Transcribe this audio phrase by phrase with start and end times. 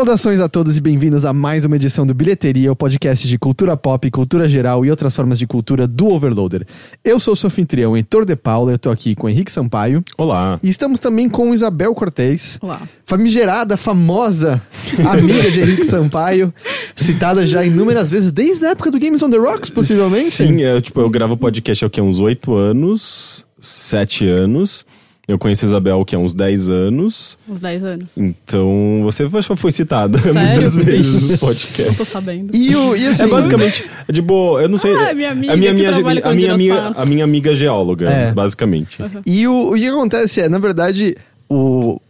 [0.00, 3.76] Saudações a todos e bem-vindos a mais uma edição do Bilheteria, o podcast de cultura
[3.76, 6.66] pop, cultura geral e outras formas de cultura do Overloader.
[7.04, 10.02] Eu sou o seu anfitrião, Heitor de Paula, eu tô aqui com o Henrique Sampaio.
[10.16, 10.58] Olá.
[10.62, 12.58] E estamos também com Isabel Cortez.
[12.62, 12.80] Olá.
[13.04, 14.62] Famigerada, famosa
[15.06, 16.50] amiga de Henrique Sampaio,
[16.96, 20.30] citada já inúmeras vezes desde a época do Games on the Rocks, possivelmente.
[20.30, 22.00] Sim, eu, tipo, eu gravo podcast há o quê?
[22.00, 24.86] Uns oito anos, sete anos.
[25.30, 27.38] Eu conheço a Isabel que há uns 10 anos.
[27.48, 28.18] Uns 10 anos.
[28.18, 30.40] Então, você foi citada Sério?
[30.40, 31.96] muitas vezes nos Não podcasts.
[31.96, 32.50] tô sabendo.
[32.56, 34.92] E, o, e assim, É basicamente, é de boa, eu não sei.
[34.94, 38.32] Ah, minha amiga a minha, minha, a minha amiga, a minha amiga geóloga, É.
[38.32, 38.98] basicamente.
[39.24, 41.16] E o, o que acontece é, na verdade,
[41.48, 42.00] o,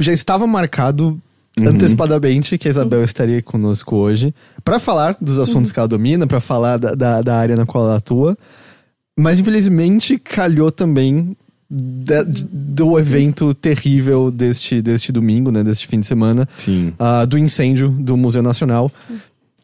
[0.00, 1.18] já estava marcado
[1.58, 6.40] antecipadamente que a Isabel estaria conosco hoje para falar dos assuntos que ela domina, para
[6.40, 8.36] falar da, da, da área na qual ela atua.
[9.18, 11.34] Mas infelizmente calhou também
[11.68, 16.92] da- do evento terrível deste, deste domingo, né, deste fim de semana, Sim.
[16.98, 18.90] ah, do incêndio do Museu Nacional,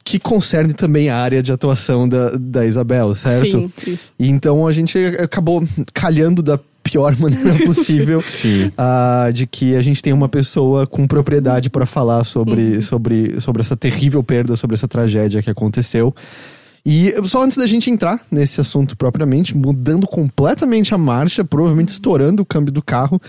[0.04, 3.70] que concerne também a área de atuação da, da Isabel, certo?
[3.76, 4.10] Sim, isso.
[4.18, 5.62] E então a gente acabou
[5.94, 8.72] calhando da pior maneira possível Sim.
[8.76, 13.62] ah, de que a gente tem uma pessoa com propriedade para falar sobre, sobre, sobre
[13.62, 16.12] essa terrível perda, sobre essa tragédia que aconteceu.
[16.84, 22.42] E só antes da gente entrar nesse assunto propriamente, mudando completamente a marcha, provavelmente estourando
[22.42, 23.20] o câmbio do carro,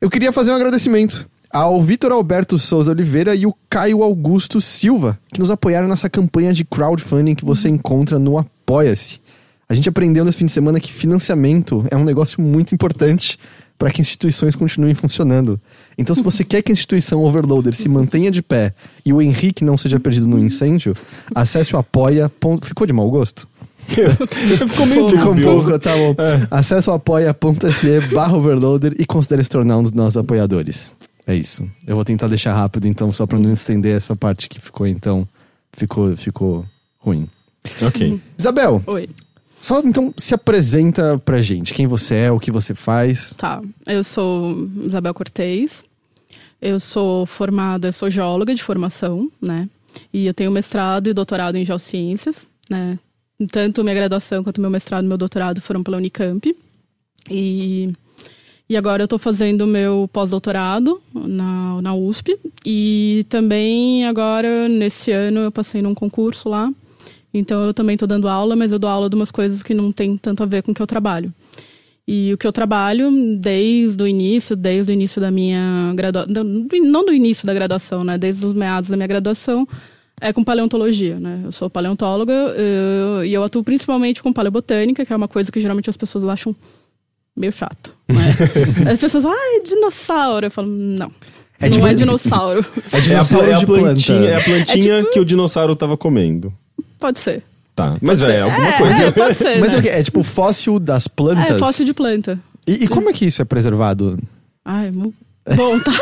[0.00, 5.18] eu queria fazer um agradecimento ao Vitor Alberto Souza Oliveira e o Caio Augusto Silva,
[5.32, 9.20] que nos apoiaram nessa campanha de crowdfunding que você encontra no Apoia-se.
[9.68, 13.38] A gente aprendeu nesse fim de semana que financiamento é um negócio muito importante
[13.78, 15.60] para que instituições continuem funcionando.
[15.96, 18.74] Então, se você quer que a instituição Overloader se mantenha de pé
[19.06, 20.94] e o Henrique não seja perdido no incêndio,
[21.34, 22.28] acesse o apoia.
[22.28, 23.46] ponto- Ficou de mau gosto?
[23.88, 26.14] Ficou meio Ficou um pouco, tá bom.
[26.50, 30.94] Acesse o apoia.se barra overloader e considere se tornar um dos nossos apoiadores.
[31.26, 31.66] É isso.
[31.86, 35.26] Eu vou tentar deixar rápido, então, só para não estender essa parte que ficou, então,
[35.72, 36.64] ficou, ficou
[36.98, 37.28] ruim.
[37.82, 38.18] Ok.
[38.38, 39.08] Isabel, Oi.
[39.60, 41.74] Só então se apresenta pra gente.
[41.74, 43.34] Quem você é, o que você faz.
[43.36, 43.60] Tá.
[43.86, 45.84] Eu sou Isabel Cortez.
[46.60, 49.68] Eu sou formada, sou geóloga de formação, né?
[50.12, 52.98] E eu tenho mestrado e doutorado em geociências, né?
[53.52, 56.54] Tanto minha graduação quanto meu mestrado e meu doutorado foram pela Unicamp.
[57.30, 57.92] E,
[58.68, 62.36] e agora eu estou fazendo meu pós-doutorado na, na USP.
[62.66, 66.72] E também agora, nesse ano, eu passei num concurso lá.
[67.38, 69.90] Então eu também estou dando aula, mas eu dou aula de umas coisas que não
[69.92, 71.32] tem tanto a ver com o que eu trabalho.
[72.06, 76.32] E o que eu trabalho desde o início, desde o início da minha graduação,
[76.82, 78.16] não do início da graduação, né?
[78.16, 79.68] Desde os meados da minha graduação,
[80.20, 81.42] é com paleontologia, né?
[81.44, 85.60] Eu sou paleontóloga eu- e eu atuo principalmente com paleobotânica, que é uma coisa que
[85.60, 86.56] geralmente as pessoas acham
[87.36, 88.34] meio chato, né?
[88.90, 90.46] As pessoas falam, ah, é dinossauro.
[90.46, 91.10] Eu falo, não.
[91.60, 92.64] É não tipo- é dinossauro.
[92.92, 94.32] É É a, dinossauro é a de plantinha, planta.
[94.32, 96.52] é a plantinha É tipo- que o dinossauro tava comendo.
[96.98, 97.42] Pode ser.
[97.74, 97.96] Tá.
[98.00, 99.04] Mas é, alguma coisa.
[99.04, 99.76] É, pode ser, Mas né?
[99.76, 99.88] é o quê?
[99.88, 101.56] É tipo fóssil das plantas?
[101.56, 102.38] É, fóssil de planta.
[102.66, 104.18] E, e como é que isso é preservado?
[104.64, 105.12] Ai, bom,
[105.78, 105.92] tá.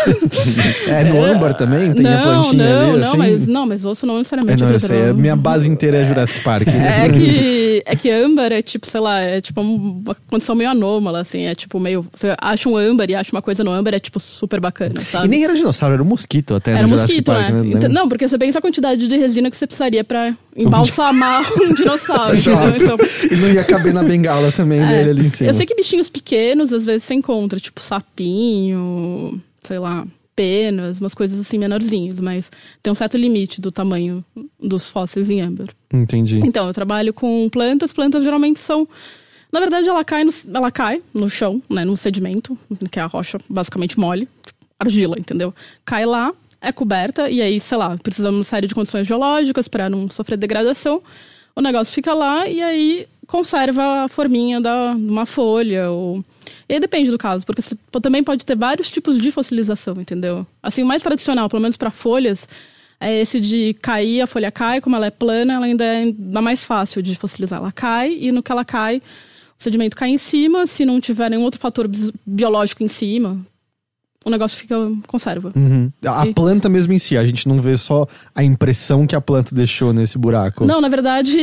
[0.88, 1.92] É no âmbar também?
[1.92, 3.16] Tem a não, plantinha não, ali, não, assim?
[3.18, 4.88] mas, não, mas osso não É, necessariamente não, é eu sei.
[4.88, 5.18] preservado.
[5.18, 6.66] Minha base inteira é Jurassic Park.
[6.68, 7.18] É que,
[7.84, 11.54] é que âmbar é tipo, sei lá, é tipo uma condição meio anômala, assim, é
[11.54, 12.06] tipo meio.
[12.14, 15.26] Você acha um âmbar e acha uma coisa no âmbar, é tipo super bacana, sabe?
[15.26, 17.62] E nem era dinossauro, era um mosquito até Era um mosquito, Park, né?
[17.62, 17.70] né?
[17.74, 21.74] Então- não, porque você pensa a quantidade de resina que você precisaria pra embalsamar um
[21.74, 22.36] dinossauro?
[22.76, 22.96] Então,
[23.30, 24.86] E não ia caber na bengala também é.
[24.86, 25.50] dele ali em cima.
[25.50, 30.04] Eu sei que bichinhos pequenos, às vezes, você encontra, tipo sapinho, sei lá,
[30.36, 32.52] penas, umas coisas assim menorzinhas, mas
[32.82, 34.22] tem um certo limite do tamanho
[34.60, 35.68] dos fósseis em âmbar.
[35.92, 36.40] Entendi.
[36.44, 37.92] Então, eu trabalho com plantas.
[37.92, 38.86] Plantas geralmente são.
[39.50, 41.84] Na verdade, ela cai no, ela cai no chão, né?
[41.84, 42.56] No sedimento,
[42.90, 45.54] que é a rocha basicamente mole, tipo, argila, entendeu?
[45.84, 49.68] Cai lá, é coberta, e aí, sei lá, precisamos de uma série de condições geológicas
[49.68, 51.02] para não sofrer degradação.
[51.56, 55.90] O negócio fica lá e aí conserva a forminha da, de uma folha.
[55.90, 56.22] Ou...
[56.68, 60.46] E aí depende do caso, porque você também pode ter vários tipos de fossilização, entendeu?
[60.62, 62.46] Assim, o mais tradicional, pelo menos para folhas,
[63.00, 66.12] é esse de cair, a folha cai, como ela é plana, ela ainda é
[66.42, 67.58] mais fácil de fossilizar.
[67.58, 68.98] Ela cai e no que ela cai,
[69.58, 71.90] o sedimento cai em cima, se não tiver nenhum outro fator
[72.24, 73.40] biológico em cima,
[74.26, 74.74] o negócio fica
[75.06, 75.52] conserva.
[75.54, 75.90] Uhum.
[76.04, 79.20] A E- planta mesmo em si, a gente não vê só a impressão que a
[79.20, 80.66] planta deixou nesse buraco.
[80.66, 81.38] Não, na verdade,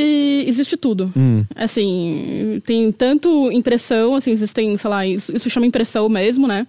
[0.46, 1.12] existe tudo.
[1.16, 1.46] Hum.
[1.56, 6.68] Assim, tem tanto impressão, assim, existem, sei lá, isso, isso chama impressão mesmo, né?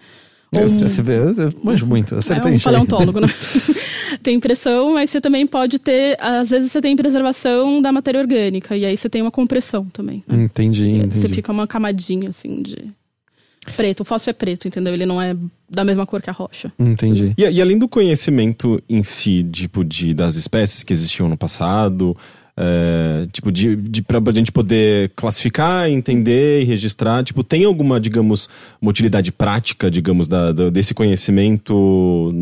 [0.52, 2.72] Eu, Um- você vê, eu manjo muito, é acertei um em cheio.
[2.72, 3.26] paleontólogo, né?
[4.22, 8.76] tem impressão, mas você também pode ter, às vezes você tem preservação da matéria orgânica,
[8.76, 10.22] e aí você tem uma compressão também.
[10.28, 10.44] né?
[10.44, 11.34] Entendi, Você entendi.
[11.34, 12.76] fica uma camadinha, assim, de...
[13.72, 14.92] preto, o fósforo é preto, entendeu?
[14.92, 15.36] Ele não é
[15.68, 16.72] da mesma cor que a rocha.
[16.78, 17.34] Entendi.
[17.36, 22.16] E, e além do conhecimento em si, tipo, de, das espécies que existiam no passado,
[22.56, 28.48] é, tipo, de, de pra gente poder classificar, entender e registrar, tipo, tem alguma, digamos,
[28.80, 32.32] uma utilidade prática, digamos, da, da- desse conhecimento,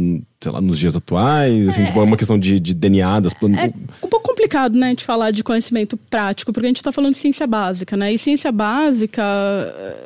[0.41, 1.69] sei lá, nos dias atuais?
[1.69, 3.33] Assim, tipo, é uma questão de, de DNA das.
[3.33, 3.73] É
[4.05, 7.19] um pouco complicado, né, de falar de conhecimento prático, porque a gente está falando de
[7.19, 8.13] ciência básica, né?
[8.13, 9.23] E ciência básica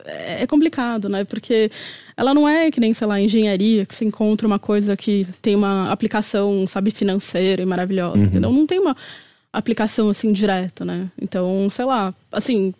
[0.05, 1.25] é é complicado, né?
[1.25, 1.70] Porque
[2.17, 5.55] ela não é que nem, sei lá, engenharia, que se encontra uma coisa que tem
[5.56, 8.52] uma aplicação, sabe, financeira e maravilhosa, entendeu?
[8.52, 8.94] Não tem uma
[9.58, 11.11] aplicação assim direta, né?
[11.20, 12.75] Então, sei lá, assim,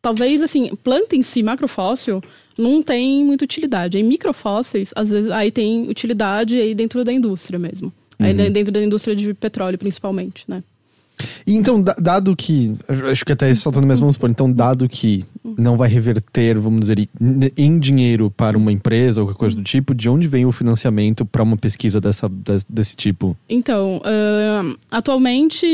[0.00, 2.22] talvez assim, planta em si, macrofóssil,
[2.58, 3.98] não tem muita utilidade.
[3.98, 7.92] Em microfósseis, às vezes, aí tem utilidade aí dentro da indústria mesmo.
[8.18, 10.62] Aí dentro da indústria de petróleo, principalmente, né?
[11.46, 12.74] E então, da- dado que.
[13.10, 14.30] Acho que até saltando mesmo, vamos supor.
[14.30, 15.24] Então, dado que
[15.58, 17.08] não vai reverter, vamos dizer,
[17.56, 21.24] em- dinheiro para uma empresa ou qualquer coisa do tipo, de onde vem o financiamento
[21.26, 23.36] para uma pesquisa dessa, des- desse tipo?
[23.48, 25.66] Então, ahn, atualmente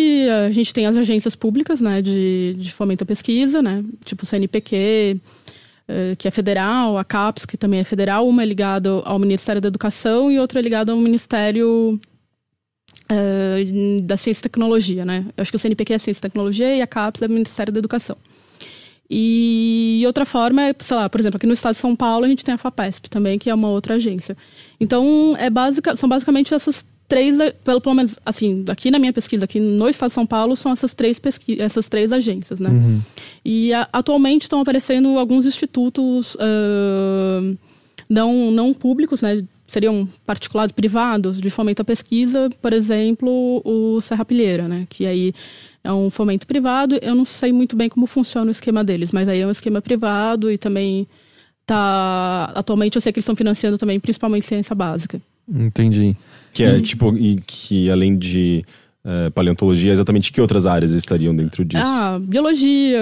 [0.47, 4.27] a gente tem as agências públicas, né, de, de fomento à pesquisa, né, tipo o
[4.27, 5.21] CNPq,
[5.87, 9.61] eh, que é federal, a CAPES, que também é federal, uma é ligada ao Ministério
[9.61, 12.01] da Educação e outra é ligada ao Ministério
[13.09, 15.25] eh, da Ciência e Tecnologia, né.
[15.37, 17.73] Eu acho que o CNPq é Ciência e Tecnologia e a CAPES é o Ministério
[17.73, 18.17] da Educação.
[19.11, 22.29] E outra forma é, sei lá, por exemplo, aqui no estado de São Paulo a
[22.29, 24.37] gente tem a FAPESP também, que é uma outra agência.
[24.79, 25.49] Então, é
[25.97, 27.35] são basicamente essas três,
[27.65, 30.71] pelo, pelo menos, assim, aqui na minha pesquisa, aqui no estado de São Paulo, são
[30.73, 32.69] essas três, pesqui essas três agências, né?
[33.43, 37.41] E a- atualmente estão aparecendo alguns institutos ah,
[38.11, 39.43] não, não públicos, né?
[39.69, 44.87] Seriam particulares, privados, de fomento à pesquisa, por exemplo, o Serra Pilheira, né?
[44.89, 45.35] Que aí
[45.85, 46.99] é um fomento privado.
[47.03, 49.83] Eu não sei muito bem como funciona o esquema deles, mas aí é um esquema
[49.83, 51.07] privado e também
[51.67, 52.51] tá.
[52.55, 55.21] Atualmente eu sei que eles estão financiando também, principalmente ciência básica.
[55.47, 56.17] Entendi.
[56.53, 58.65] Que é, tipo, e que além de
[59.05, 61.83] eh, paleontologia, exatamente que outras áreas estariam dentro disso?
[61.85, 62.99] Ah, biologia,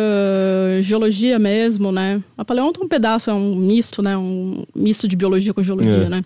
[0.82, 2.22] geologia mesmo, né?
[2.36, 4.16] A paleonto é um pedaço, é um misto, né?
[4.16, 6.08] Um misto de biologia com geologia, É.
[6.08, 6.24] né?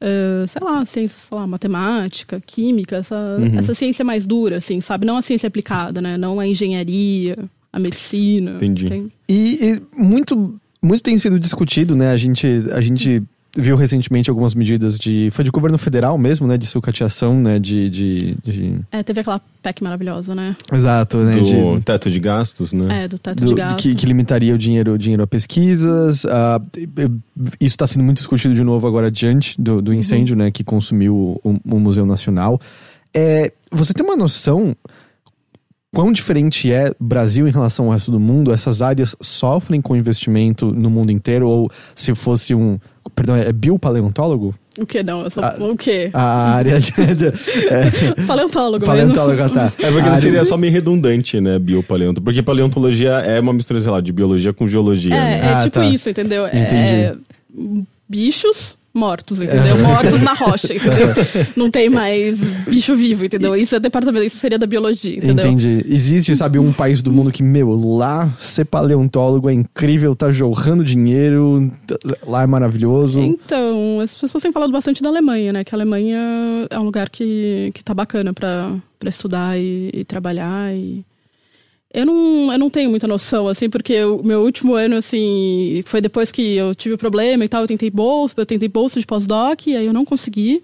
[0.00, 3.58] Ah, sei lá, ciência, sei lá, matemática, química, essa, Uhum.
[3.58, 5.06] essa ciência mais dura, assim, sabe?
[5.06, 6.16] Não a ciência aplicada, né?
[6.16, 7.36] Não a engenharia,
[7.72, 8.52] a medicina.
[8.56, 8.88] Entendi.
[8.88, 12.10] tem- E, e muito, muito tem sido discutido, né?
[12.10, 13.22] A gente, a gente
[13.56, 15.28] viu recentemente algumas medidas de.
[15.32, 16.56] Foi de governo federal mesmo, né?
[16.58, 17.58] De sucateação, né?
[17.58, 17.88] De.
[17.90, 20.56] de, de- É, teve aquela PEC maravilhosa, né?
[20.72, 21.32] Exato, né?
[21.36, 23.04] Do de- teto de gastos, né?
[23.04, 23.82] É, do teto do- de gasto.
[23.82, 26.24] que, que limitaria o dinheiro, o dinheiro a pesquisas.
[27.60, 30.50] isso está sendo muito discutido de novo agora diante do, do incêndio, né?
[30.50, 32.60] Que consumiu o, o Museu Nacional.
[33.12, 34.74] É, você tem uma noção
[35.94, 38.52] quão diferente é Brasil em relação ao resto do mundo?
[38.52, 41.48] Essas áreas sofrem com investimento no mundo inteiro?
[41.48, 42.78] Ou se fosse um.
[43.14, 44.54] Perdão, é biopaleontólogo?
[44.78, 45.28] O que não?
[45.30, 46.10] Sou, Ah, o quê?
[46.12, 46.90] A área de.
[47.14, 49.66] de é, Paleontólogo, paleontólogo, ah, tá.
[49.78, 52.20] É porque A área- seria só meio redundante, né, biopaleonto.
[52.20, 55.38] Porque paleontologia é uma mistura, sei lá, de biologia com geologia, É, né?
[55.40, 55.84] é Ah, tipo tá.
[55.86, 56.46] isso, entendeu?
[56.48, 56.94] Entendi.
[56.94, 57.14] É
[58.08, 59.76] bichos mortos, entendeu?
[59.78, 61.08] Mortos na rocha, entendeu?
[61.56, 63.56] Não tem mais bicho vivo, entendeu?
[63.56, 65.44] Isso é departamento, isso seria da biologia, entendeu?
[65.46, 65.84] Entendi.
[65.86, 70.84] Existe, sabe, um país do mundo que, meu, lá ser paleontólogo é incrível, tá jorrando
[70.84, 71.72] dinheiro,
[72.24, 73.20] lá é maravilhoso.
[73.20, 75.64] Então, as pessoas têm falado bastante da Alemanha, né?
[75.64, 76.18] Que a Alemanha
[76.70, 81.04] é um lugar que, que tá bacana pra, pra estudar e, e trabalhar e...
[81.94, 86.00] Eu não, eu não tenho muita noção, assim, porque o meu último ano, assim, foi
[86.00, 89.06] depois que eu tive o problema e tal, eu tentei bolsa, eu tentei bolsa de
[89.06, 90.60] pós-doc, e aí eu não consegui.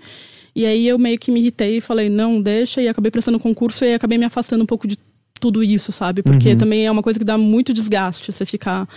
[0.56, 3.84] E aí eu meio que me irritei e falei, não, deixa, e acabei prestando concurso
[3.84, 4.98] e acabei me afastando um pouco de
[5.38, 6.20] tudo isso, sabe?
[6.20, 8.88] Porque também é uma coisa que dá muito desgaste, você ficar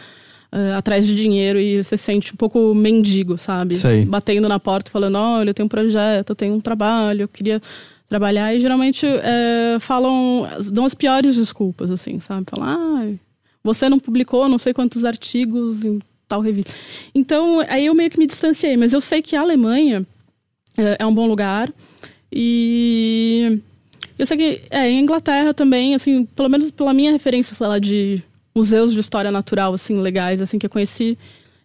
[0.51, 3.75] eh, atrás de dinheiro e você se sente um pouco mendigo, sabe?
[3.75, 4.05] Sei.
[4.05, 7.61] Batendo na porta falando, olha, eu tenho um projeto, eu tenho um trabalho, eu queria
[8.07, 8.53] trabalhar.
[8.53, 12.45] E geralmente eh, falam, dão as piores desculpas, assim, sabe?
[12.49, 13.13] Falam, ah,
[13.63, 16.73] você não publicou não sei quantos artigos em tal revista.
[17.13, 18.75] Então, aí eu meio que me distanciei.
[18.75, 20.05] Mas eu sei que a Alemanha
[20.77, 21.71] é, é um bom lugar.
[22.31, 23.61] E
[24.17, 27.79] eu sei que é, em Inglaterra também, assim, pelo menos pela minha referência, sei lá,
[27.79, 28.21] de
[28.55, 31.17] museus de história natural, assim, legais, assim, que eu conheci.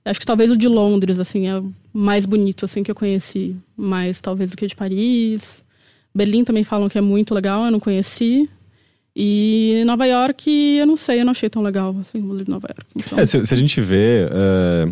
[0.04, 1.60] Acho que talvez o de Londres, assim, é
[1.92, 3.56] mais bonito, assim, que eu conheci.
[3.76, 5.64] Mais, talvez, do que o de Paris.
[6.14, 8.48] Berlim também falam que é muito legal, eu não conheci.
[9.16, 10.48] E Nova York,
[10.78, 12.86] eu não sei, eu não achei tão legal, assim, o de Nova York.
[12.94, 14.28] Então, É, se, se a gente vê.
[14.30, 14.88] é,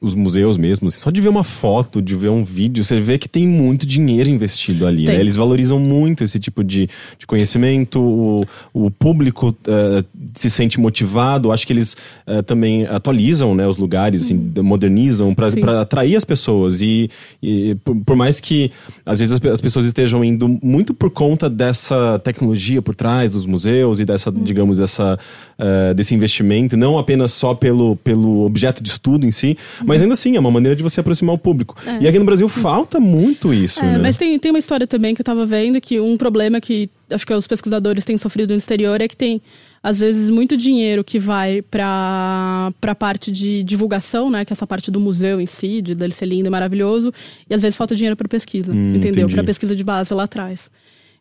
[0.00, 3.28] os museus mesmo, só de ver uma foto, de ver um vídeo, você vê que
[3.28, 5.04] tem muito dinheiro investido ali.
[5.04, 5.20] Né?
[5.20, 6.88] Eles valorizam muito esse tipo de,
[7.18, 10.04] de conhecimento, o, o público uh,
[10.34, 15.82] se sente motivado, acho que eles uh, também atualizam né, os lugares, assim, modernizam para
[15.82, 16.80] atrair as pessoas.
[16.80, 17.10] E,
[17.42, 18.70] e por, por, mais que
[19.04, 23.44] às vezes as, as, pessoas estejam indo muito por conta dessa tecnologia por trás dos
[23.44, 24.42] museus e dessa, uhum.
[24.42, 25.18] digamos, dessa,
[25.58, 29.58] uh, desse investimento, não apenas só pelo, pelo objeto de estudo em si,
[29.90, 31.76] mas ainda assim, é uma maneira de você aproximar o público.
[31.86, 32.04] É.
[32.04, 33.98] E aqui no Brasil falta muito isso, é, né?
[33.98, 37.26] Mas tem, tem uma história também que eu tava vendo que um problema que acho
[37.26, 39.42] que os pesquisadores têm sofrido no exterior é que tem
[39.82, 44.66] às vezes muito dinheiro que vai para para parte de divulgação, né, que é essa
[44.66, 47.12] parte do museu em si, de dele ser lindo e maravilhoso,
[47.48, 49.28] e às vezes falta dinheiro para pesquisa, hum, entendeu?
[49.28, 50.70] Para pesquisa de base lá atrás.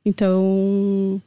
[0.05, 1.21] Então,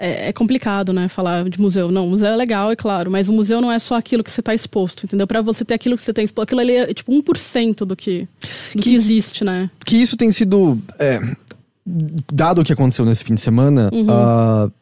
[0.00, 1.92] é, é, complicado, né, falar de museu.
[1.92, 4.40] Não, museu é legal, é claro, mas o museu não é só aquilo que você
[4.40, 5.26] está exposto, entendeu?
[5.26, 8.26] Para você ter aquilo que você tem exposto, aquilo ali é tipo 1% do que,
[8.74, 9.70] do que, que existe, né?
[9.84, 10.78] Que isso tem sido.
[10.98, 11.20] É,
[12.32, 14.06] dado o que aconteceu nesse fim de semana, uhum.
[14.06, 14.72] uh,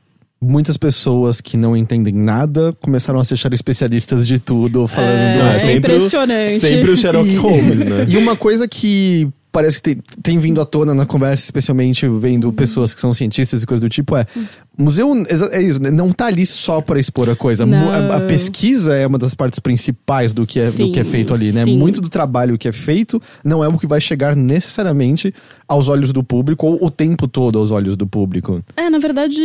[0.40, 5.32] muitas pessoas que não entendem nada começaram a se achar especialistas de tudo, falando é,
[5.32, 5.40] do...
[5.40, 6.52] É sempre impressionante.
[6.52, 8.06] O, sempre o Sherlock Holmes, né?
[8.08, 12.52] E uma coisa que parece que tem, tem, vindo à tona na conversa, especialmente vendo
[12.52, 14.24] pessoas que são cientistas e coisas do tipo, é.
[14.78, 15.12] Museu
[15.50, 15.90] é isso, né?
[15.90, 17.64] não tá ali só para expor a coisa.
[17.64, 21.02] A, a, pesquisa é uma das partes principais do que é, sim, do que é
[21.02, 21.64] feito ali, né?
[21.64, 21.76] Sim.
[21.76, 25.34] Muito do trabalho que é feito não é o que vai chegar necessariamente
[25.66, 28.62] aos olhos do público ou o tempo todo aos olhos do público.
[28.76, 29.42] É, na verdade,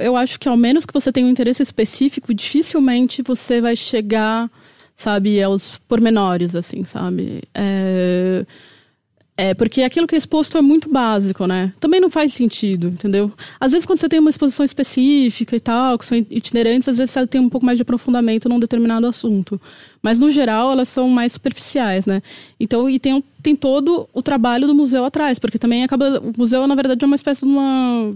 [0.00, 4.50] eu acho que ao menos que você tenha um interesse específico, dificilmente você vai chegar,
[4.96, 7.44] sabe, aos pormenores, assim, sabe?
[7.54, 8.44] É
[9.38, 11.72] é, porque aquilo que é exposto é muito básico, né?
[11.78, 13.30] Também não faz sentido, entendeu?
[13.60, 17.10] Às vezes, quando você tem uma exposição específica e tal, que são itinerantes, às vezes
[17.10, 19.60] você tem um pouco mais de aprofundamento num determinado assunto.
[20.00, 22.22] Mas, no geral, elas são mais superficiais, né?
[22.58, 26.18] Então, e tem, tem todo o trabalho do museu atrás, porque também acaba.
[26.18, 28.14] O museu, na verdade, é uma espécie de uma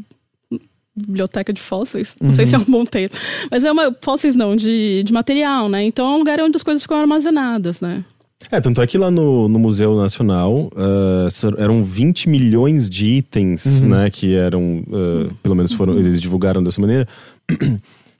[0.97, 2.15] biblioteca de fósseis.
[2.19, 2.35] Não uhum.
[2.35, 3.15] sei se é um bom termo.
[3.51, 3.95] Mas é uma.
[4.01, 5.85] Fósseis não, de, de material, né?
[5.85, 8.05] Então é um lugar onde as coisas ficam armazenadas, né?
[8.51, 11.29] É, tanto é que lá no, no Museu Nacional uh,
[11.59, 13.89] eram 20 milhões de itens, uhum.
[13.91, 17.07] né, que eram, uh, pelo menos foram, eles divulgaram dessa maneira.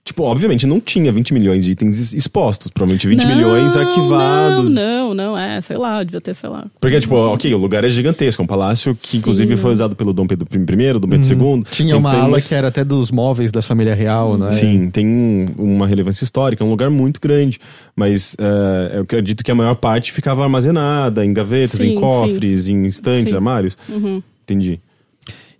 [0.03, 4.71] Tipo, obviamente não tinha 20 milhões de itens expostos, provavelmente 20 não, milhões arquivados.
[4.71, 6.65] Não, não, não, é, sei lá, devia ter, sei lá.
[6.79, 9.17] Porque, tipo, ok, o lugar é gigantesco, é um palácio que Sim.
[9.17, 11.39] inclusive foi usado pelo Dom Pedro I, Dom Pedro II.
[11.39, 11.63] Uhum.
[11.69, 14.49] Tinha uma ala que era até dos móveis da família real, né?
[14.49, 17.59] Sim, tem uma relevância histórica, é um lugar muito grande,
[17.95, 22.63] mas uh, eu acredito que a maior parte ficava armazenada em gavetas, sim, em cofres,
[22.63, 22.73] sim.
[22.73, 23.35] em estantes, sim.
[23.35, 23.77] armários.
[23.87, 24.23] Uhum.
[24.43, 24.79] Entendi.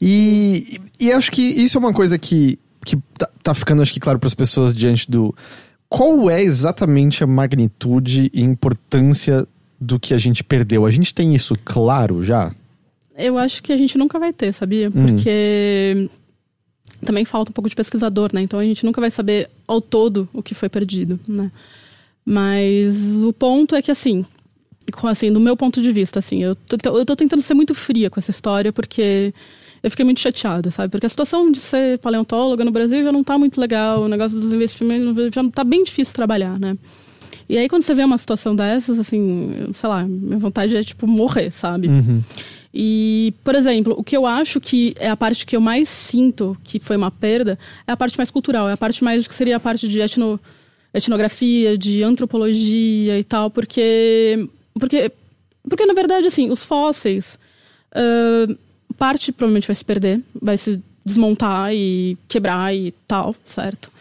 [0.02, 4.00] E, e acho que isso é uma coisa que que tá, tá ficando, acho que,
[4.00, 5.36] claro para as pessoas diante do.
[5.90, 9.46] Qual é exatamente a magnitude e importância
[9.80, 10.86] do que a gente perdeu?
[10.86, 12.52] A gente tem isso claro já?
[13.18, 14.88] Eu acho que a gente nunca vai ter, sabia?
[14.88, 15.08] Hum.
[15.08, 16.10] Porque
[17.06, 18.42] também falta um pouco de pesquisador, né?
[18.42, 21.52] Então a gente nunca vai saber ao todo o que foi perdido, né?
[22.26, 24.26] Mas o ponto é que, assim,
[25.04, 28.10] assim, do meu ponto de vista, assim, eu tô, eu tô tentando ser muito fria
[28.10, 29.34] com essa história, porque
[29.84, 30.90] eu fiquei muito chateada, sabe?
[30.90, 34.40] Porque a situação de ser paleontóloga no Brasil já não tá muito legal, o negócio
[34.40, 36.78] dos investimentos já tá bem difícil trabalhar, né?
[37.50, 41.06] E aí, quando você vê uma situação dessas, assim, sei lá, minha vontade é, tipo,
[41.06, 41.90] morrer, sabe?
[41.90, 42.24] Uhum.
[42.74, 46.56] E, por exemplo, o que eu acho que é a parte que eu mais sinto
[46.64, 49.58] que foi uma perda é a parte mais cultural, é a parte mais que seria
[49.58, 50.40] a parte de etno,
[50.94, 54.48] etnografia, de antropologia e tal, porque.
[54.80, 55.12] Porque,
[55.68, 57.38] porque na verdade, assim, os fósseis.
[57.94, 58.58] Uh,
[59.02, 63.92] parte provavelmente vai se perder, vai se desmontar e quebrar e tal, certo?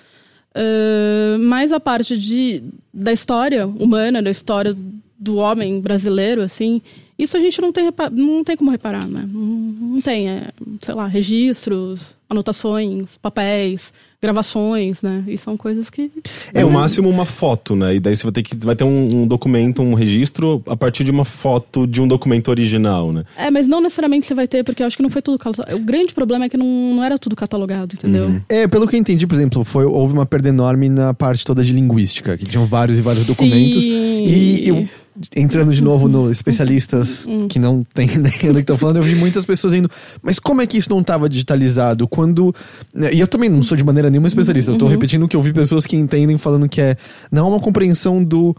[0.55, 4.77] Uh, mas a parte de, da história humana, da história
[5.19, 6.83] do homem brasileiro, assim,
[7.23, 9.29] isso a gente não tem, não tem como reparar, né?
[9.31, 10.51] Não, não tem, é,
[10.81, 15.25] sei lá, registros, anotações, papéis, gravações, né?
[15.27, 16.11] E são coisas que.
[16.55, 17.97] É o máximo uma foto, né?
[17.97, 21.03] E daí você vai ter que vai ter um, um, documento, um registro a partir
[21.05, 23.25] de uma foto de um documento original, né?
[23.37, 25.41] É, mas não necessariamente você vai ter, porque eu acho que não foi tudo.
[25.75, 28.27] O grande problema é que não, não era tudo catalogado, entendeu?
[28.27, 28.41] Uhum.
[28.49, 31.65] É, pelo que eu entendi, por exemplo, foi, houve uma perda enorme na parte toda
[31.65, 33.33] de linguística, que tinham vários e vários Sim.
[33.33, 33.85] documentos.
[33.85, 34.89] E eu
[35.35, 37.49] entrando de novo no especialistas hum.
[37.49, 39.91] que não têm ideia do que estão falando, eu vi muitas pessoas indo,
[40.23, 42.07] mas como é que isso não estava digitalizado?
[42.09, 42.55] Quando.
[42.95, 44.95] Né, e eu também não sou de maneira nenhuma especialista, eu estou uhum.
[44.95, 46.97] repetindo o que eu vi pessoas que entendem falando que é
[47.31, 48.55] não é uma compreensão do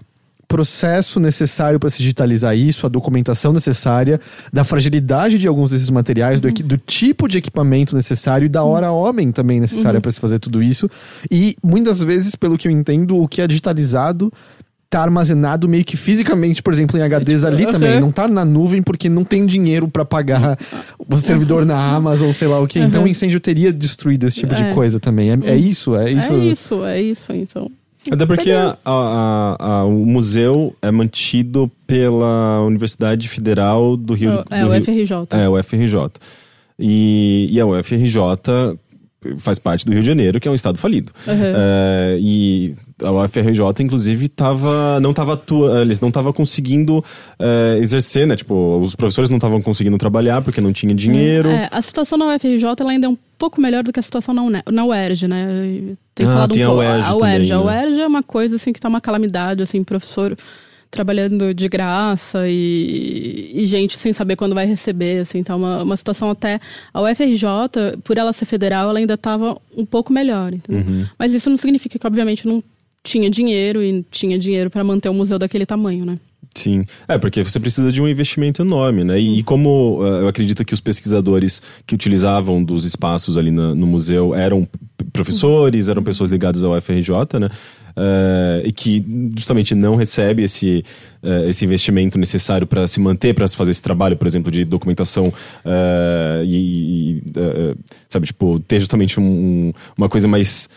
[0.51, 4.19] processo necessário para se digitalizar isso, a documentação necessária,
[4.51, 6.51] da fragilidade de alguns desses materiais, uhum.
[6.51, 10.01] do, do, tipo de equipamento necessário e da hora homem também necessária uhum.
[10.01, 10.89] para se fazer tudo isso.
[11.31, 14.29] E muitas vezes, pelo que eu entendo, o que é digitalizado
[14.91, 17.71] tá armazenado meio que fisicamente, por exemplo, em HDs ali Uhum.
[17.71, 17.99] também.
[18.01, 20.59] Não tá na nuvem porque não tem dinheiro pra pagar
[21.09, 22.77] o servidor na Amazon, sei lá o que.
[22.77, 24.73] Então o incêndio teria destruído esse tipo de É.
[24.73, 25.31] coisa também.
[25.31, 26.33] É, é isso, é isso.
[26.33, 27.71] É isso, é isso, então.
[28.11, 34.43] Até porque a- a- a- a- o museu é mantido pela Universidade Federal do Rio
[34.49, 35.27] É, do o Rio- FRJ.
[35.29, 36.11] É, o FRJ.
[36.79, 38.19] E, e a UFRJ
[39.37, 41.11] faz parte do Rio de Janeiro, que é um estado falido.
[41.27, 41.33] Uhum.
[41.55, 42.73] É, e
[43.03, 47.03] a UFRJ, inclusive, tava, não tava atua, eles não estavam conseguindo
[47.39, 48.35] é, exercer, né?
[48.35, 51.49] Tipo, os professores não estavam conseguindo trabalhar porque não tinha dinheiro.
[51.49, 54.33] É, a situação na UFRJ ela ainda é um pouco melhor do que a situação
[54.33, 55.47] na, UNE- na UERJ, né?
[56.15, 56.73] Tem Ah, falado tem um a.
[56.75, 57.63] UERJ a UERJ, também, a né?
[57.85, 60.35] UERJ é uma coisa assim que tá uma calamidade, assim, professor
[60.91, 65.95] trabalhando de graça e, e gente sem saber quando vai receber, assim, tá uma, uma
[65.95, 66.59] situação até
[66.93, 67.47] a UFRJ,
[68.03, 70.51] por ela ser federal, ela ainda estava um pouco melhor?
[70.69, 71.05] Uhum.
[71.17, 72.61] Mas isso não significa que obviamente não
[73.01, 76.19] tinha dinheiro e tinha dinheiro para manter o museu daquele tamanho, né?
[76.53, 76.83] Sim.
[77.07, 79.19] É, porque você precisa de um investimento enorme, né?
[79.19, 83.73] E, e como uh, eu acredito que os pesquisadores que utilizavam dos espaços ali na-
[83.73, 84.67] no museu eram
[85.13, 87.49] professores, eram pessoas ligadas ao FRJ, né?
[87.93, 89.03] Eh, e que
[89.37, 90.83] justamente não recebe esse,
[91.21, 95.31] eh, esse investimento necessário para se manter, para fazer esse trabalho, por exemplo, de documentação
[95.65, 97.23] eh, e, e,
[98.09, 100.69] sabe, tipo, ter justamente um- um- uma coisa mais.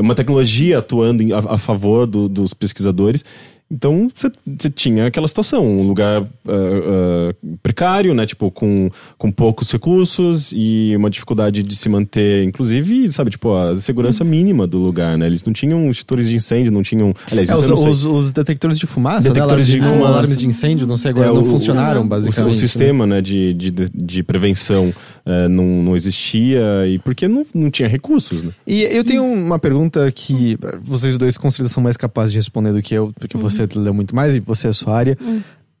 [0.00, 3.24] uma tecnologia atuando em- a, a favor do- dos pesquisadores.
[3.72, 4.30] Então você
[4.70, 8.26] tinha aquela situação, um lugar ah, ah, precário, né?
[8.26, 13.80] Tipo, com, com poucos recursos e uma dificuldade de se manter, inclusive, sabe, tipo, a
[13.80, 15.26] segurança mínima do lugar, né?
[15.26, 17.14] Eles não tinham extintores de incêndio, não tinham.
[17.30, 20.12] Aliás, É, os, os- os detectores de fumaça, Detectores né, de alarmes fumaça.
[20.12, 22.52] alarmes de incêndio, não sei agora, É, não o- funcionaram, o- basicamente.
[22.52, 22.60] O, né?
[22.60, 24.92] sistema né, de, de, de prevenção
[25.24, 28.50] eh, não, não existia e porque não, não tinha recursos, né?
[28.66, 32.72] E eu tenho uma pergunta que vocês dois com certeza são mais capazes de responder
[32.72, 35.18] do que eu, porque você leu muito mais e você é a sua área.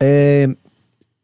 [0.00, 0.48] É,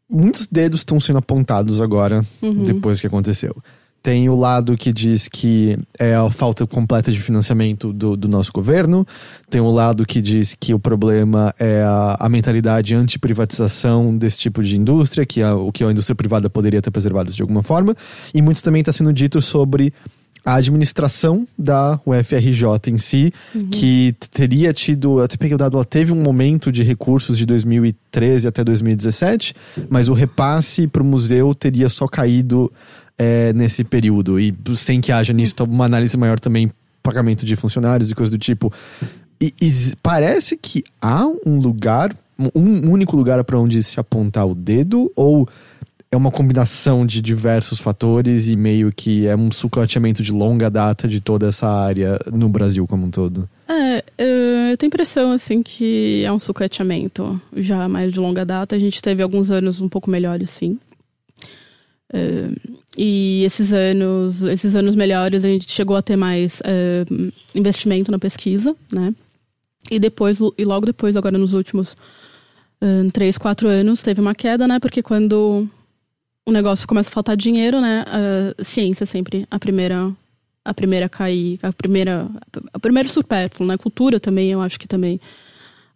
[0.09, 2.25] muitos dedos estão sendo apontados agora,
[2.65, 3.55] depois que aconteceu.
[4.01, 8.49] Tem o lado que diz que é a falta completa de financiamento do, do nosso
[8.51, 9.05] governo.
[9.49, 14.63] Tem o lado que diz que o problema é a, a mentalidade anti-privatização desse tipo
[14.63, 17.93] de indústria, que a, o que a indústria privada poderia ter preservado de alguma forma.
[18.33, 19.93] E muito também está sendo dito sobre
[20.45, 23.31] a administração da UFRJ em si,
[23.71, 27.45] que t- teria tido, até peguei o dado, ela teve um momento de recursos de
[27.45, 29.53] 2013 até 2017,
[29.89, 32.71] mas o repasse para o museu teria só caído
[33.17, 36.71] é, nesse período, e sem que haja nisso uma análise maior também,
[37.03, 38.71] pagamento de funcionários e coisas do tipo.
[39.41, 39.71] E, e
[40.01, 42.15] parece que há um lugar,
[42.55, 45.47] um único lugar para onde se apontar o dedo, ou
[46.11, 51.07] é uma combinação de diversos fatores e meio que é um sucateamento de longa data
[51.07, 53.47] de toda essa área no Brasil como um todo.
[53.67, 58.43] É, eh, eu tenho a impressão, assim, que é um sucateamento já mais de longa
[58.43, 58.75] data.
[58.75, 60.79] A gente teve alguns anos um pouco melhores, sim.
[62.11, 62.49] Eh,
[62.97, 67.05] e esses anos, esses anos melhores, a gente chegou a ter mais eh,
[67.53, 69.13] investimento na pesquisa, né?
[69.91, 71.95] E depois, e logo depois, agora nos últimos
[73.11, 74.79] três, quatro anos, teve uma queda, né?
[74.79, 75.67] Porque quando
[76.49, 78.03] o negócio começa a faltar dinheiro, né?
[78.07, 80.11] A ciência sempre a primeira
[80.65, 82.27] a primeira a cair, a primeira
[82.73, 83.77] a primeiro supérfluo, né?
[83.77, 85.19] Cultura também, eu acho que também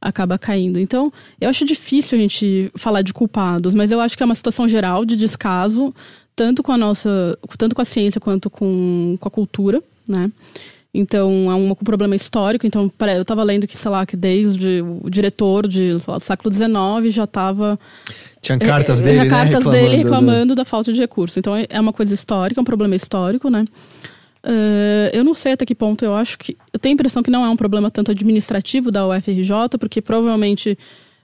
[0.01, 0.79] acaba caindo.
[0.79, 4.35] Então, eu acho difícil a gente falar de culpados, mas eu acho que é uma
[4.35, 5.93] situação geral de descaso,
[6.35, 10.31] tanto com a nossa, tanto com a ciência quanto com, com a cultura, né?
[10.93, 12.67] Então, é um problema histórico.
[12.67, 16.23] Então, eu estava lendo que, sei lá, que desde o diretor de, sei lá, do
[16.23, 17.79] século XIX já estava
[18.41, 19.29] Tinha cartas é, dele, é, né?
[19.29, 21.39] cartas dele do- reclamando da falta de recurso.
[21.39, 23.65] Então é é uma coisa histórica, é um problema histórico, né?
[24.45, 26.55] Eh, eu não sei até que ponto eu acho que.
[26.71, 30.77] Eu tenho a impressão que não é um problema tanto administrativo da UFRJ, porque provavelmente.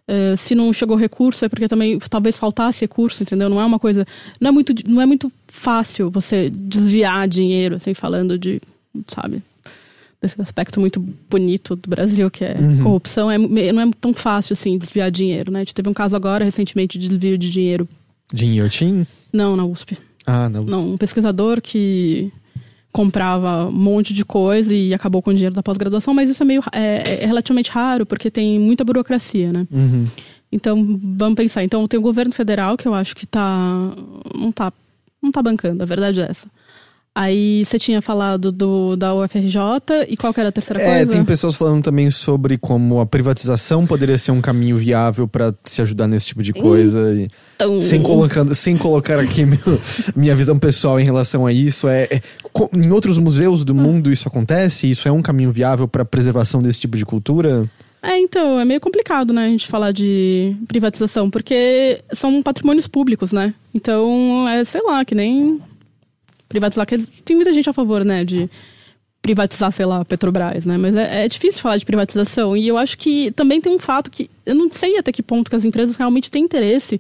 [0.08, 3.48] eh, se não chegou recurso é porque também talvez faltasse recurso, entendeu?
[3.50, 4.08] Não é uma coisa,
[4.42, 8.60] não é muito, não é muito fácil você desviar dinheiro, assim, falando de,
[9.06, 9.44] sabe,
[10.22, 14.78] desse aspecto muito bonito do Brasil que é corrupção, é, não é tão fácil assim
[14.78, 15.60] desviar dinheiro, né?
[15.60, 17.88] A gente teve um caso agora recentemente de desvio de dinheiro
[18.34, 19.06] De Inhotim?
[19.32, 19.98] não, na USP.
[20.26, 20.64] Ah, não.
[20.64, 22.32] Não, um pesquisador que
[22.92, 26.46] comprava um monte de coisa e acabou com o dinheiro da pós-graduação, mas isso é
[26.46, 29.68] meio é, é relativamente raro porque tem muita burocracia, né?
[29.72, 30.04] Uhum.
[30.52, 31.64] Então, vamos pensar.
[31.64, 33.94] Então, tem o governo federal que eu acho que tá
[34.36, 34.74] não tá
[35.22, 36.48] não tá bancando, a verdade é essa.
[37.22, 39.60] Aí você tinha falado do da UFRJ
[40.08, 41.12] e qual que era a terceira É, coisa?
[41.12, 45.82] tem pessoas falando também sobre como a privatização poderia ser um caminho viável pra se
[45.82, 47.00] ajudar nesse tipo de coisa.
[47.58, 49.60] Então, sem, colocando, sem colocar aqui meu-
[50.16, 52.22] minha visão pessoal em relação a isso, é, é-
[52.74, 54.90] em outros museus do mundo isso acontece?
[54.90, 57.70] Isso é um caminho viável pra preservação desse tipo de cultura?
[58.02, 63.34] É, então, é meio complicado, né, a gente falar de privatização, porque são patrimônios públicos,
[63.34, 63.54] né?
[63.76, 65.60] Então, é, sei lá, que nem
[66.50, 66.86] privatizar.
[66.86, 68.50] que Tem muita gente a favor, né, de
[69.22, 70.78] privatizar, sei lá, Petrobras, né?
[70.78, 72.58] Mas é, é difícil falar de privatização.
[72.58, 75.50] E eu acho que também tem um fato que eu não sei até que ponto
[75.50, 77.00] que as empresas realmente têm interesse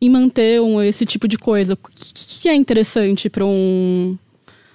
[0.00, 1.74] em manter um, esse tipo de coisa.
[1.74, 4.16] O que, que é interessante para um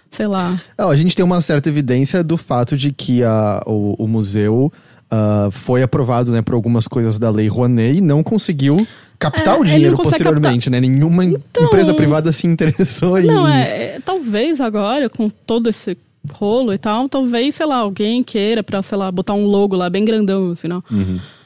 [0.09, 0.59] sei lá.
[0.77, 4.71] Não, a gente tem uma certa evidência do fato de que a, o, o museu
[5.11, 8.85] uh, foi aprovado né, por algumas coisas da lei Rouanet e não conseguiu
[9.21, 10.79] captar É, o dinheiro não posteriormente, né?
[10.81, 13.25] Nenhuma Então- empresa privada se interessou em.
[13.27, 13.61] Não, é,
[13.95, 15.95] é, talvez agora, com todo esse
[16.33, 19.89] rolo e tal, talvez, sei lá, alguém queira pra, sei lá, botar um logo lá
[19.89, 20.83] bem grandão, assim, não.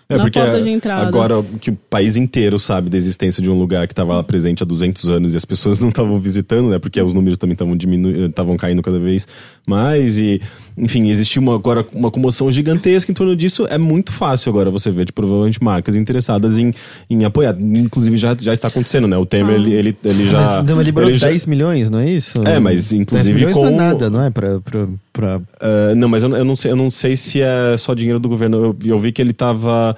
[0.07, 1.07] É Na porque porta de entrada.
[1.07, 4.61] agora que o país inteiro sabe da existência de um lugar que estava lá presente
[4.61, 6.77] há 200 anos e as pessoas não estavam visitando, né?
[6.77, 9.27] Porque os números também estavam diminuindo, estavam caindo cada vez
[9.67, 10.39] mais e,
[10.77, 13.65] enfim, existiu uma, agora uma comoção gigantesca em torno disso.
[13.69, 16.73] É muito fácil agora você ver, de, provavelmente, marcas interessadas em,
[17.09, 17.55] em apoiar.
[17.59, 19.17] Inclusive, já, já está acontecendo, né?
[19.17, 19.59] O Temer, Ah.
[19.59, 20.61] ele, ele, ele já...
[20.63, 22.39] Mas ele liberou ele já- 10 milhões, não é isso?
[22.45, 23.63] É, mas, 10 inclusive, milhões com...
[23.63, 24.29] não é nada, não é?
[24.29, 25.37] Pra, pra, pra...
[25.37, 28.27] Uh, não, mas eu, eu não sei, eu não sei se é só dinheiro do
[28.27, 28.57] governo.
[28.57, 29.95] Eu, eu vi que ele estava.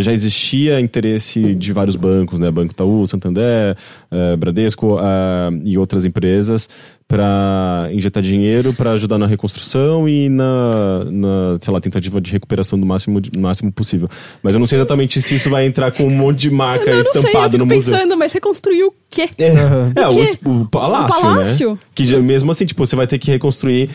[0.00, 2.50] já existia interesse de vários bancos, né?
[2.50, 3.76] Banco Itaú, Santander,
[4.12, 4.98] uh, Bradesco uh,
[5.64, 6.68] e outras empresas
[7.06, 12.78] para injetar dinheiro para ajudar na reconstrução e na, na, sei lá, tentativa de recuperação
[12.78, 14.06] do máximo, do máximo possível.
[14.42, 16.90] Mas eu não sei exatamente se isso vai entrar com um monte de marca Eu
[16.90, 17.94] não eu estampada no museu.
[17.94, 19.30] pensando, mas reconstruir o quê?
[19.38, 19.54] É,
[20.02, 20.20] é O o, quê?
[20.20, 21.70] es- o palácio, O palácio?
[21.72, 21.78] né?
[21.94, 23.88] Que já- mesmo assim, tipo, você vai ter que reconstruir.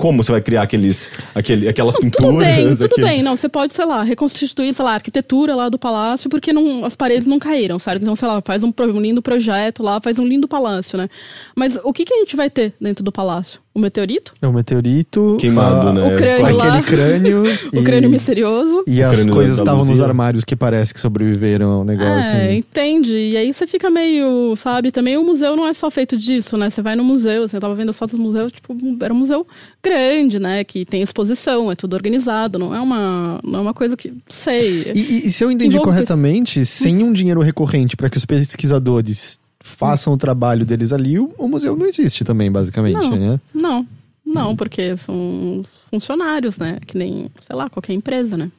[0.00, 2.30] Como você vai criar aqueles, aquele, aquelas pinturas?
[2.30, 3.22] Tudo bem, tudo aquele- bem.
[3.22, 6.84] Não, você pode, sei lá, reconstituir, sei lá, a arquitetura lá do palácio, porque não,
[6.86, 8.00] as paredes não caíram, certo?
[8.02, 11.08] Então, sei lá, faz um, um lindo projeto lá, faz um lindo palácio, né?
[11.54, 13.60] Mas o que, que a gente vai ter dentro do palácio?
[13.72, 14.32] O meteorito?
[14.42, 15.36] É o meteorito.
[15.38, 16.14] Queimado, ah, né?
[16.14, 16.82] O crânio Aquele lá.
[16.82, 17.42] crânio.
[17.72, 18.82] O e- crânio misterioso.
[18.86, 22.34] E O as crânio coisas estavam nos armários que parece que sobreviveram ao negócio.
[22.34, 23.16] É, entende?
[23.16, 24.90] E aí você fica meio, sabe?
[24.90, 26.68] Também o museu não é só feito disso, né?
[26.68, 29.16] Você vai no museu, assim, eu tava vendo as fotos do museu, tipo, era um
[29.16, 29.46] museu
[29.82, 30.64] grande, né?
[30.64, 34.90] Que tem exposição, é tudo organizado, não é uma, não é uma coisa que, sei.
[34.94, 38.26] E, e- e se eu entendi Envolve corretamente, sem um dinheiro recorrente para que os
[38.26, 43.16] pesquisadores façam o trabalho deles ali, o, o museu não existe também, basicamente, Não.
[43.16, 43.40] né?
[43.54, 43.86] Não,
[44.24, 46.78] não, porque são os funcionários, né?
[46.86, 48.50] Que nem, sei lá, qualquer empresa, né?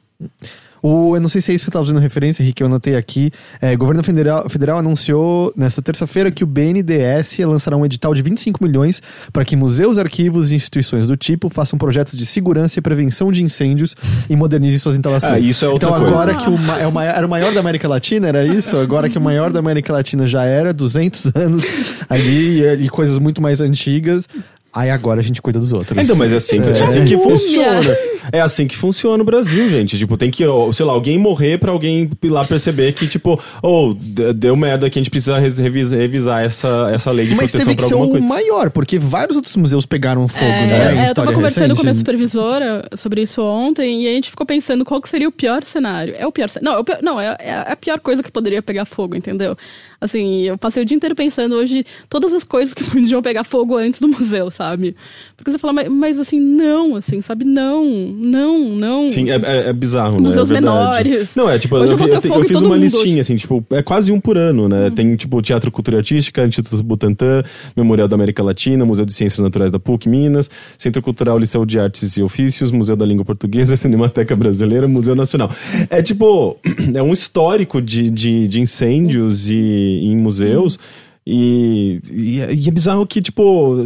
[0.82, 2.96] O, eu não sei se é isso que você estava fazendo referência, Henrique, eu anotei
[2.96, 3.30] aqui.
[3.60, 8.20] É, o governo federal, federal anunciou nesta terça-feira que o BNDES lançará um edital de
[8.22, 9.00] 25 milhões
[9.32, 13.42] para que museus, arquivos e instituições do tipo façam projetos de segurança e prevenção de
[13.44, 13.94] incêndios
[14.28, 15.32] e modernizem suas instalações.
[15.32, 16.14] Ah, isso é outra então, coisa.
[16.14, 18.76] agora que o, é o maior, era o maior da América Latina, era isso?
[18.76, 21.64] Agora que o maior da América Latina já era, 200 anos
[22.08, 24.26] ali e, e coisas muito mais antigas.
[24.74, 26.02] Aí agora a gente cuida dos outros.
[26.02, 26.78] Então, mas é assim, É.
[26.78, 27.94] é assim que funciona.
[28.30, 29.98] É assim que funciona o Brasil, gente.
[29.98, 33.94] Tipo, tem que, sei lá, alguém morrer pra alguém ir lá perceber que, tipo, oh,
[33.98, 37.72] d- deu merda aqui, a gente precisa revisar, revisar essa, essa lei de Mas proteção
[37.74, 38.26] teve que ser o coisa.
[38.26, 41.06] maior, porque vários outros museus pegaram fogo, É, né?
[41.06, 41.98] é, eu tava conversando com a minha recente.
[41.98, 46.14] supervisora sobre isso ontem e a gente ficou pensando qual que seria o pior cenário.
[46.16, 46.70] É o pior cenário.
[46.70, 49.56] Não, é, o pior- não é, é a pior coisa que poderia pegar fogo, entendeu?
[50.00, 53.76] Assim, eu passei o dia inteiro pensando hoje todas as coisas que podiam pegar fogo
[53.76, 54.96] antes do museu, sabe?
[55.36, 57.44] Porque você fala, mas, mas assim, não, assim, sabe?
[57.44, 59.10] Não, não, não.
[59.10, 60.28] Sim, é, é- é bizarro, né?
[60.28, 61.34] Museus é menores.
[61.34, 63.20] Não, é tipo, Hoje eu, eu eu, fiz uma listinha, hoje.
[63.20, 64.90] assim, tipo, é quase um por ano, né?
[64.94, 67.42] Tem, tipo, Teatro Cultura Artística, Instituto Butantan,
[67.76, 71.78] Memorial da América Latina, Museu de Ciências Naturais da PUC Minas, Centro Cultural Liceu de
[71.78, 75.50] Artes e Ofícios, Museu da Língua Portuguesa, Cinemateca Brasileira, Museu Nacional.
[75.90, 76.56] É tipo,
[76.94, 80.78] é um histórico de, de, de incêndios e, em museus.
[81.24, 83.76] E, e, é- e é bizarro que, tipo,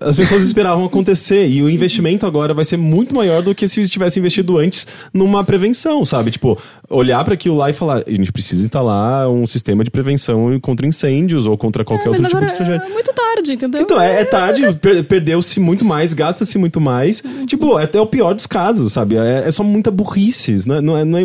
[0.00, 1.46] as pessoas esperavam acontecer.
[1.48, 5.44] E o investimento agora vai ser muito maior do que se tivesse investido antes numa
[5.44, 6.30] prevenção, sabe?
[6.30, 6.58] Tipo,
[6.88, 10.86] olhar para aquilo lá e falar: a gente precisa instalar um sistema de prevenção contra
[10.86, 12.86] incêndios ou contra qualquer É, outro tipo de tragédia.
[12.86, 13.80] é muito tarde, entendeu?
[13.82, 17.22] Então, é, é tarde, per- perdeu-se muito mais, gasta-se muito mais.
[17.46, 19.16] Tipo, é até o pior dos casos, sabe?
[19.16, 21.24] É, é só muita burrice, não é, não é, não é-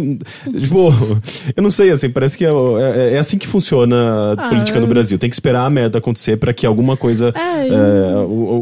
[0.59, 0.89] Tipo,
[1.55, 4.79] eu não sei, assim, parece que é, é- é assim que funciona a Ah, política
[4.79, 4.89] no é.
[4.89, 5.17] Brasil.
[5.19, 8.13] Tem que esperar a merda acontecer pra que alguma coisa, É, e- é,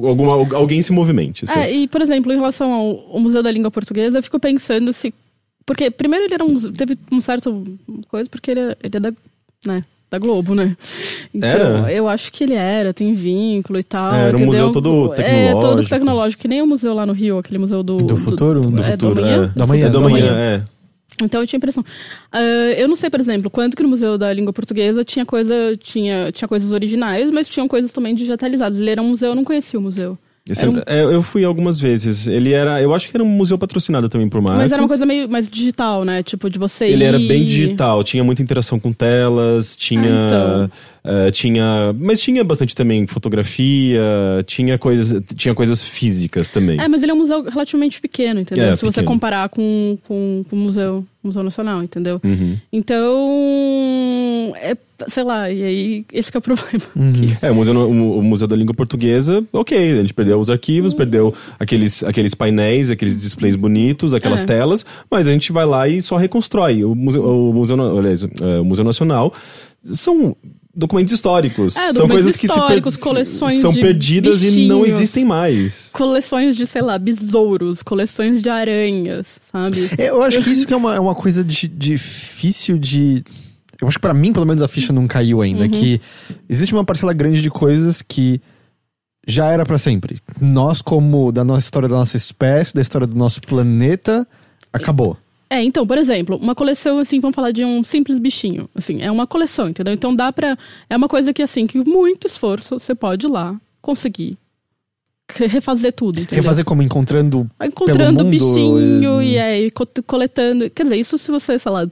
[0.10, 1.46] alguma, alguém se movimente.
[1.46, 1.60] assim.
[1.60, 4.92] É, e, por exemplo, em relação ao, ao Museu da Língua Portuguesa, eu fico pensando
[4.94, 5.14] se.
[5.66, 6.54] Porque, primeiro, ele era um.
[6.72, 7.64] Teve um certo
[8.10, 9.14] coisa, porque ele é, ele é da.
[9.66, 9.84] Né?
[10.12, 10.78] Da Globo, né?
[11.34, 11.92] Então, Era?
[11.92, 14.14] eu acho que ele era, tem vínculo e tal.
[14.14, 14.68] É, era um entendeu?
[14.68, 15.90] museu todo É, todo tecnológico.
[15.90, 17.96] tecnológico, que nem o museu lá no Rio, aquele museu do.
[17.98, 18.62] Do futuro?
[18.62, 19.46] Do, Do é, Futuro, do amanhã?
[19.56, 19.58] é.
[19.58, 20.40] Do amanhã, É do do amanhã, amanhã.
[20.40, 20.62] é.
[21.22, 21.86] Então eu tinha impressão.
[22.32, 22.42] Ah,
[22.78, 26.32] eu não sei, por exemplo, quanto que no Museu da Língua Portuguesa tinha coisa, tinha,
[26.32, 28.80] tinha coisas originais, mas tinham coisas também digitalizadas.
[28.80, 30.18] Ele era um museu, eu não conhecia o museu.
[30.50, 32.28] Era um- é- eu fui algumas vezes.
[32.28, 32.82] Ele era.
[32.82, 34.64] Eu acho que era um museu patrocinado também por marcas.
[34.64, 36.22] Mas era uma coisa meio mais digital, né?
[36.22, 37.08] Tipo, de você Ele ir...
[37.08, 40.02] era bem digital, tinha muita interação com telas, tinha.
[40.04, 40.72] Ah, então.
[41.06, 41.94] Eh, tinha.
[42.00, 44.02] Mas tinha bastante também fotografia,
[44.46, 46.80] tinha coisas, tinha coisas físicas também.
[46.80, 48.66] É, mas ele é um museu relativamente pequeno, entendeu?
[48.70, 49.08] É, Se você pequeno.
[49.08, 52.22] comparar com, com, com o museu, museu Nacional, entendeu?
[52.24, 52.58] Uhum.
[52.72, 54.76] Então, é,
[55.08, 56.84] sei lá, e aí esse que é o problema.
[56.96, 57.26] Uhum.
[57.42, 60.94] É, o museu, o, o museu da Língua Portuguesa, ok, a gente perdeu os arquivos,
[60.94, 64.46] perdeu aqueles, aqueles painéis, aqueles displays bonitos, aquelas É.
[64.46, 66.84] telas, mas a gente vai lá e só reconstrói.
[66.84, 69.34] O Museu, o museu, aliás, é, o museu Nacional
[69.86, 70.36] são
[70.76, 71.76] documentos históricos.
[71.76, 75.00] É, são documentos coisas que se per- coleções são de perdidas e não bichinhos.
[75.00, 75.90] existem mais.
[75.94, 79.90] Coleções de, sei lá, besouros, coleções de aranhas, sabe?
[79.98, 83.24] É, Eu acho que isso que é uma, é uma coisa de- difícil de.
[83.82, 85.68] Eu acho que pra mim, pelo menos, a ficha não caiu ainda.
[85.68, 86.00] Que
[86.50, 88.40] existe uma parcela grande de coisas que
[89.28, 90.20] já era pra sempre.
[90.40, 94.28] Nós, como da nossa história da nossa espécie, da história do nosso planeta,
[94.72, 95.18] acabou.
[95.54, 98.68] É, então, por exemplo, uma coleção, assim, vamos falar de um simples bichinho.
[98.74, 99.94] Assim, é uma coleção, entendeu?
[99.94, 100.58] Então dá pra.
[100.90, 104.36] É uma coisa que, assim, que com muito esforço você pode ir lá conseguir
[105.32, 106.42] re- refazer tudo, entendeu?
[106.44, 107.48] Refazer como encontrando.
[107.64, 110.70] Encontrando mundo, bichinho e- e aí co- coletando.
[110.72, 111.88] Quer dizer, isso se você, sei lá,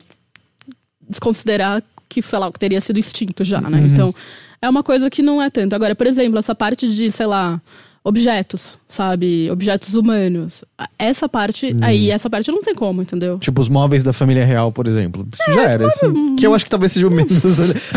[1.07, 3.77] desconsiderar que, sei lá, o que teria sido extinto já, né?
[3.79, 3.85] Uhum.
[3.85, 4.15] Então,
[4.61, 5.73] é uma coisa que não é tanto.
[5.75, 7.61] Agora, por exemplo, essa parte de, sei lá,
[8.03, 9.49] objetos, sabe?
[9.51, 10.63] Objetos humanos.
[10.97, 11.77] Essa parte, Uhum.
[11.81, 13.37] aí, essa parte não tem como, entendeu?
[13.37, 15.27] Tipo, os móveis da família real, por exemplo.
[15.31, 15.87] Isso É, já era.
[15.87, 17.39] Isso, que eu acho que talvez seja o menos.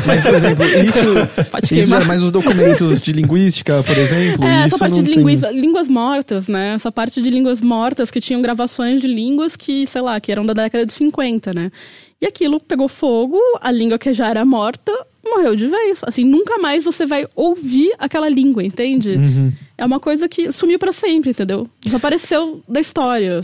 [0.06, 1.74] Mas, por exemplo, isso.
[1.74, 4.44] Isso era mais os documentos de linguística, por exemplo.
[4.44, 6.74] É, essa parte de tem- linguiça, línguas mortas, né?
[6.74, 10.44] Essa parte de línguas mortas que tinham gravações de línguas que, sei lá, que eram
[10.44, 11.70] da década de 50, né?
[12.20, 14.92] E aquilo pegou fogo, a língua que já era morta
[15.24, 16.00] morreu de vez.
[16.02, 19.16] Assim, nunca mais você vai ouvir aquela língua, entende?
[19.16, 19.52] Uhum.
[19.76, 21.68] É uma coisa que sumiu pra sempre, entendeu?
[21.80, 23.40] Desapareceu da história.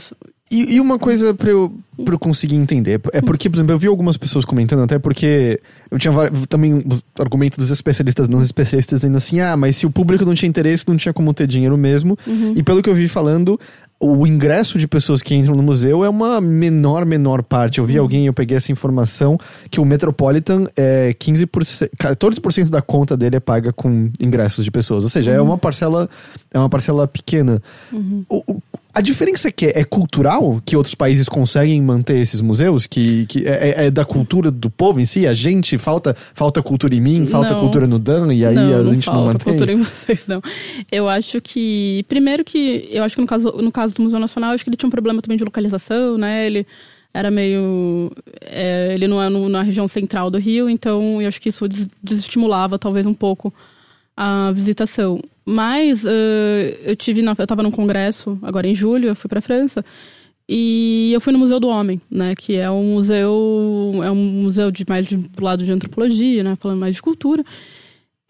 [0.51, 1.73] E, e uma coisa pra eu,
[2.05, 5.61] pra eu conseguir entender, é porque, por exemplo, eu vi algumas pessoas comentando, até porque
[5.91, 6.13] eu tinha
[6.49, 6.83] também o
[7.21, 10.85] argumento dos especialistas, não especialistas, dizendo assim: ah, mas se o público não tinha interesse,
[10.89, 12.19] não tinha como ter dinheiro mesmo.
[12.57, 13.61] E pelo que eu vi falando,
[14.01, 17.79] o ingresso de pessoas que entram no museu é uma menor, menor parte.
[17.79, 19.39] Eu vi alguém, eu peguei essa informação,
[19.71, 25.05] que o Metropolitan é 15%, 14% da conta dele é paga com ingressos de pessoas.
[25.05, 26.09] Ou seja, é uma parcela,
[26.53, 27.63] é uma parcela pequena.
[28.29, 32.87] O- o- a diferença é que é cultural, que outros países conseguem manter esses museus,
[32.87, 35.27] que, que é, é- é da cultura do povo em si.
[35.27, 37.61] A gente falta falta cultura em mim, falta Não.
[37.61, 39.45] cultura no Dan e aí não, a não gente não falta mantém.
[39.45, 40.43] cultura em vocês, não.
[40.91, 42.05] Eu acho que.
[42.09, 42.89] Primeiro que.
[42.91, 44.89] Eu acho que no caso, no caso do Museu Nacional, eu acho que ele tinha
[44.89, 46.47] um problema também de localização, né?
[46.47, 46.67] Ele
[47.13, 48.11] era meio.
[48.43, 51.67] é, ele não é no- na região central do Rio, então eu acho que isso
[51.69, 53.53] des- desestimulava talvez um pouco
[54.17, 55.21] a visitação.
[55.45, 57.23] Mas eh, eu tive.
[57.23, 59.85] Na, eu estava num congresso agora em julho, eu fui para França.
[60.49, 62.35] E eu fui no Museu do Homem, né?
[62.35, 63.93] Que é um museu.
[64.05, 66.57] É um museu de mais do lado de antropologia, né?
[66.57, 67.45] Falando mais de cultura.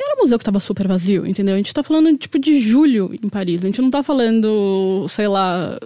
[0.01, 1.55] Era um museu que tava super vazio, entendeu?
[1.55, 3.63] A gente tá falando, tipo, de julho em Paris.
[3.63, 5.79] A gente não tá falando, sei lá,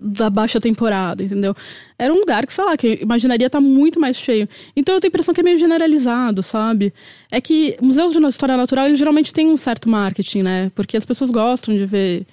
[0.00, 1.54] da baixa temporada, entendeu?
[1.98, 4.48] Era um lugar que, sei lá, que eu imaginaria estar muito mais cheio.
[4.76, 6.92] Então eu tenho a impressão que é meio generalizado, sabe?
[7.30, 10.72] É que museus de história natural, eles geralmente têm um certo marketing, né?
[10.74, 12.26] Porque as pessoas gostam de ver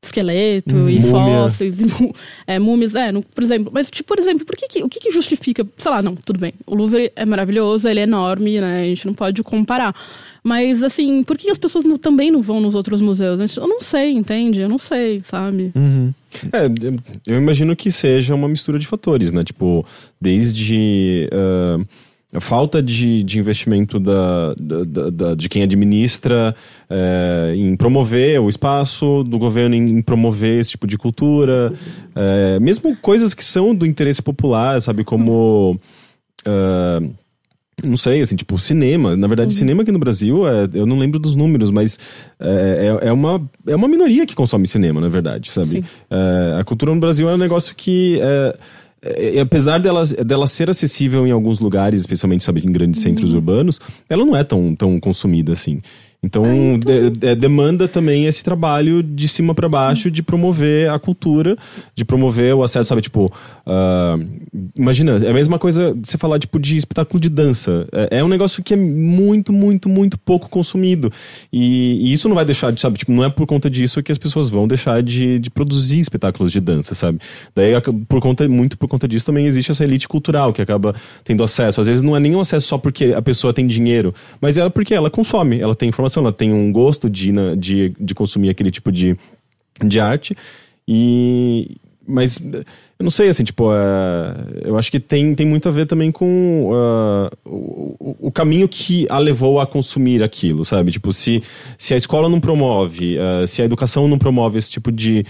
[0.00, 1.86] esqueleto Hum, e fósseis e
[2.46, 3.70] é, múmias, é, no- por exemplo.
[3.74, 5.66] Mas, tipo, por exemplo, por que que- o que, que justifica?
[5.76, 6.52] Sei lá, não, tudo bem.
[6.66, 8.82] O Louvre é maravilhoso, ele é enorme, né?
[8.82, 9.92] A gente não pode comparar.
[10.42, 13.56] Mas, assim, por que as pessoas não- também não vão nos outros museus?
[13.56, 14.60] Eu não sei, entende?
[14.60, 15.72] Eu não sei, sabe?
[15.74, 16.14] Uhum.
[16.52, 16.66] É,
[17.26, 19.42] eu imagino que seja uma mistura de fatores, né?
[19.42, 19.84] Tipo,
[20.20, 21.80] desde a
[22.40, 26.54] falta de, de investimento da, da- da- de quem administra
[26.90, 31.72] eh, em promover o espaço do governo, em, promover esse tipo de cultura,
[32.14, 35.04] eh, mesmo coisas que são do interesse popular, sabe?
[35.04, 35.80] Como.
[36.44, 37.00] ah,
[37.84, 39.16] não sei, assim, tipo, cinema.
[39.16, 41.96] Na verdade, cinema aqui no Brasil, é, eu não lembro dos números, mas
[42.40, 45.84] é, é, é uma, é uma minoria que consome cinema, na verdade, sabe?
[46.10, 48.18] É, a cultura no Brasil é um negócio que.
[48.20, 48.58] é,
[49.02, 53.80] é, apesar dela, dela ser acessível em alguns lugares, especialmente sabe, em grandes centros urbanos,
[54.08, 55.80] ela não é tão, tão consumida assim.
[56.20, 56.42] Então,
[56.78, 61.56] de- de- demanda também esse trabalho de cima para baixo de promover a cultura,
[61.94, 63.02] de promover o acesso, sabe?
[63.02, 63.32] Tipo,
[63.64, 64.18] ah,
[64.76, 67.86] imagina, é a mesma coisa você falar tipo de espetáculo de dança.
[67.92, 71.12] É, é um negócio que é muito, muito, muito pouco consumido.
[71.52, 72.98] E, e isso não vai deixar de, sabe?
[72.98, 76.50] Tipo, não é por conta disso que as pessoas vão deixar de, de produzir espetáculos
[76.50, 77.20] de dança, sabe?
[77.54, 77.74] Daí,
[78.08, 81.80] por conta, muito por conta disso, também existe essa elite cultural que acaba tendo acesso.
[81.80, 84.94] Às vezes não é nenhum acesso só porque a pessoa tem dinheiro, mas é porque
[84.94, 88.70] ela consome, ela tem informação ela tem um gosto de, na- de, de consumir aquele
[88.70, 89.16] tipo de,
[89.84, 90.36] de arte.
[90.86, 91.76] E.
[92.10, 92.38] Mas
[92.98, 96.10] eu não sei, assim, tipo, é, eu acho que tem, tem muito a ver também
[96.10, 100.90] com ah, o, o- caminho que a levou a consumir aquilo, sabe?
[100.90, 101.42] Tipo, se,
[101.76, 105.26] se a escola não promove, ah, se a educação não promove esse tipo de.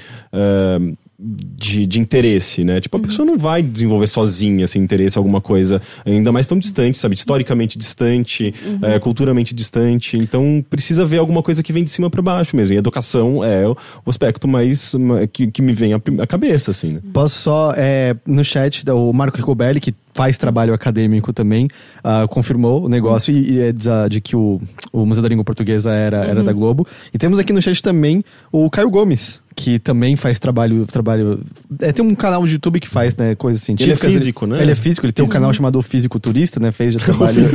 [1.21, 2.81] De, de interesse, né?
[2.81, 6.57] Tipo, a pessoa não vai desenvolver sozinha esse interesse em alguma coisa, ainda mais tão
[6.59, 7.17] distante, sabe?
[7.17, 10.17] Historicamente distante, eh, culturalmente distante.
[10.17, 12.75] Então, precisa ver alguma coisa que vem de cima para baixo mesmo.
[12.75, 13.77] E educação é o,
[14.07, 17.01] aspecto mais ma- que, que me vem à cabeça, assim, né?
[17.13, 21.69] Posso só, é, no chat, o Marco Ricobelli, que faz trabalho acadêmico também,
[22.03, 24.61] ah, confirmou o negócio e, e é de, de que o,
[24.93, 26.87] o Museu da Língua Portuguesa era, era da Globo.
[27.13, 30.87] E temos aqui no chat também o Caio Gomes, que também faz trabalho.
[30.87, 31.41] trabalho
[31.81, 34.13] é, tem um canal de YouTube que faz, né, coisas científicas.
[34.13, 34.63] físico, né?
[34.63, 36.71] Ele é físico, ele tem um canal chamado Físico Turista, né?
[36.71, 37.39] Fez já trabalho.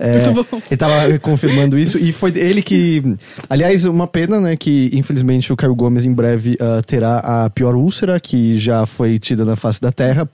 [0.00, 0.62] É, Muito bom.
[0.70, 3.02] ele tava confirmando isso e foi ele que.
[3.48, 4.56] Aliás, uma pena, né?
[4.56, 9.18] Que infelizmente o Caio Gomes em breve ah, terá a pior úlcera que já foi
[9.18, 10.28] tida na face da Terra.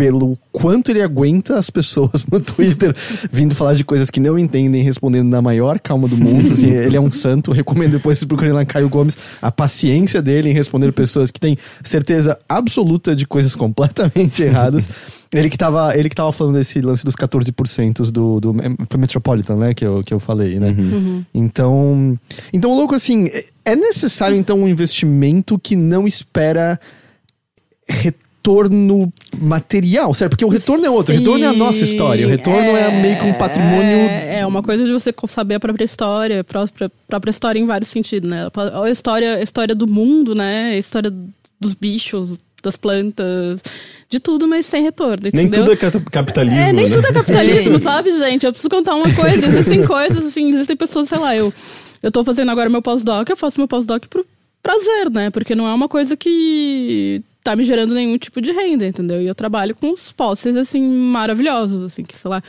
[0.00, 2.96] Pelo quanto ele aguenta as pessoas no Twitter
[3.30, 6.54] vindo falar de coisas que não entendem, respondendo na maior calma do mundo.
[6.54, 7.52] assim, ele é um santo.
[7.52, 11.54] Recomendo depois vocês procurem lá Caio Gomes a paciência dele em responder pessoas que têm
[11.84, 14.88] certeza absoluta de coisas completamente erradas.
[15.32, 18.52] Ele que tava, ele que tava falando desse lance dos 14% do, do
[18.88, 20.74] foi Metropolitan, né, que eu, que eu falei, né?
[21.32, 22.18] Então,
[22.52, 26.80] então louco assim, é- é necessário então um investimento que não espera
[27.88, 28.29] retorno
[29.40, 30.30] material, certo?
[30.30, 33.18] Porque o retorno é outro, o retorno é a nossa história, o retorno é, meio
[33.18, 36.90] que um patrimônio É, é uma coisa de você saber a própria história, a própria,
[37.06, 38.48] própria história em vários sentidos, né?
[38.82, 40.72] A história, a história do mundo, né?
[40.74, 41.12] A história
[41.60, 43.62] dos bichos, das plantas,
[44.08, 45.64] de tudo, mas sem retorno, Nem entendeu?
[45.64, 46.94] tudo é capitalismo, É, nem né?
[46.94, 48.44] tudo é capitalismo, sabe, gente?
[48.44, 49.46] Eu preciso contar uma coisa.
[49.46, 51.52] Existem coisas, assim, existem pessoas, sei lá, eu,
[52.02, 54.26] eu tô fazendo agora meu pós-doc, eu faço meu pós-doc pro
[54.62, 55.30] prazer, né?
[55.30, 59.20] Porque não é uma coisa que tá me gerando nenhum tipo de renda, entendeu?
[59.22, 62.42] E eu trabalho com os fósseis, assim, maravilhosos, assim, que, sei lá,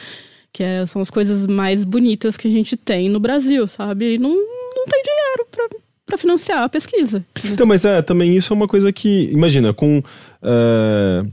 [0.54, 4.15] que é- são as coisas mais bonitas que a gente tem no Brasil, sabe?
[4.15, 5.67] E não, não tem dinheiro pra,
[6.06, 7.23] pra financiar a pesquisa.
[7.45, 10.04] Então, mas é, também isso é uma coisa que, imagina, com.
[10.43, 11.23] eh,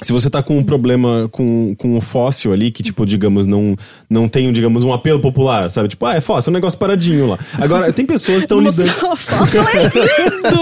[0.00, 3.76] se você tá com um problema com, com um fóssil ali, que, tipo, digamos, não,
[4.08, 5.88] não tem, digamos, um apelo popular, sabe?
[5.88, 7.38] Tipo, ah, é fóssil, é um negócio paradinho lá.
[7.54, 8.88] Agora, tem pessoas que estão lidando.
[9.16, 10.58] Foto é lindo!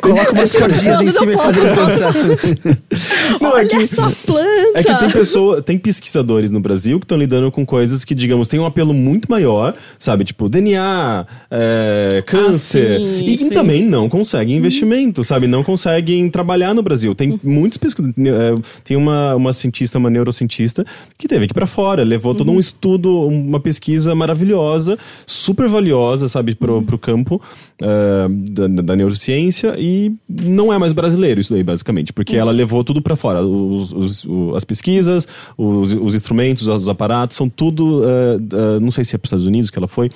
[0.02, 2.14] coloca umas cordinhas em cima e faz eles dançar.
[3.40, 4.78] Não, é Olha que- essa planta!
[4.78, 8.48] É que tem pessoa, tem pesquisadores no Brasil que estão lidando com coisas que, digamos,
[8.48, 10.24] têm um apelo muito maior, sabe?
[10.24, 12.96] Tipo, DNA, é, câncer.
[12.96, 13.50] Ah, sim, e que sim.
[13.50, 15.46] também não conseguem investimento, sabe?
[15.46, 17.14] Não conseguem trabalhar no Brasil.
[17.14, 18.16] Tem muitos pesquisadores.
[18.26, 18.54] é,
[18.84, 20.84] tem uma, uma cientista, uma neurocientista,
[21.18, 26.28] que teve que ir pra fora, levou todo um estudo, uma pesquisa maravilhosa, super valiosa,
[26.28, 27.40] sabe, pro, pro campo
[27.82, 32.82] é, da, da neurociência e não é mais brasileiro isso daí, basicamente, porque ela levou
[32.84, 33.42] tudo pra fora.
[33.42, 35.26] Os, os- o- as pesquisas,
[35.56, 38.02] os, os instrumentos, os aparatos, são tudo.
[38.04, 40.10] é, é, não sei se é para os Estados Unidos que ela foi.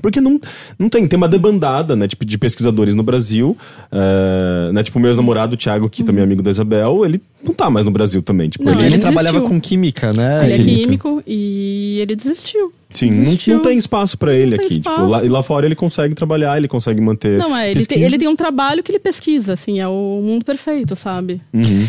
[0.00, 0.40] Porque não,
[0.78, 3.56] não tem, tem uma debandada, né, tipo, de pesquisadores no Brasil,
[3.90, 7.20] é, né, tipo, o meu ex-namorado, o Thiago, que também é amigo da Isabel, ele
[7.42, 10.44] não tá mais no Brasil também, tipo, Não, ele, Ele, ele trabalhava com química, né?
[10.44, 10.80] Ele é química.
[10.80, 12.72] químico e ele desistiu.
[12.98, 16.14] Sim, não, não tem espaço pra ele aqui, tipo, lá, e lá fora ele consegue
[16.14, 19.52] trabalhar, ele consegue manter Não, é, ele tem, ele tem um trabalho que ele pesquisa,
[19.54, 21.40] assim, é o mundo perfeito, sabe?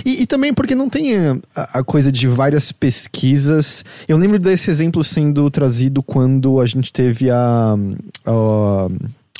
[0.06, 3.84] E, e também porque não tem eh, a, a coisa de várias pesquisas.
[4.08, 7.76] Eu lembro desse exemplo sendo trazido quando a gente teve a,
[8.26, 8.88] a-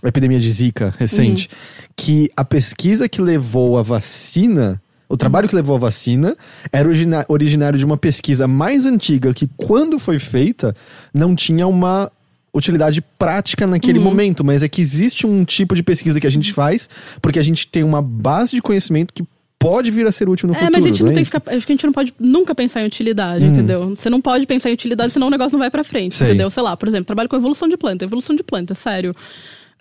[0.04, 1.50] a epidemia de Zika recente.
[1.96, 4.82] Que a pesquisa que levou a vacina.
[5.10, 6.38] O trabalho que levou a vacina
[6.72, 10.76] era origina- originário de uma pesquisa mais antiga que, quando foi feita,
[11.12, 12.12] não tinha uma
[12.54, 16.52] utilidade prática naquele momento, mas é que existe um tipo de pesquisa que a gente
[16.54, 16.90] faz
[17.22, 19.24] porque a gente tem uma base de conhecimento que
[19.60, 20.72] pode vir a ser útil no é, futuro.
[20.74, 22.56] mas a gente não é tem que ficar- acho que a gente não pode nunca
[22.56, 23.90] pensar em utilidade, entendeu?
[23.96, 26.28] Você não pode pensar em utilidade, senão o negócio não vai pra frente, Sei.
[26.28, 26.50] entendeu?
[26.50, 29.14] Sei lá, por exemplo, trabalho com evolução de planta, evolução de planta, sério.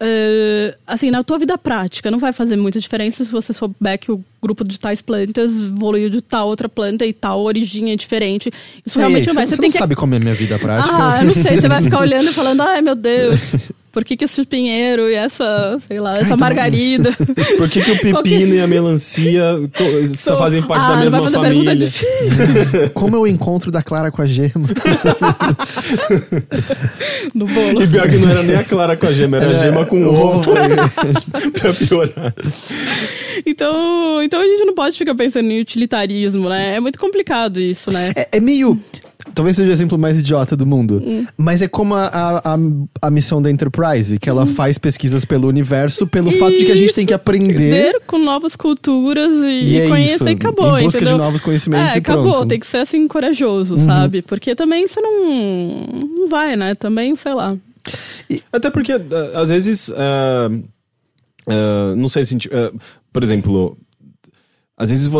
[0.01, 4.13] É, assim, na tua vida prática, não vai fazer muita diferença se você souber que
[4.13, 8.51] o grupo de tais plantas evoluiu de tal outra planta e tal origem é diferente.
[8.87, 9.47] Isso realmente Ei, não vai.
[9.47, 10.95] Você, Você, você tem não que sabe como é minha vida prática.
[10.95, 13.55] Ah, eu não sei, você vai ficar olhando e falando, ai meu Deus,
[13.91, 17.13] por que, que esse pinheiro e essa, sei lá, essa margarida.
[17.59, 19.43] Por que, que o Qual que- pepino e a melancia
[20.15, 21.75] só fazem parte ah, da mesma pergunta família?
[21.77, 24.69] difícil Como é o encontro da Clara com a Gema?
[27.35, 27.83] no bolo.
[27.83, 29.85] E pior que não era nem a clara com a gema, era a É, gema
[29.87, 30.51] com o ovo.
[31.53, 32.35] pra piorar.
[33.47, 36.77] Então, então a gente não pode ficar pensando em utilitarismo, né?
[36.77, 38.13] É muito complicado isso, né?
[38.17, 38.79] É, é meio.
[39.35, 41.03] talvez seja o exemplo mais idiota do mundo.
[41.05, 41.27] Hum.
[41.37, 42.59] Mas é como a, a, a,
[43.03, 46.77] a missão da Enterprise, que ela faz pesquisas pelo universo, pelo fato de que a
[46.77, 47.55] gente tem que aprender.
[47.89, 50.79] Aprender com novas culturas e, E é conhecer isso, e acabou.
[50.79, 51.17] em busca entendeu?
[51.17, 52.19] de novos conhecimentos É, e pronto.
[52.21, 52.29] Uhum.
[52.31, 52.47] acabou.
[52.47, 54.23] Tem que ser assim, corajoso, sabe?
[54.23, 55.87] Porque também você não,
[56.17, 56.75] não vai, né?
[56.75, 57.57] Também, sei lá.
[58.53, 60.51] Até porque, ah, às vezes, ah,
[61.49, 62.35] ah, não sei se.
[62.35, 62.73] a gente, ah,
[63.13, 63.77] por exemplo,
[64.77, 65.11] às vezes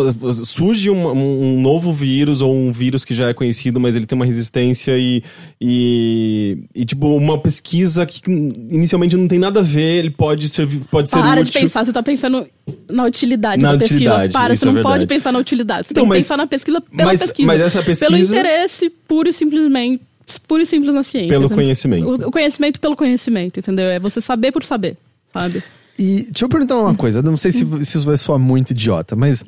[0.45, 4.15] surge um, um novo vírus ou um vírus que já é conhecido, mas ele tem
[4.15, 5.21] uma resistência e,
[5.59, 10.65] e, e, tipo, uma pesquisa que inicialmente não tem nada a ver, ele pode ser,
[10.89, 11.43] pode ser Para útil.
[11.45, 12.47] de pensar, você tá pensando
[12.89, 13.95] na utilidade Na da pesquisa.
[13.97, 15.07] utilidade, Para, isso você é não pode verdade.
[15.07, 15.87] pensar na utilidade.
[15.87, 17.47] Você Então, tem que mas- pensar na pesquisa pela mas- pesquisa.
[17.47, 20.03] mas essa pesquisa- Pelo interesse puro e simplesmente.
[20.47, 21.29] Puro e simples na ciência.
[21.29, 21.63] Pelo entendeu?
[21.63, 22.07] conhecimento.
[22.07, 23.85] O, o conhecimento pelo conhecimento, entendeu?
[23.87, 24.95] É você saber por saber,
[25.33, 25.61] sabe?
[25.99, 29.15] E deixa eu perguntar uma coisa, não sei se, se isso vai soar muito idiota,
[29.15, 29.43] mas.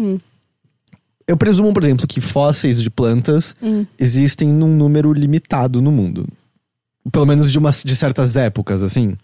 [1.28, 3.56] Eu presumo, por exemplo, que fósseis de plantas
[3.98, 6.28] existem num número limitado no mundo.
[7.12, 9.16] Pelo menos de, umas, de certas épocas, assim.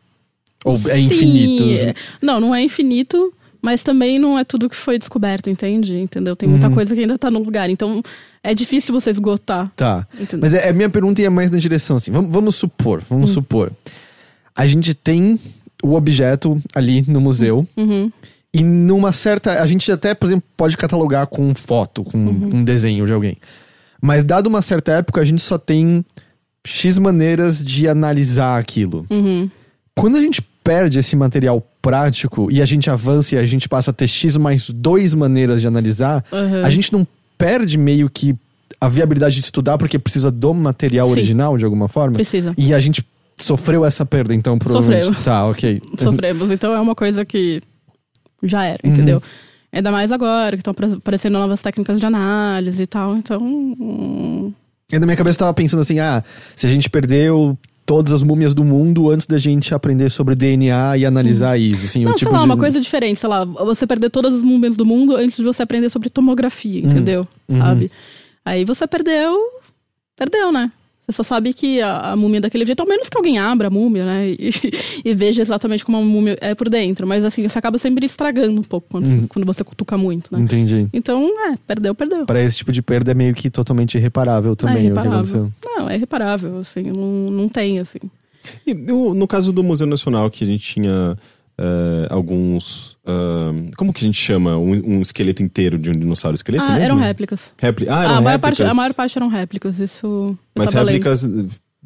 [0.64, 1.64] Ou é Sim, infinito.
[1.64, 5.98] é- Não, não é infinito, mas também não é tudo que foi descoberto, entende?
[5.98, 6.36] Entendeu?
[6.36, 7.70] Tem muita coisa que ainda tá no lugar.
[7.70, 8.02] Então
[8.42, 9.70] é difícil você esgotar.
[9.76, 10.08] Tá.
[10.14, 10.40] Entendeu?
[10.42, 12.12] Mas é, é minha pergunta ia mais na direção assim.
[12.12, 13.06] Vamos, vamos supor, Hum.
[13.10, 13.72] vamos supor.
[14.56, 15.38] A gente tem
[15.84, 17.68] o objeto ali no museu.
[17.78, 18.12] Uhum.
[18.54, 19.62] E numa certa.
[19.62, 22.50] A gente até, por exemplo, pode catalogar com foto, com Uhum.
[22.56, 23.38] um desenho de alguém.
[24.02, 26.04] Mas dado uma certa época, a gente só tem
[26.66, 29.06] X maneiras de analisar aquilo.
[29.10, 29.50] Uhum.
[29.96, 33.92] Quando a gente perde esse material prático e a gente avança e a gente passa
[33.92, 36.66] a ter X mais dois maneiras de analisar, Uhum.
[36.66, 37.08] a gente não
[37.38, 38.36] perde meio que
[38.82, 41.14] a viabilidade de estudar porque precisa do material Sim.
[41.14, 42.14] original de alguma forma?
[42.14, 42.54] Precisa.
[42.58, 43.04] E a gente
[43.38, 45.06] sofreu essa perda, então, provavelmente.
[45.06, 45.24] Sofreu.
[45.24, 45.82] Tá, ok.
[46.02, 46.52] Sofremos.
[46.52, 47.62] Então é uma coisa que
[48.44, 48.92] já era, Uhum.
[48.94, 49.24] entendeu?
[49.72, 53.16] Ainda mais agora, que estão aparecendo novas técnicas de análise e tal.
[53.18, 53.38] Então.
[53.42, 54.52] hum,
[54.92, 56.24] E na minha cabeça eu tava pensando assim: ah,
[56.56, 60.98] se a gente perdeu todas as múmias do mundo antes da gente aprender sobre DNA
[60.98, 61.86] e analisar isso.
[61.86, 62.46] Assim, Não, tipo sei lá, de...
[62.46, 65.64] uma coisa diferente, sei lá, você perder todas as múmias do mundo antes de você
[65.64, 66.90] aprender sobre tomografia, Hum.
[66.90, 67.26] entendeu?
[67.48, 67.58] Uhum.
[67.60, 67.90] Sabe?
[68.44, 69.38] Aí você perdeu,
[70.18, 70.70] perdeu, né?
[71.08, 73.68] Você só sabe que a, a múmia é daquele jeito, ao menos que alguém abra
[73.68, 74.28] a múmia, né?
[74.30, 74.50] E,
[75.06, 77.08] e veja exatamente como a múmia é por dentro.
[77.08, 79.26] Mas assim, você acaba sempre estragando um pouco quando, Uhum.
[79.28, 80.42] quando você cutuca muito, né?
[80.42, 80.88] Entendi.
[80.92, 82.26] Então, é, perdeu, perdeu.
[82.26, 85.18] Para esse tipo de perda é meio que totalmente irreparável também é o que irreparável.
[85.20, 85.52] aconteceu.
[85.66, 88.00] Não, é irreparável, assim, não, não tem, assim.
[88.66, 91.18] E no, no caso do Museu Nacional, que a gente tinha
[91.60, 92.98] eh, alguns.
[93.06, 94.58] ah, como que a gente chama?
[94.58, 96.36] Um, um esqueleto inteiro de um dinossauro?
[96.36, 96.84] Esqueleto Ah, mesmo?
[96.86, 97.54] eram réplicas.
[97.60, 100.38] Répli- Ah, Ah, eram a, maior parte, a maior parte eram réplicas, isso.
[100.56, 100.86] Mas lendo.
[100.86, 101.24] réplicas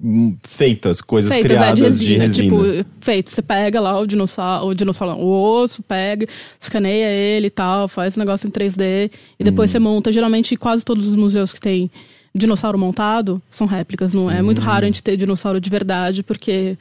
[0.03, 2.49] hum, feitas, coisas Feitas, criadas é, de resina, de resina.
[2.81, 3.29] Tipo, feito.
[3.31, 6.25] Você pega lá o dinossauro, o dinossauro, não, o osso, pega,
[6.59, 9.73] escaneia ele e tal, faz o negócio em 3D e depois Hum.
[9.73, 10.11] você monta.
[10.11, 11.89] Geralmente, quase todos os museus que tem
[12.33, 14.13] dinossauro montado são réplicas.
[14.13, 14.45] Não é Hum.
[14.45, 16.77] muito raro a gente ter dinossauro de verdade, porque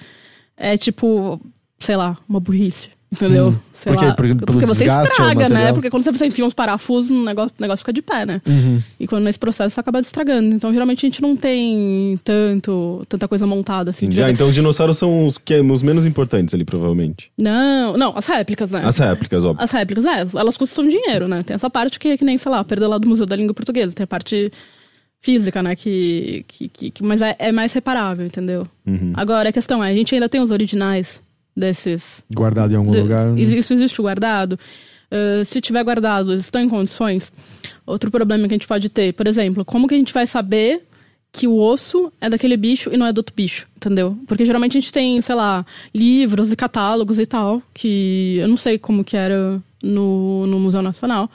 [0.56, 1.40] é tipo,
[1.80, 2.90] sei lá, uma burrice.
[3.12, 3.48] Entendeu?
[3.48, 3.56] Hum.
[3.74, 4.06] Sei Por quê?
[4.06, 5.72] lá, Por- porque você estraga, né?
[5.72, 8.40] Porque quando você enfia uns parafusos, o negócio, o negócio fica de pé, né?
[8.46, 8.80] Uhum.
[9.00, 10.54] E quando nesse processo você acaba estragando.
[10.54, 14.06] Então, geralmente, a gente não tem tanto, tanta coisa montada assim.
[14.06, 14.34] Já, verdade.
[14.34, 17.32] então os dinossauros são os, que, os menos importantes ali, provavelmente.
[17.36, 18.82] Não, não, as réplicas, né?
[18.84, 19.64] As réplicas, óbvio.
[19.64, 21.42] As réplicas, é, elas custam dinheiro, né?
[21.42, 23.54] Tem essa parte que é que nem, sei lá, perder lá do Museu da Língua
[23.54, 23.92] Portuguesa.
[23.92, 24.52] Tem a parte
[25.20, 25.74] física, né?
[25.74, 28.68] Que, que, que- que- mas é, é mais reparável, entendeu?
[28.86, 29.12] Uhum.
[29.16, 31.20] Agora, a questão é, a gente ainda tem os originais
[31.60, 32.24] desses...
[32.32, 33.26] Guardado em algum de- lugar.
[33.26, 33.40] né?
[33.40, 34.58] Isso existe guardado?
[35.10, 37.32] Ah, se tiver guardado, eles estão em condições?
[37.86, 40.82] Outro problema que a gente pode ter, por exemplo, como que a gente vai saber
[41.32, 44.16] que o osso é daquele bicho e não é do outro bicho, entendeu?
[44.26, 48.56] Porque geralmente a gente tem, sei lá, livros e catálogos e tal, que eu não
[48.56, 51.30] sei como que era no, no Museu Nacional.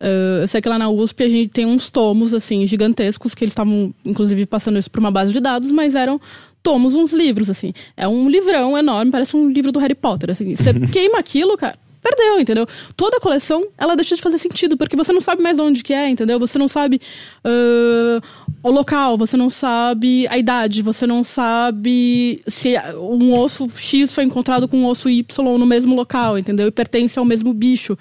[0.00, 3.44] Ah, eu sei que lá na USP a gente tem uns tomos, assim, gigantescos, que
[3.44, 6.20] eles estavam, inclusive, passando isso para uma base de dados, mas eram
[6.62, 7.72] tomos, uns livros, assim.
[7.96, 10.54] É um livrão enorme, parece um livro do Harry Potter, assim.
[10.54, 12.66] Você queima aquilo, cara, perdeu, entendeu?
[12.96, 15.82] Toda a coleção, ela deixa de fazer sentido, porque você não sabe mais de onde
[15.82, 16.38] que é, entendeu?
[16.38, 17.00] Você não sabe
[17.44, 18.20] ah,
[18.62, 24.24] o local, você não sabe a idade, você não sabe se um osso X foi
[24.24, 26.68] encontrado com um osso Y no mesmo local, entendeu?
[26.68, 27.96] E pertence ao mesmo bicho.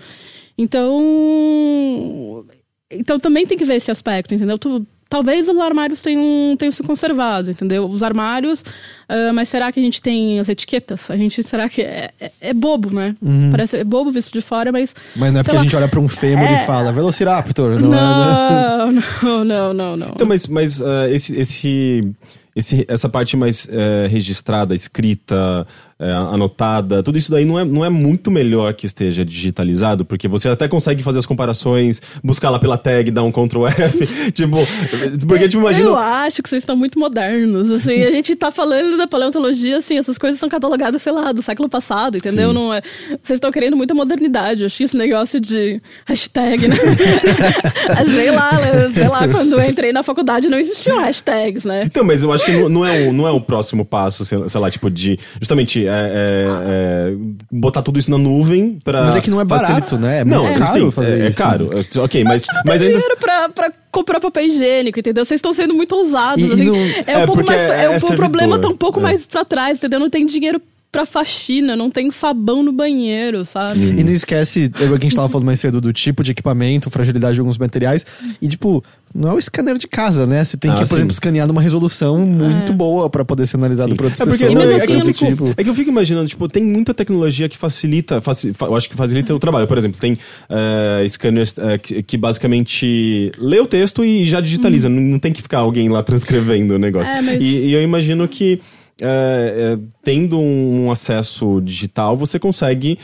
[0.57, 2.45] Então,
[2.91, 4.57] então também tem que ver esse aspecto, entendeu?
[4.57, 7.85] Tu- talvez os armários tenham, tenham se conservado, entendeu?
[7.85, 8.63] Os armários,
[9.07, 11.09] ah, mas será que a gente tem as etiquetas?
[11.09, 13.15] A gente, será que é, é, é bobo, né?
[13.51, 14.93] Parece é bobo visto de fora, mas...
[15.15, 15.63] Mas não é porque a lá.
[15.63, 16.63] gente olha pra um fêmur É.
[16.63, 17.79] e fala Velociraptor.
[17.79, 19.01] Não, é, né?
[19.23, 20.09] Não, não, não, não, não.
[20.09, 22.11] Então, mas, mas ah, esse, esse,
[22.55, 25.65] esse, essa parte mais eh, registrada, escrita,
[25.99, 30.27] é, anotada, tudo isso daí não é, não é muito melhor que esteja digitalizado, porque
[30.27, 34.57] você até consegue fazer as comparações, buscar lá pela tag, dar um Ctrl F, tipo,
[35.27, 35.87] porque tipo, imagina...
[35.87, 39.97] Eu acho que vocês estão muito modernos, assim, a gente tá falando da paleontologia, assim,
[39.97, 42.53] essas coisas são catalogadas, sei lá, do século passado, entendeu?
[42.53, 42.81] Não é,
[43.23, 46.75] vocês estão querendo muita modernidade, eu achei esse negócio de hashtag, né?
[48.05, 48.51] sei lá,
[48.93, 51.83] sei lá, quando eu entrei na faculdade não existiam hashtags, né?
[51.85, 54.47] Então, mas eu acho que não, não é, o, não é o próximo passo, sei,
[54.47, 56.47] sei lá, tipo, de justamente é, é,
[57.11, 57.15] é,
[57.51, 59.03] botar tudo isso na nuvem pra.
[59.05, 60.19] Mas é que não é barato, né?
[60.19, 61.41] É não, muito caro sim, fazer é, isso.
[61.41, 61.69] É caro.
[61.99, 62.99] Ok, mas, Não mas tem ainda.
[62.99, 65.25] dinheiro pra, pra comprar papel higiênico, entendeu?
[65.25, 66.43] Vocês estão sendo muito ousados.
[66.43, 66.65] E- e assim.
[66.65, 66.75] não-
[67.05, 67.61] É um É, pouco mais.
[67.63, 69.03] é- É, um é o problema tá um pouco é.
[69.03, 69.99] mais pra trás, entendeu?
[69.99, 70.61] Não tem dinheiro
[70.97, 73.79] pra faxina, não tem sabão no banheiro, sabe?
[73.79, 77.35] E não esquece, que a gente tava falando mais cedo do tipo de equipamento, fragilidade
[77.35, 78.03] de alguns materiais.
[78.41, 78.83] E, tipo,
[79.13, 80.43] não é o scanner de casa, né?
[80.43, 80.95] Você tem Ah, que, por sim.
[80.95, 82.75] exemplo, escanear numa resolução muito É.
[82.75, 84.53] boa pra poder ser analisado por outras É porque pessoas.
[84.55, 86.27] não, mesmo é, assim, que eu eu não fico, tipo, é que eu fico imaginando,
[86.27, 89.67] tipo, tem muita tecnologia que facilita, faci- fa- eu acho que facilita o trabalho.
[89.67, 90.17] Por exemplo, tem
[90.49, 95.31] eh, scanners eh, que, que basicamente lê o texto e já digitaliza, não, não tem
[95.31, 97.13] que ficar alguém lá transcrevendo o negócio.
[97.13, 98.59] É, mas- e, e eu imagino que
[99.01, 102.97] eh, eh, tendo um acesso digital, você consegue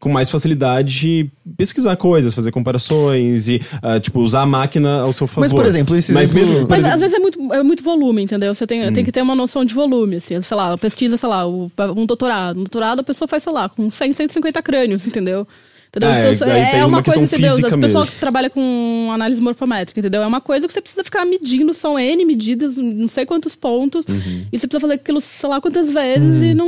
[0.00, 5.28] com mais facilidade pesquisar coisas, fazer comparações e, ah, tipo, usar a máquina ao seu
[5.28, 5.42] favor.
[5.42, 7.62] Mas, por exemplo, esse Mas exemplo- mesmo, por Mas exemplo- às vezes é muito, é
[7.62, 8.52] muito volume, entendeu?
[8.52, 10.40] Você tem, tem que ter uma noção de volume, assim.
[10.40, 12.56] Sei lá, pesquisa, sei lá, um doutorado.
[12.56, 15.46] Um doutorado a pessoa faz, sei lá, com 100, 150 crânios, entendeu?
[15.94, 16.10] Entendeu?
[16.10, 17.50] Ah, é, Então, é, é uma uma coisa, entendeu?
[17.56, 18.14] física A pessoa mesmo.
[18.14, 20.22] que trabalha com análise morfométrica, entendeu?
[20.22, 24.06] É uma coisa que você precisa ficar medindo, são N medidas, não sei quantos pontos,
[24.08, 24.46] Uhum.
[24.50, 26.66] e você precisa fazer aquilo, sei lá, quantas vezes, e não,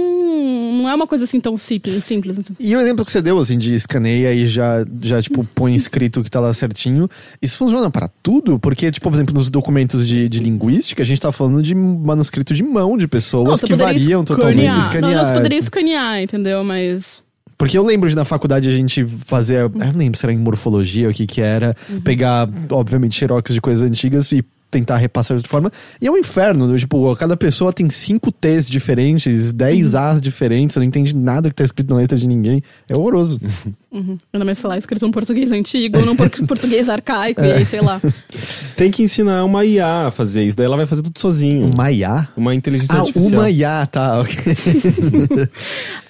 [0.83, 2.05] não é uma coisa assim tão simples.
[2.05, 2.55] simples assim.
[2.61, 6.23] E o exemplo que você deu, assim, de escaneia e já, já tipo, põe escrito
[6.23, 7.09] que tá lá certinho,
[7.41, 8.59] isso funciona para tudo?
[8.59, 12.53] Porque, tipo, por exemplo, nos documentos de, de linguística, a gente tá falando de manuscrito
[12.53, 14.59] de mão de pessoas Não, que variam totalmente.
[14.59, 14.79] escanear.
[14.81, 15.17] Escanear.
[15.23, 16.63] Não, você poderia escanear, entendeu?
[16.63, 17.25] Mas...
[17.65, 19.61] Porque eu lembro de na faculdade a gente fazer.
[19.61, 21.75] Eu não lembro se era em morfologia, o que que era.
[22.05, 25.73] Pegar, obviamente, xerox de coisas antigas e tentar repassar de outra forma.
[25.99, 26.77] E é um inferno, né?
[26.77, 31.55] tipo, cada pessoa tem cinco T's diferentes, 10 A's diferentes, você não entende nada que
[31.55, 32.63] tá escrito na letra de ninguém.
[32.87, 33.41] É horroroso.
[33.95, 34.19] Uhum.
[34.33, 37.81] Ainda mais, sei lá, escrito num português antigo, num por- português arcaico, e aí, sei
[37.81, 38.03] lá.
[38.77, 41.71] Tem que ensinar uma IA a fazer isso, daí ela vai fazer tudo sozinho.
[41.73, 42.27] Uma IA?
[42.37, 43.41] Uma inteligência Ah, artificial.
[43.41, 44.35] uma IA, tá, ok.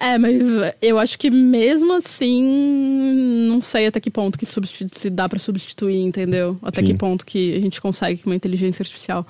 [0.01, 0.43] É, mas
[0.83, 2.43] eu acho que mesmo assim,
[3.51, 6.59] não sei até que ponto que se dá pra substituir, entendeu?
[6.63, 6.87] Até Sim.
[6.89, 9.27] que ponto que a gente consegue que uma inteligência artificial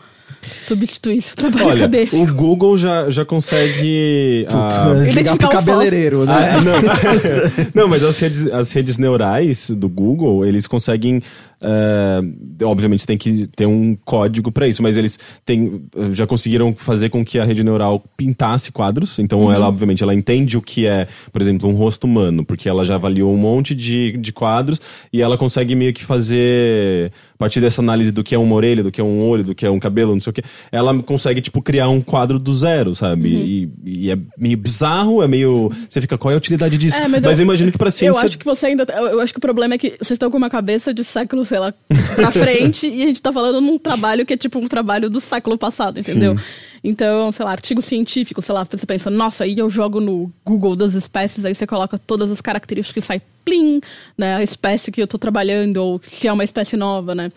[0.67, 2.17] substituísse o trabalho Olha, acadêmico.
[2.17, 4.47] o Google já, já consegue.
[4.49, 6.33] ah, Ligar pro Identificar o cabeleireiro, né?
[6.35, 7.83] Ah, não.
[7.83, 11.23] não, mas as redes, as redes neurais do Google, eles conseguem.
[11.67, 17.09] Eh, obviamente tem que ter um código para isso, mas eles têm, já conseguiram fazer
[17.09, 19.19] com que a rede neural pintasse quadros.
[19.19, 22.85] Então, ela, obviamente, ela entende o que é, por exemplo, um rosto humano, porque ela
[22.85, 24.81] já avaliou um monte de, de quadros
[25.13, 28.83] e ela consegue meio que fazer, a partir dessa análise do que é uma orelha,
[28.83, 30.97] do que é um olho, do que é um cabelo, não sei o que, ela
[31.03, 33.29] consegue, tipo, criar um quadro do zero, sabe?
[33.29, 35.71] E, e é meio bizarro, é meio.
[35.89, 36.99] Você fica, qual é a utilidade disso?
[36.99, 38.21] É, mas, mas eu, eu- imagino que pra ciência.
[38.21, 38.85] Eu acho que você ainda.
[38.93, 41.61] Eu acho que o problema é que vocês estão com uma cabeça de século, sei
[41.61, 41.73] lá,
[42.17, 45.21] pra frente, e a gente tá falando num trabalho que é tipo um trabalho do
[45.21, 46.37] século passado, entendeu?
[46.37, 46.45] Sim.
[46.83, 50.75] Então, sei lá, artigo científico, sei lá, você pensa, nossa, aí eu jogo no Google
[50.75, 53.81] das espécies, aí você coloca todas as características e sai plim,
[54.19, 54.35] né?
[54.35, 57.31] A espécie que eu tô trabalhando, ou se é uma espécie nova, né?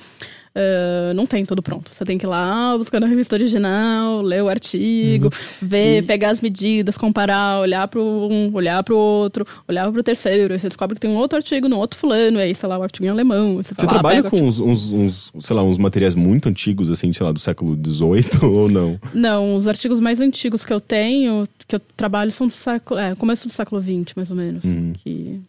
[0.58, 1.91] Ah, não tem tudo pronto.
[1.93, 5.30] Você tem que ir lá buscar na revista original, ler o artigo,
[5.62, 10.03] ver, pegar as medidas, comparar, olhar para um, olhar para o outro, olhar para o
[10.03, 10.53] terceiro.
[10.53, 12.82] Aí você descobre que tem um outro artigo no outro fulano, aí, sei lá, o
[12.82, 13.58] artigo em alemão.
[13.58, 16.49] Você, Você fala, ah, trabalha o com uns, uns, uns, sei lá, uns materiais muito
[16.49, 18.99] antigos, assim, sei lá, do século XVIII ou não?
[19.14, 22.99] Não, os artigos mais antigos que eu tenho, que eu trabalho, são do século.
[22.99, 24.64] É, começo do século XX, mais ou menos.
[25.03, 25.39] Que,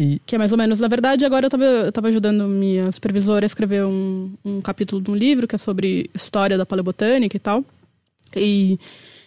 [0.00, 0.78] E, que é mais ou menos.
[0.78, 5.02] Na verdade, agora eu tava, eu tava ajudando minha supervisora a escrever um, um capítulo
[5.02, 7.64] de um livro que é sobre história da paleobotânica e tal.
[8.36, 8.78] E,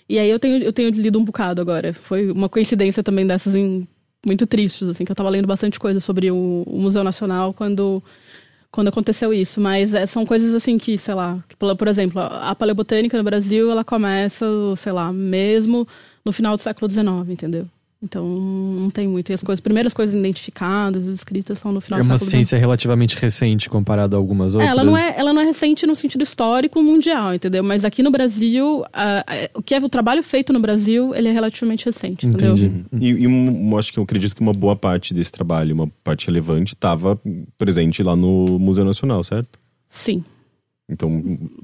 [0.08, 1.94] e aí eu tenho, eu tenho lido um bocado agora.
[1.94, 3.86] Foi uma coincidência também dessas em-
[4.26, 8.02] muito tristes, assim, que eu tava lendo bastante coisa sobre o, o Museu Nacional quando
[8.72, 12.56] quando aconteceu isso, mas é, são coisas assim que, sei lá, que, por, exemplo, a
[12.56, 14.46] paleobotânica no Brasil, ela começa,
[14.78, 15.86] sei lá, mesmo
[16.24, 17.68] no final do século XIX, entendeu?
[18.04, 19.30] Então, não tem muito.
[19.30, 22.58] E as coisas, primeiras coisas identificadas, escritas, são no final é do uma século ciência
[22.58, 24.72] relativamente recente comparada a algumas é, outras.
[24.72, 27.64] ela não é, ela não é recente no sentido histórico mundial, entendeu?
[27.64, 31.28] Mas aqui no Brasil, a- a- o que é o trabalho feito no Brasil, ele
[31.28, 32.54] é relativamente recente, entendeu?
[32.56, 32.86] Entendi.
[33.00, 36.26] E, e um- acho que eu acredito que uma boa parte desse trabalho, uma parte
[36.26, 37.22] relevante, estava
[37.56, 39.60] presente lá no Museu Nacional, certo?
[39.88, 40.24] Sim.
[40.92, 41.10] Então,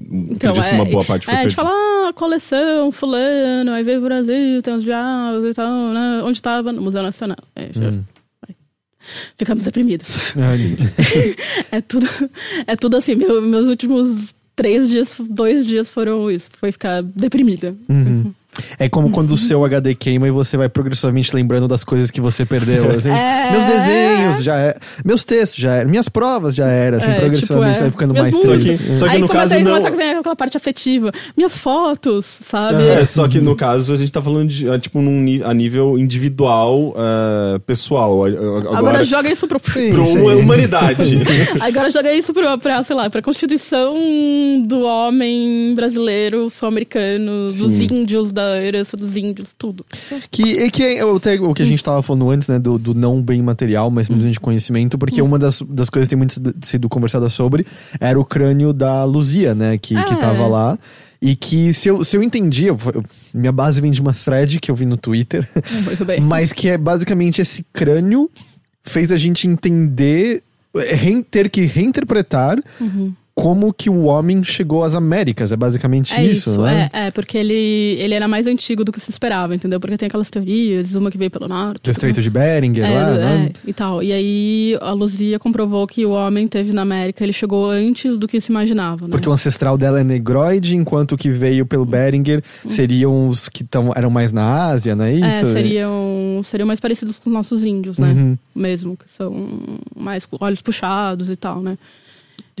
[0.00, 1.62] Então, acredito que uma boa parte foi é, a gente perdida.
[1.76, 6.22] fala, ah, coleção, fulano, aí veio o Brasil, tem os diabos e tal, né?
[6.24, 6.72] Onde estava?
[6.72, 7.36] No Museu Nacional.
[7.54, 8.02] É, já- Hum.
[9.38, 10.34] Ficamos deprimidos.
[10.36, 10.76] Ai,
[11.72, 12.06] É tudo,
[12.66, 17.74] é tudo assim, meu- meus últimos três dias, dois dias foram isso, foi ficar deprimida.
[17.88, 18.32] Uhum.
[18.78, 22.20] É como quando o seu HD queima e você vai progressivamente lembrando das coisas que
[22.20, 22.88] você perdeu.
[22.96, 23.10] assim.
[23.10, 23.50] É.
[23.52, 27.40] Meus desenhos já é, meus textos já eram, minhas provas já eram, assim, É, progressivamente
[27.40, 27.74] tipo, é.
[27.74, 28.62] você vai ficando Minhas mais músicas.
[28.78, 28.98] triste.
[28.98, 31.12] Só que aí no caso aí não- começa a vir aquela parte afetiva.
[31.36, 32.82] Minhas fotos, sabe?
[32.88, 35.98] É, só que no caso a gente tá falando de, é, tipo, num, a nível
[35.98, 38.24] individual, é, pessoal.
[38.24, 39.58] Agora, Agora, joga isso pro.
[39.68, 40.18] Sim, pra sim.
[40.18, 41.18] uma humanidade.
[41.60, 43.94] Agora joga isso pra, pra, sei lá, pra Constituição
[44.64, 49.84] do homem brasileiro, sul-americano, dos índios, da herança dos índios, tudo.
[50.30, 52.94] Que, e que é o, o que a gente tava falando antes, né, do, do
[52.94, 56.34] não bem material, mas simplesmente conhecimento, porque uma das, das coisas que tem muito
[56.64, 57.66] sido- conversada sobre
[58.00, 60.16] era o crânio da Luzia, né, que, que É.
[60.16, 60.78] tava lá.
[61.20, 64.60] E que, se eu, se eu entendi, eu- eu- minha base vem de uma thread
[64.60, 65.48] que eu vi no Twitter,
[65.84, 66.20] Muito bem.
[66.20, 68.30] mas que é basicamente esse crânio
[68.84, 70.42] fez a gente entender,
[70.94, 72.56] rein- ter que reinterpretar
[73.38, 75.52] como que o homem chegou às Américas.
[75.52, 76.90] É basicamente É isso, isso, né?
[76.92, 77.54] é, é, porque ele,
[78.00, 79.78] ele era mais antigo do que se esperava, entendeu?
[79.78, 81.80] Porque tem aquelas teorias, uma que veio pelo norte.
[81.84, 83.50] Do Estreito de Beringer É, lá, é, né?
[83.64, 84.02] e tal.
[84.02, 88.26] E aí a Luzia comprovou que o homem teve na América, ele chegou antes do
[88.26, 89.12] que se imaginava, né?
[89.12, 93.62] Porque o ancestral dela é negroide, enquanto o que veio pelo Beringer seriam os que
[93.62, 95.52] tão, eram mais na Ásia, não é É, isso?
[95.52, 98.08] seriam, seriam mais parecidos com os nossos índios, né?
[98.08, 98.36] Uhum.
[98.52, 99.32] Mesmo, que são
[99.96, 101.78] mais olhos puxados e tal, né?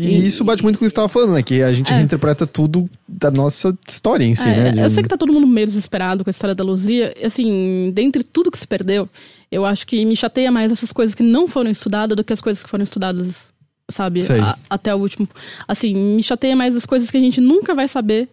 [0.02, 1.42] E isso bate muito com o que você estava falando, né?
[1.42, 1.96] Que a gente É.
[1.96, 4.70] reinterpreta tudo da nossa história em si, É, né?
[4.72, 7.14] De- Eu sei que tá todo mundo meio desesperado com a história da Luzia.
[7.24, 9.08] Assim, dentre tudo que se perdeu,
[9.50, 12.40] eu acho que me chateia mais essas coisas que não foram estudadas do que as
[12.40, 13.50] coisas que foram estudadas,
[13.90, 14.20] sabe?
[14.42, 15.28] A- até o último.
[15.66, 18.28] Assim, me chateia mais as coisas que a gente nunca vai saber.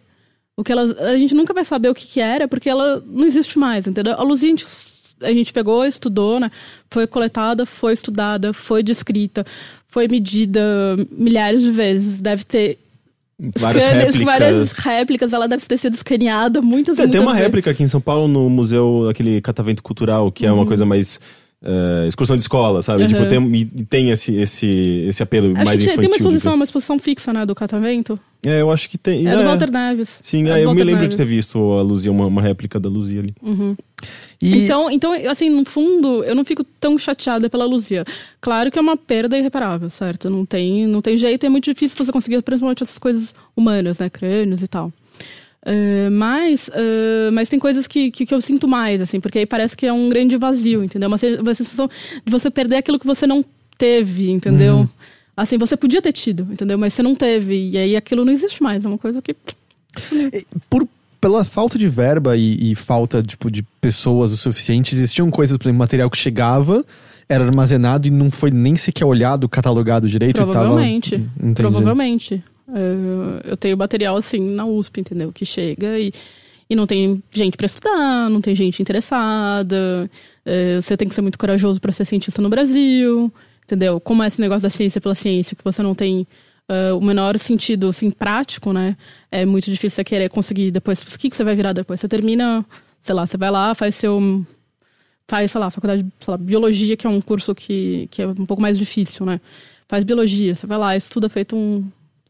[0.58, 3.26] O que elas, a gente nunca vai saber o que, que era, porque ela não
[3.26, 4.14] existe mais, entendeu?
[4.14, 4.66] A Luzia a gente,
[5.22, 6.50] a gente pegou, estudou, né?
[6.90, 9.44] Foi coletada, foi estudada, foi descrita,
[9.88, 10.60] foi medida
[11.10, 12.20] milhares de vezes.
[12.20, 12.78] Deve ter
[13.38, 14.24] Várias scanners, réplicas.
[14.24, 17.44] várias réplicas, ela deve ter sido escaneada muitas É, muitas tem uma vezes.
[17.44, 21.20] réplica aqui em São Paulo no museu, aquele catavento cultural, que é uma coisa mais
[21.66, 23.02] é, excursão de escola, sabe?
[23.02, 23.08] Uhum.
[23.08, 24.66] Tipo, tem, e tem esse, esse,
[25.08, 26.00] esse apelo Acho mais que infantil.
[26.00, 26.58] tem uma exposição, ver.
[26.58, 28.18] uma exposição fixa, né, do catavento.
[28.44, 29.26] É, eu acho que tem.
[29.26, 30.20] É, do Walter Neves.
[30.22, 31.16] Sim, É é, eu me lembro Neves.
[31.16, 33.34] de ter visto a Luzia, uma, uma réplica da Luzia ali.
[34.40, 38.04] E Então, então, assim, no fundo, eu não fico tão chateada pela Luzia.
[38.40, 40.30] Claro que é uma perda irreparável, certo?
[40.30, 44.08] Não tem, não tem jeito, é muito difícil você conseguir, principalmente essas coisas humanas, né?
[44.08, 44.92] Crânios e tal.
[45.68, 49.46] Eh, mas, eh, mas tem coisas que, que, que eu sinto mais, assim, porque aí
[49.46, 51.08] parece que é um grande vazio, entendeu?
[51.08, 51.90] Uma, uma sensação
[52.24, 53.44] de você perder aquilo que você não
[53.76, 54.88] teve, entendeu?
[55.36, 56.78] Assim, você podia ter tido, entendeu?
[56.78, 57.70] Mas você não teve.
[57.70, 58.84] E aí aquilo não existe mais.
[58.84, 59.34] É uma coisa que.
[60.70, 60.88] por,
[61.20, 65.64] pela falta de verba e, e falta tipo, de pessoas o suficiente, existiam coisas, por
[65.64, 66.84] exemplo, material que chegava,
[67.28, 70.36] era armazenado e não foi nem sequer olhado, catalogado direito.
[70.36, 71.16] Provavelmente.
[71.16, 71.30] E tava...
[71.38, 71.54] Entendi.
[71.54, 72.44] Provavelmente.
[72.68, 75.32] É, eu tenho material assim na USP, entendeu?
[75.32, 76.12] Que chega e,
[76.68, 80.10] e não tem gente para estudar, não tem gente interessada.
[80.44, 83.32] é, você tem que ser muito corajoso para ser cientista no Brasil,
[83.64, 84.00] entendeu?
[84.00, 86.26] Como é esse negócio da ciência pela ciência, que você não tem
[86.68, 88.96] é, o menor sentido assim, prático, né?
[89.30, 91.00] É muito difícil você querer conseguir depois.
[91.02, 92.00] O que, que você vai virar depois?
[92.00, 92.64] Você termina,
[93.00, 94.44] sei lá, você vai lá, faz seu.
[95.28, 98.28] Faz, sei lá, faculdade de sei lá, biologia, que é um curso que, que é
[98.28, 99.40] um pouco mais difícil, né?
[99.88, 101.84] Faz biologia, você vai lá, estuda feito um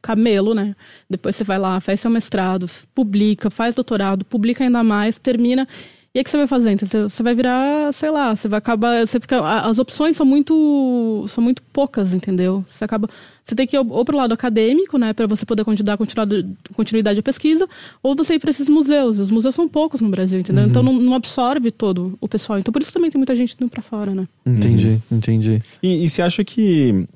[0.07, 0.77] camelo, né?
[1.11, 5.67] Depois você vai lá, faz seu mestrado, publica, faz doutorado, publica ainda mais, termina.
[6.15, 6.71] E aí o que você vai fazer?
[6.71, 9.07] Então, Você vai virar, sei lá, você vai acabar.
[9.07, 11.27] Você fica, as opções são muito.
[11.29, 12.65] são muito poucas, entendeu?
[12.71, 13.07] Você acaba.
[13.45, 15.13] Você tem que ir ou pro lado acadêmico, né?
[15.13, 17.69] Para você poder dar continuidade, continuidade à pesquisa,
[18.03, 19.19] ou você ir para esses museus.
[19.19, 20.65] Os museus são poucos no Brasil, entendeu?
[20.65, 22.59] Então não, não absorve todo o pessoal.
[22.59, 24.27] Então por isso também tem muita gente indo para fora, né?
[24.47, 25.63] Entendi, entendi.
[25.83, 27.07] E, e você acha que.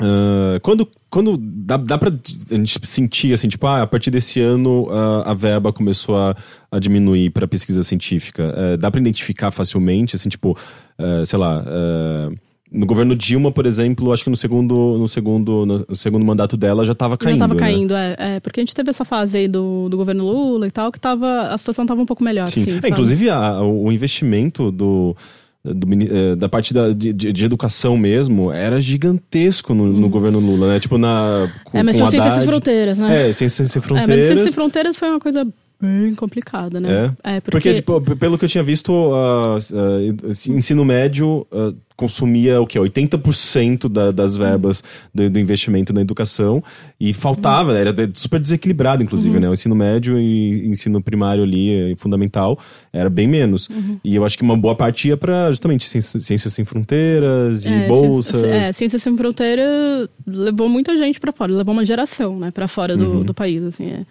[0.00, 4.40] Ah, quando quando dá, dá pra a gente sentir assim, tipo, ah, a partir desse
[4.40, 6.34] ano ah, a verba começou a,
[6.70, 10.56] a diminuir para pesquisa científica, eh, dá pra identificar facilmente, assim, tipo,
[10.98, 11.64] eh, sei lá.
[11.66, 12.30] eh,
[12.72, 16.84] no governo Dilma, por exemplo, acho que no segundo, no segundo, no segundo mandato dela
[16.84, 17.36] já tava caindo.
[17.36, 17.60] Já tava né?
[17.60, 20.70] caindo, é, é, Porque a gente teve essa fase aí do, do governo Lula e
[20.70, 22.60] tal, que tava, a situação tava um pouco melhor, Sim.
[22.62, 25.16] assim, É, inclusive, a- o investimento do,
[25.64, 30.68] do eh, da parte da, de, de- educação mesmo era gigantesco no, no governo Lula,
[30.68, 30.80] né?
[30.80, 31.52] Tipo, na.
[31.64, 31.76] Com.
[31.78, 32.46] É, mas com tinha Ciências Sem.
[32.46, 33.28] Fronteiras, né?
[33.28, 34.16] É, Ciências Sem É, Fronteiras.
[34.16, 35.46] mas Ciências Sem Fronteiras foi uma coisa
[35.80, 37.14] bem complicada, né?
[37.24, 37.40] É?
[37.40, 37.74] porque...
[37.74, 42.78] tipo, pelo que eu tinha visto, uh, uh, ensino médio uh, consumia o que?
[42.78, 44.82] 80% da, das verbas
[45.14, 46.62] do, do, investimento na educação
[46.98, 47.76] e faltava, uhum.
[47.76, 49.40] era super desequilibrado, inclusive, uhum.
[49.40, 49.48] né?
[49.48, 52.58] O ensino médio e ensino primário ali, fundamental,
[52.92, 53.68] era bem menos.
[53.68, 53.98] Uhum.
[54.04, 57.86] E eu acho que uma boa parte ia para justamente Ciências Sem Fronteiras e é,
[57.86, 58.40] bolsas.
[58.40, 62.68] Ciências, é, Ciências Sem Fronteiras levou muita gente para fora, levou uma geração, né, para
[62.68, 63.22] fora do, uhum.
[63.22, 64.04] do país, assim, é é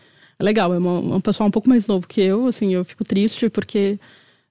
[0.44, 0.74] legal.
[0.74, 4.00] É uma, um pessoal um pouco mais novo que eu, assim, eu fico triste porque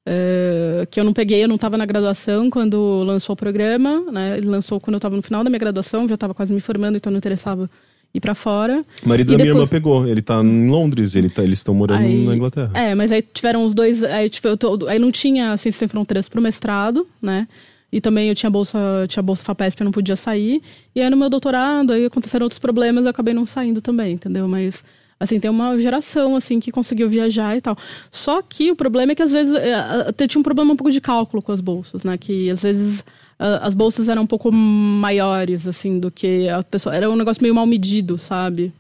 [0.06, 4.38] é, que eu não peguei, eu não estava na graduação quando lançou o programa, né?
[4.38, 6.96] Ele lançou quando eu estava no final da minha graduação, já estava quase me formando,
[6.96, 7.70] então não interessava
[8.14, 8.82] ir para fora.
[9.04, 9.42] O marido e da depois...
[9.42, 12.70] minha irmã pegou, ele tá em Londres, ele tá, eles estão morando aí, na Inglaterra.
[12.74, 16.26] É, mas aí tiveram os dois, aí, tipo, tô, aí não tinha Ciências Sem Fronteiras
[16.26, 17.46] pro mestrado, né?
[17.92, 18.78] E também eu tinha bolsa,
[19.08, 20.62] tinha bolsa FAPESP, eu não podia sair.
[20.94, 24.46] E aí no meu doutorado, aí aconteceram outros problemas, eu acabei não saindo também, entendeu?
[24.48, 24.84] Mas
[25.20, 27.76] Assim, tem uma geração, assim, que conseguiu viajar e tal.
[28.10, 31.00] Só que o problema é que, às vezes, é, tinha um problema um pouco de
[31.00, 32.16] cálculo com as bolsas, né?
[32.16, 33.04] Que, às vezes,
[33.38, 36.94] as bolsas eram um pouco maiores, assim, do que a pessoa...
[36.94, 38.72] Era um negócio meio mal medido, sabe?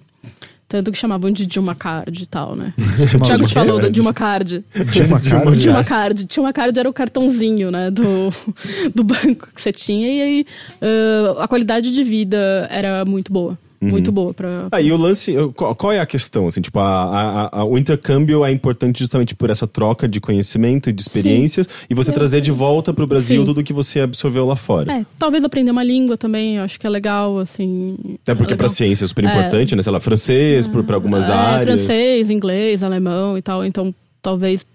[0.68, 2.74] Tanto que chamavam de Dilma Card e tal, né?
[3.18, 4.62] o Thiago te falou da Dilma Card.
[4.92, 5.58] Dilma Card?
[5.58, 6.24] Dilma Card.
[6.24, 7.90] Dilma Card era o cartãozinho, né?
[7.90, 8.28] Do,
[8.94, 10.06] do banco que você tinha.
[10.06, 10.46] E aí,
[10.82, 13.58] uh, a qualidade de vida era muito boa.
[13.80, 13.90] Uhum.
[13.90, 14.66] Muito boa pra.
[14.72, 16.48] Ah, e o lance, qual, qual é a questão?
[16.48, 20.90] Assim, tipo, a, a, a, o intercâmbio é importante justamente por essa troca de conhecimento
[20.90, 21.86] e de experiências Sim.
[21.88, 23.46] e você trazer de volta pro Brasil Sim.
[23.46, 24.92] tudo que você absorveu lá fora.
[24.92, 27.96] É, talvez aprender uma língua também, eu acho que é legal, assim.
[28.22, 29.28] Até porque é pra ciência é super é.
[29.28, 29.82] importante, né?
[29.82, 30.82] Sei lá, francês, é.
[30.82, 31.84] para algumas é, áreas.
[31.84, 33.64] Francês, inglês, alemão e tal.
[33.64, 34.66] Então, talvez,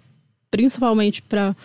[0.49, 1.55] principalmente para uh,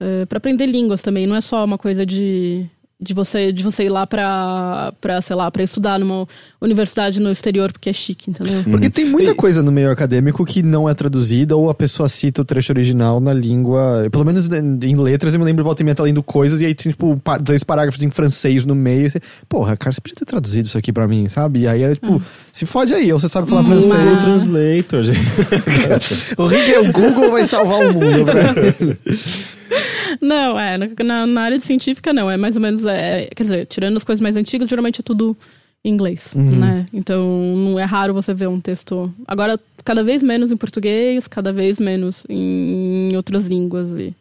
[0.00, 2.66] eh, para aprender línguas também, não é só uma coisa de
[2.98, 6.26] de você de você ir lá pra, pra sei lá, pra estudar numa
[6.60, 8.62] universidade no exterior porque é chique, entendeu?
[8.64, 12.40] Porque tem muita coisa no meio acadêmico que não é traduzida ou a pessoa cita
[12.40, 15.94] o trecho original na língua, pelo menos em letras eu me lembro volta e meia
[15.94, 19.20] tá lendo coisas e aí tem tipo dois parágrafos em francês no meio e você,
[19.46, 21.60] porra, cara, você podia ter traduzido isso aqui pra mim, sabe?
[21.60, 22.20] E aí era tipo, ah.
[22.50, 23.86] se fode aí, ou você sabe falar Mas...
[23.86, 24.04] francês.
[24.04, 26.34] Google Translator, gente.
[26.38, 28.98] o Rick, o Google vai salvar o mundo, velho.
[30.20, 33.96] Não, é, na, na, área científica não, é mais ou menos, é, quer dizer, tirando
[33.96, 35.36] as coisas mais antigas, geralmente é tudo
[35.84, 36.50] em inglês, uhum.
[36.56, 36.86] né?
[36.92, 39.12] Então não é raro você ver um texto.
[39.26, 43.90] Agora, cada vez menos em português, cada vez menos em, outras línguas.
[43.92, 44.14] E,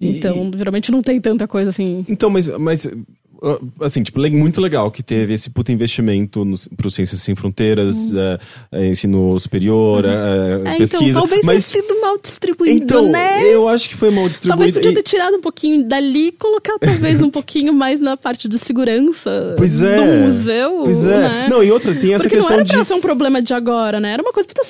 [0.00, 2.04] e, então, geralmente não tem tanta coisa assim.
[2.08, 2.88] Então, mas, mas
[3.80, 8.16] assim, tipo, muito legal que teve esse puta investimento no, pro Ciências Sem Fronteiras, uhum.
[8.72, 10.10] uh, ensino superior, uhum.
[10.10, 11.04] uh, é, pesquisa.
[11.04, 11.70] Então, talvez mas...
[11.70, 13.42] tenha sido mal distribuído, então, né?
[13.44, 14.72] eu acho que foi mal distribuído.
[14.72, 18.48] Talvez podia ter tirado um pouquinho dali e colocar talvez um pouquinho mais na parte
[18.48, 19.96] de segurança pois é.
[19.96, 21.28] do museu, Pois é.
[21.28, 21.48] Né?
[21.50, 22.72] Não, e outra, tem essa Porque questão não era de...
[22.72, 24.12] pra ser um problema de agora, né?
[24.12, 24.64] Era uma coisa que ter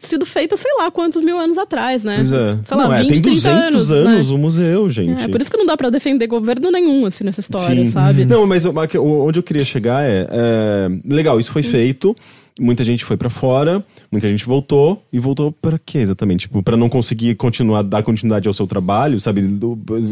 [0.00, 2.16] sido feita, sei lá, quantos mil anos atrás, né?
[2.16, 2.58] Pois é.
[2.64, 4.34] Sei lá, não, 20, é, tem 200 anos, anos né?
[4.34, 5.22] o museu, gente.
[5.22, 7.90] É, por isso que não dá pra defender governo nenhum, assim, nessa história, Sim.
[7.90, 8.07] sabe?
[8.12, 12.16] Não, mas onde eu queria chegar é, é legal, isso foi feito,
[12.60, 16.42] muita gente foi para fora, muita gente voltou e voltou para quê exatamente?
[16.42, 19.42] Tipo, para não conseguir continuar dar continuidade ao seu trabalho, sabe?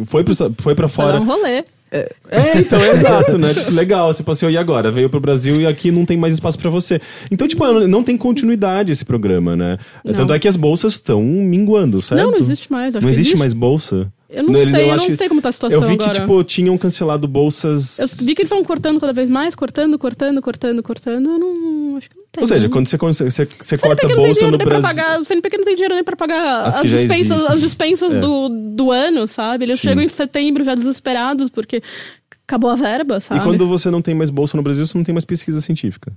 [0.07, 1.13] Foi para foi para fora.
[1.13, 1.65] Pra um rolê.
[1.91, 3.55] É, é, então, é exato, né?
[3.55, 4.91] Tipo, legal, você passeou e agora?
[4.91, 7.01] Veio pro Brasil e aqui não tem mais espaço para você.
[7.31, 9.79] Então, tipo, não tem continuidade esse programa, né?
[10.05, 10.13] Não.
[10.13, 12.21] Tanto é que as bolsas estão minguando, certo?
[12.21, 12.95] Não, não existe mais.
[12.95, 14.13] não existe, existe, mais bolsa?
[14.29, 16.11] Eu não, sei, eu, eu não sei como tá a situação Eu vi agora.
[16.11, 17.99] que, tipo, tinham cancelado bolsas...
[17.99, 21.31] Eu vi que eles estão cortando cada vez mais, cortando, cortando, cortando, cortando.
[21.31, 21.97] Eu não...
[21.97, 22.43] Acho que não tem.
[22.43, 22.69] Ou seja, né?
[22.69, 24.83] quando você, você, você corta a bolsa no Brasil...
[24.83, 28.19] Pagar, o CNPq não tem dinheiro nem pra pagar as, as dispensas, as dispensas é.
[28.19, 29.65] do, do ano, sabe?
[29.65, 29.89] Eles Sim.
[29.89, 31.81] chegam em setembro já desesperados porque
[32.47, 33.41] acabou a verba, sabe?
[33.41, 36.13] E quando você não tem mais bolsa no Brasil, você não tem mais pesquisa científica.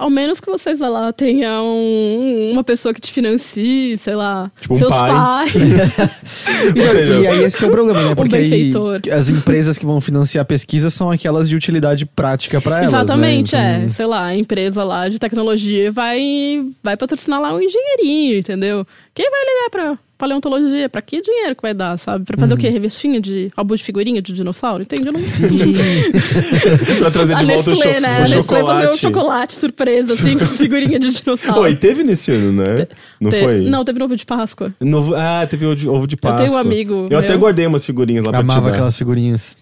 [0.00, 4.50] Ao menos que vocês, sei lá, tenham um, uma pessoa que te financie, sei lá,
[4.58, 5.10] tipo um seus pai.
[5.10, 5.52] pais.
[6.74, 8.14] e, seja, e, aí esse que é o problema, né?
[8.16, 8.72] Porque aí,
[9.12, 12.92] as empresas que vão financiar a pesquisa são aquelas de utilidade prática para elas.
[12.92, 12.98] Né?
[12.98, 13.74] Exatamente, né?
[13.74, 13.86] então...
[13.86, 13.88] é.
[13.90, 18.86] Sei lá, a empresa lá de tecnologia vai, vai patrocinar lá um engenheirinho, entendeu?
[19.14, 22.26] Quem vai ligar pra paleontologia, pra que dinheiro que vai dar, sabe?
[22.26, 22.58] Pra fazer uhum.
[22.58, 22.68] o quê?
[22.68, 24.82] Revistinha de álbum de figurinha de dinossauro?
[24.82, 25.08] Entende?
[25.08, 25.20] Eu não...
[27.00, 28.22] pra trazer de a volta Nestlé, o, né?
[28.22, 28.66] o chocolate.
[28.66, 31.62] fazer um chocolate surpresa, assim, com figurinha de dinossauro.
[31.62, 32.84] Oi, teve nesse ano, né?
[32.84, 33.60] Te, não te, foi?
[33.62, 34.74] Não, teve no ovo de Páscoa.
[34.78, 36.44] Novo, ah, teve ovo de, ovo de Páscoa.
[36.44, 36.92] Eu tenho um amigo.
[36.92, 37.18] Eu meu.
[37.18, 39.56] até guardei umas figurinhas lá pra Amava aquelas figurinhas.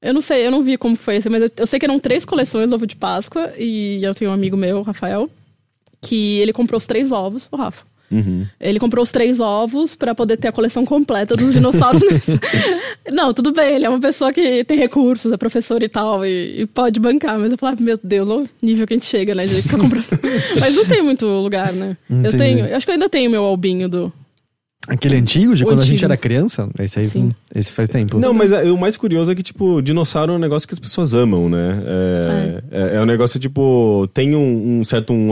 [0.00, 1.98] Eu não sei, eu não vi como foi esse, mas eu, eu sei que eram
[1.98, 5.28] três coleções do ovo de Páscoa e eu tenho um amigo meu, Rafael,
[6.00, 7.84] que ele comprou os três ovos, o Rafa.
[8.14, 8.46] Uhum.
[8.60, 12.02] Ele comprou os três ovos pra poder ter a coleção completa dos dinossauros.
[13.12, 16.62] não, tudo bem, ele é uma pessoa que tem recursos, é professor e tal, e,
[16.62, 17.38] e pode bancar.
[17.38, 19.46] Mas eu falava, meu Deus, o nível que a gente chega, né?
[19.46, 20.06] De ficar comprando.
[20.60, 21.96] mas não tem muito lugar, né?
[22.08, 22.26] Entendi.
[22.26, 24.12] Eu tenho, eu acho que eu ainda tenho meu albinho do.
[24.86, 26.12] Aquele antigo, de O quando a gente antigo.
[26.12, 26.68] era criança?
[26.78, 27.34] Esse aí, Sim.
[27.54, 28.18] esse faz tempo.
[28.18, 30.78] Não, mas é- o mais curioso é que, tipo, dinossauro é um negócio que as
[30.78, 31.82] pessoas amam, né?
[31.86, 32.62] É,
[32.92, 32.96] é.
[32.96, 35.14] é um negócio, tipo, tem um, um certo.
[35.14, 35.30] Um,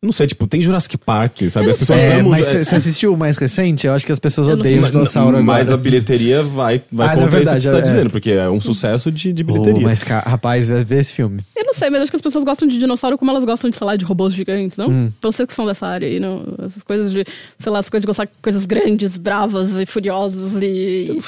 [0.00, 1.70] não sei, tipo, tem Jurassic Park, sabe?
[1.70, 2.30] As pessoas É, amam.
[2.30, 3.86] mas é, você assistiu o mais recente?
[3.86, 4.90] Eu acho que as pessoas odeiam sei.
[4.92, 5.42] dinossauro agora.
[5.42, 7.92] mas a bilheteria vai, vai Ah, contra verdade, isso que você tá é.
[7.92, 9.80] dizendo, porque é um sucesso de, de bilheteria.
[9.82, 11.42] mas, ca- rapaz, vê esse filme.
[11.56, 13.76] Eu não sei, mas acho que as pessoas gostam de dinossauro como elas gostam de,
[13.76, 14.88] sei lá, de robôs gigantes, não?
[14.88, 15.12] Hum.
[15.20, 16.44] Pra vocês que são dessa área aí, não?
[16.64, 17.24] Essas coisas de,
[17.58, 21.18] sei lá, as coisas de gostar de coisas grandes, bravas e furiosas e.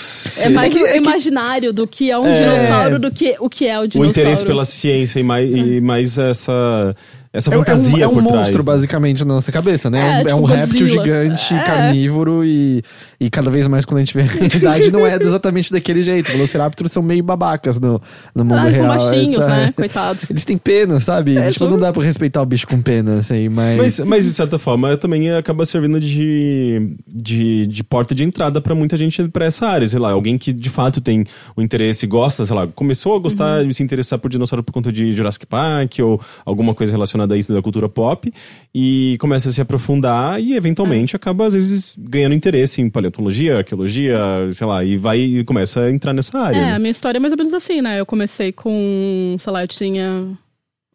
[0.43, 2.35] É mais É que- é o que- imaginário do que é um É.
[2.41, 4.11] dinossauro do que o que é o o dinossauro.
[4.21, 6.95] interesse pela ciência e mais, e mais essa,
[7.33, 8.37] essa É, é um, fantasia é um por trás.
[8.39, 8.65] monstro, né?
[8.65, 10.01] basicamente, na nossa cabeça, né?
[10.01, 11.59] É, É, um- é tipo um réptil gigante, É.
[11.61, 12.83] carnívoro e,
[13.21, 16.31] e cada vez mais quando a gente vê a realidade não é exatamente daquele jeito.
[16.33, 18.01] Velociraptors são meio babacas no,
[18.35, 18.99] no mundo Ah, eles são real.
[18.99, 19.49] baixinhos, tá?
[19.49, 19.73] né?
[19.77, 20.29] Coitados.
[20.31, 21.37] Eles têm pena, sabe?
[21.39, 23.79] É, tipo, não dá pra respeitar o bicho com pena, assim, mas...
[23.79, 28.75] Mas, mas, de certa forma, também acaba servindo de, de, de porta de entrada pra
[28.75, 29.87] muita gente pra essa área.
[29.89, 31.25] Sei lá, alguém que de fato tem
[31.57, 34.91] o interesse, gosta, sei lá, começou a gostar e se interessar por dinossauro por conta
[34.93, 38.33] de Jurassic Park ou alguma coisa relacionada a isso da cultura pop
[38.75, 44.19] e começa a se aprofundar e eventualmente acaba, às vezes, ganhando interesse em paleontologia, arqueologia,
[44.53, 46.59] sei lá, e vai e começa a entrar nessa área.
[46.59, 48.01] É, a minha história é mais ou menos assim, né?
[48.01, 50.27] Eu comecei com, sei lá, eu tinha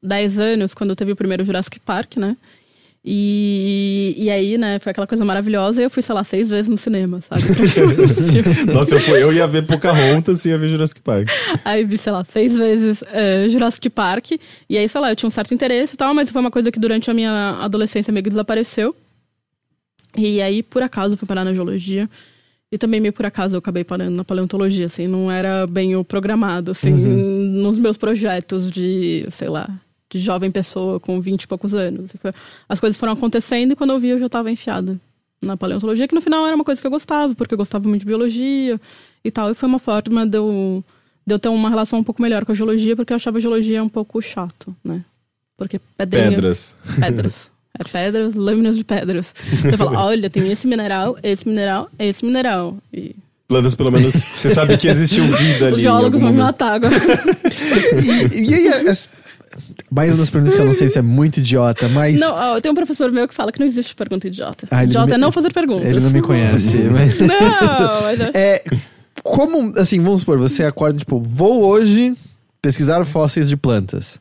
[0.02, 2.38] 10 anos quando teve o primeiro Jurassic Park, né?
[3.08, 6.68] E, e aí, né, foi aquela coisa maravilhosa e eu fui, sei lá, seis vezes
[6.68, 7.44] no cinema, sabe?
[8.74, 11.28] Nossa, eu, fui, eu ia ver Pocahontas e ia ver Jurassic Park.
[11.64, 14.32] Aí vi, sei lá, seis vezes eh, Jurassic Park.
[14.68, 16.72] E aí, sei lá, eu tinha um certo interesse e tal, mas foi uma coisa
[16.72, 18.96] que durante a minha adolescência meio que desapareceu.
[20.18, 22.10] E aí, por acaso, eu fui parar na geologia.
[22.72, 25.06] E também, meio por acaso, eu acabei parando na paleontologia, assim.
[25.06, 29.70] Não era bem o programado, assim, nos meus projetos de, sei lá,
[30.18, 32.12] de jovem pessoa com 20 e poucos anos.
[32.70, 35.00] As coisas foram acontecendo e quando eu vi, eu já estava enfiada
[35.42, 38.02] na paleontologia, que no final era uma coisa que eu gostava, porque eu gostava muito
[38.02, 38.80] de biologia
[39.24, 39.52] e tal.
[39.52, 40.84] E foi uma forma de eu,
[41.26, 43.42] de eu ter uma relação um pouco melhor com a geologia, porque eu achava a
[43.42, 45.04] geologia um pouco chato, né?
[45.58, 46.76] Porque pedrinha, Pedras.
[47.00, 47.52] pedras.
[47.78, 49.36] É pedras, lâminas de pedras.
[49.62, 52.78] Você fala, olha, tem esse mineral, esse mineral, esse mineral.
[52.94, 53.14] E
[53.48, 55.76] Plantas, pelo menos, você sabe que existiu vida ali.
[55.76, 56.96] os geólogos vão me matar agora.
[58.34, 59.08] E, e aí, as-
[59.92, 62.20] mais uma das perguntas que eu não sei se é muito idiota, mas...
[62.20, 64.68] Não, ó, tem um professor meu que fala que não existe pergunta idiota.
[64.72, 65.86] Ah, idiota não me- é não fazer perguntas.
[65.88, 67.20] Ele não me conhece, mas...
[67.20, 68.64] Não, mas é- É,
[69.24, 72.16] como, assim, vamos supor, você acorda, tipo, vou hoje
[72.62, 74.20] pesquisar fósseis de plantas.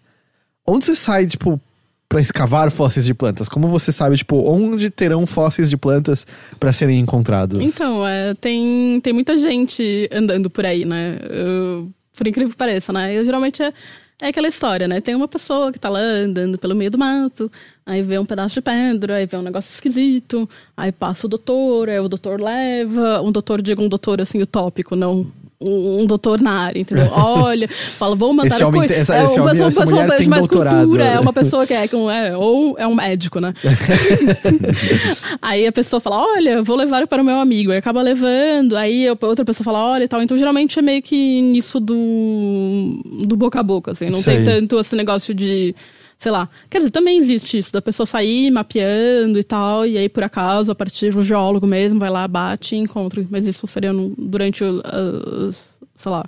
[0.67, 1.61] Onde você sai, tipo,
[2.09, 3.49] pra escavar fósseis de plantas?
[3.49, 6.27] Como você sabe, tipo, onde terão fósseis de plantas
[6.61, 7.61] pra serem encontrados?
[7.61, 11.19] Então, é, tem, tem muita gente andando por aí, né?
[11.29, 13.13] Eu- por incrível que pareça, né?
[13.15, 13.73] E, geralmente é,
[14.21, 15.01] é aquela história, né?
[15.01, 17.51] Tem uma pessoa que tá lá andando pelo meio do mato,
[17.85, 21.89] aí vê um pedaço de pedra, aí vê um negócio esquisito, aí passa o doutor,
[21.89, 25.27] aí o doutor leva, um doutor, digo um doutor assim, utópico, não
[25.65, 27.09] um, um doutor na área, entendeu?
[27.13, 30.03] Olha, fala, vou matar Esse a homem essa- é esse uma homem- pessoa, essa pessoa
[30.03, 30.79] mulher tem mais doutorado.
[30.83, 33.55] cultura, é uma pessoa que é, que é, ou é um médico, né?
[35.41, 37.71] Aí a pessoa fala, olha, vou levar para o meu amigo.
[37.73, 40.23] Aí acaba levando, aí outra pessoa fala, olha e tal.
[40.23, 44.07] Então geralmente é meio que nisso do, do boca a boca, assim.
[44.07, 44.37] Não Sei.
[44.37, 45.75] tem tanto esse negócio de,
[46.25, 46.49] sei lá.
[46.71, 49.87] Quer dizer, também existe isso, da pessoa sair mapeando e tal.
[49.87, 53.25] E aí, por acaso, a partir do geólogo mesmo, vai lá, bate e encontra.
[53.31, 56.25] Mas isso seria no- durante as, sei lá,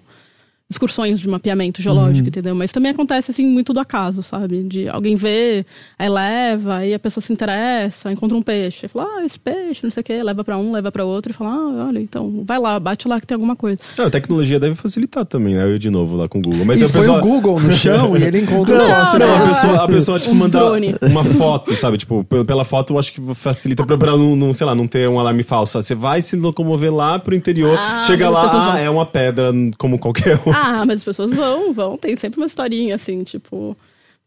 [0.68, 2.54] excursões de mapeamento geológico, entendeu?
[2.54, 4.64] Mas também acontece assim muito do acaso, sabe?
[4.64, 5.64] De alguém vê,
[5.96, 9.90] aí leva, aí a pessoa se interessa, encontra um peixe, fala, ah, esse peixe, não
[9.92, 12.58] sei o quê, leva pra um, leva pra outro e fala, ah, olha, então vai
[12.58, 13.78] lá, bate lá que tem alguma coisa.
[13.96, 15.64] Não, a tecnologia deve facilitar também, né?
[15.72, 16.64] Eu de novo lá com o Google.
[16.64, 17.18] Mas Mas a põe pessoa...
[17.18, 19.18] o Google no chão e ele encontra o Não, fóssil.
[19.20, 20.94] Não, não, a é- pessoa, a pessoa tipo, Um manda drone.
[21.02, 21.96] uma foto, sabe?
[21.96, 24.88] Tipo, pe- pela foto eu acho que facilita pra, pra não, não, sei lá, não
[24.88, 25.80] ter um alarme falso.
[25.80, 29.96] Você vai se locomover lá pro interior, Ah, chega lá, ah, é uma pedra como
[29.98, 30.55] qualquer outra.
[30.80, 33.76] Ah, mas as pessoas vão, vão, tem sempre uma historinha assim, tipo.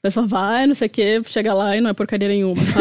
[0.01, 2.80] A pessoa vai, não sei o quê, chega lá e não é porcaria nenhuma, tá?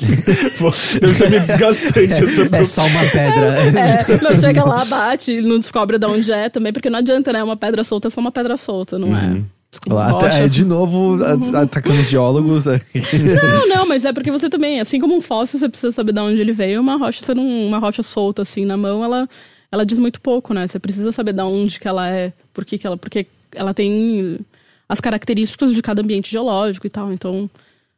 [0.58, 3.56] Pô, Deve ser meio desgastante essa É só uma pedra.
[3.78, 7.42] É, não, chega lá, bate, não descobre de onde é também, porque não adianta, né?
[7.44, 9.42] Uma pedra solta é só uma pedra solta, não é?
[9.86, 10.26] Lá, Rocha.
[10.44, 12.66] é, de novo, a- atacando os geólogos.
[12.66, 12.80] é.
[13.42, 16.20] Não, não, mas é porque você também, assim como um fóssil, você precisa saber de
[16.20, 16.80] onde ele veio.
[16.80, 19.28] Uma rocha, você não, uma rocha solta assim na mão, ela,
[19.76, 20.66] ela diz muito pouco, né?
[20.66, 24.38] Você precisa saber de onde que ela é, por que que ela, porque ela tem
[24.88, 27.12] as características de cada ambiente geológico e tal.
[27.12, 27.48] Então,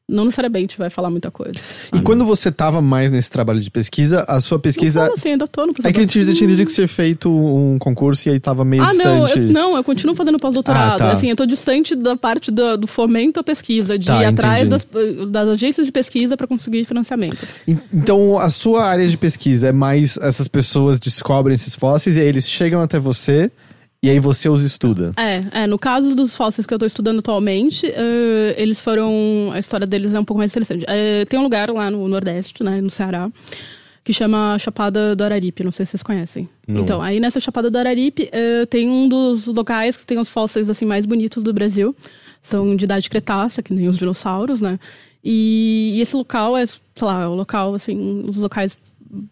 [0.08, 1.52] não necessariamente vai falar muita coisa.
[1.94, 5.04] E quando você tava mais nesse trabalho de pesquisa, a sua pesquisa.
[5.06, 7.78] Não, assim, ainda tô no É que a gente tinha entendido que você feito um
[7.78, 9.38] concurso e aí tava meio Ah, não distante.
[9.48, 10.94] eu, não, eu continuo fazendo pós-doutorado.
[10.94, 11.12] Ah, tá.
[11.12, 14.66] Assim, eu tô distante da parte do, do fomento à pesquisa, de Tá, ir atrás
[14.68, 14.86] das,
[15.28, 17.36] das agências de pesquisa para conseguir financiamento.
[17.66, 22.20] En- Então, a sua área de pesquisa é mais essas pessoas descobrem esses fósseis e
[22.20, 23.50] aí eles chegam até você
[24.02, 25.12] e aí você os estuda.
[25.16, 29.50] É, é, no caso dos fósseis que eu tô estudando atualmente, eh, eles foram.
[29.52, 30.84] A história deles é um pouco mais interessante.
[30.86, 33.28] Eh, tem um lugar lá no Nordeste, né, no Ceará,
[34.04, 36.48] que chama Chapada do Araripe, não sei se vocês conhecem.
[36.66, 36.82] Não.
[36.82, 40.70] Então, aí nessa Chapada do Araripe eh, tem um dos locais que tem os fósseis
[40.70, 41.94] assim mais bonitos do Brasil.
[42.40, 44.78] São de idade cretácea, que nem os dinossauros, né?
[45.24, 48.78] E, e esse local é, sei lá, é o local, assim, um dos locais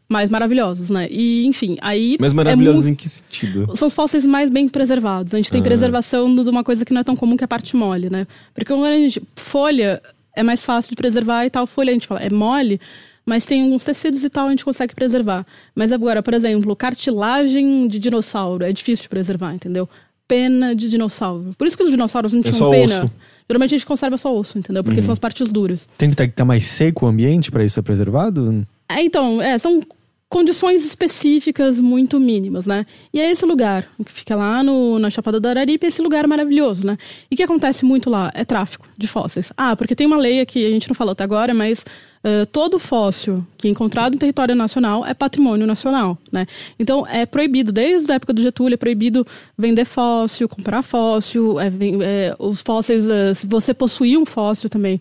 [0.09, 1.07] mais maravilhosos, né?
[1.11, 2.17] E, enfim, aí.
[2.21, 3.77] Mas é maravilhosos mu- em que sentido?
[3.77, 5.35] são os fósseis mais bem preservados.
[5.35, 5.65] A gente tem Ah.
[5.65, 8.27] preservação de uma coisa que não é tão comum, que é a parte mole, né?
[8.55, 9.23] Porque quando a gente.
[9.37, 10.01] Folha
[10.35, 11.67] é mais fácil de preservar e tal.
[11.67, 12.81] Folha a gente fala, é mole,
[13.25, 15.47] mas tem alguns tecidos e tal a gente consegue preservar.
[15.75, 19.89] Mas agora, por exemplo, cartilagem de dinossauro é difícil de preservar, entendeu?
[20.29, 21.55] Pena de dinossauro.
[21.57, 23.05] Por isso que os dinossauros não É tinham só pena.
[23.05, 23.13] osso.
[23.49, 24.83] Geralmente a gente conserva só osso, entendeu?
[24.83, 25.87] Porque são as partes duras.
[25.97, 28.67] Tem que estar tá mais seco o ambiente pra isso ser preservado?
[28.89, 29.83] É, então, é, são
[30.29, 32.85] condições específicas muito mínimas, né?
[33.13, 36.85] E é esse lugar, que fica lá no, na Chapada do Araripe, esse lugar maravilhoso,
[36.85, 36.99] né?
[37.31, 39.53] E o que acontece muito lá é tráfico de fósseis.
[39.57, 41.85] Ah, porque tem uma lei aqui, a gente não falou até agora, mas
[42.25, 46.45] eh, todo fóssil que é encontrado em território nacional é patrimônio nacional, né?
[46.77, 49.25] Então é proibido, desde a época do Getúlio, é proibido
[49.57, 51.69] vender fóssil, comprar fóssil, é,
[52.03, 55.01] é, os fósseis, eh, se você possuir um fóssil também,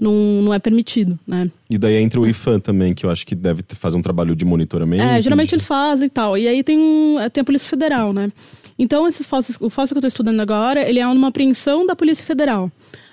[0.00, 1.50] não, não é permitido, né?
[1.70, 4.44] E daí entra o IFAM também, que eu acho que deve fazer um trabalho de
[4.44, 5.02] monitoramento.
[5.04, 6.36] É, geralmente de- eles fazem e tal.
[6.36, 8.30] E aí tem, um- tem a Polícia Federal, né?
[8.78, 11.94] Então, esses fósseis, o fóssil que eu tô estudando agora, ele é uma apreensão da
[11.94, 12.70] Polícia Federal.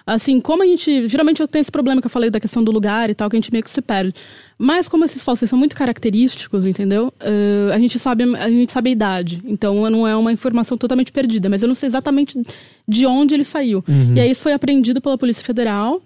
[0.07, 1.07] Assim, como a gente.
[1.07, 3.36] Geralmente eu tenho esse problema que eu falei da questão do lugar e tal, que
[3.36, 4.15] a gente meio que se perde.
[4.57, 7.13] Mas como esses fósseis são muito característicos, entendeu?
[7.19, 9.41] Eh, a, gente sabe, a gente sabe a idade.
[9.45, 11.47] Então não é uma informação totalmente perdida.
[11.47, 12.41] Mas eu não sei exatamente
[12.88, 13.84] de onde ele saiu.
[14.15, 16.01] E aí isso foi apreendido pela Polícia Federal.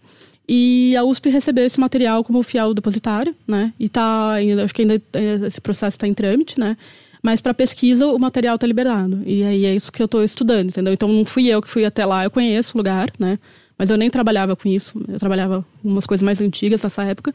[0.47, 3.73] E a USP recebeu esse material como fiel depositário, né?
[3.79, 6.77] E tá, acho que ainda eh, esse processo está em trâmite, né?
[7.23, 9.21] Mas para pesquisa o material está liberado.
[9.25, 10.93] E aí é isso que eu estou estudando, entendeu?
[10.93, 13.39] Então não fui eu que fui até lá, eu conheço o lugar, né?
[13.77, 17.33] Mas eu nem trabalhava com isso, eu trabalhava com umas coisas mais antigas nessa época.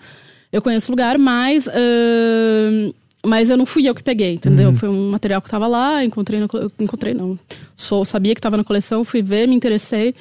[0.52, 2.92] Eu conheço o lugar, mas ahn,
[3.26, 4.72] mas eu não fui eu que peguei, entendeu?
[4.74, 7.38] Foi um material que estava lá, encontrei, cole- encontrei não,
[7.76, 10.14] sou sabia que estava na coleção, fui ver, me interessei.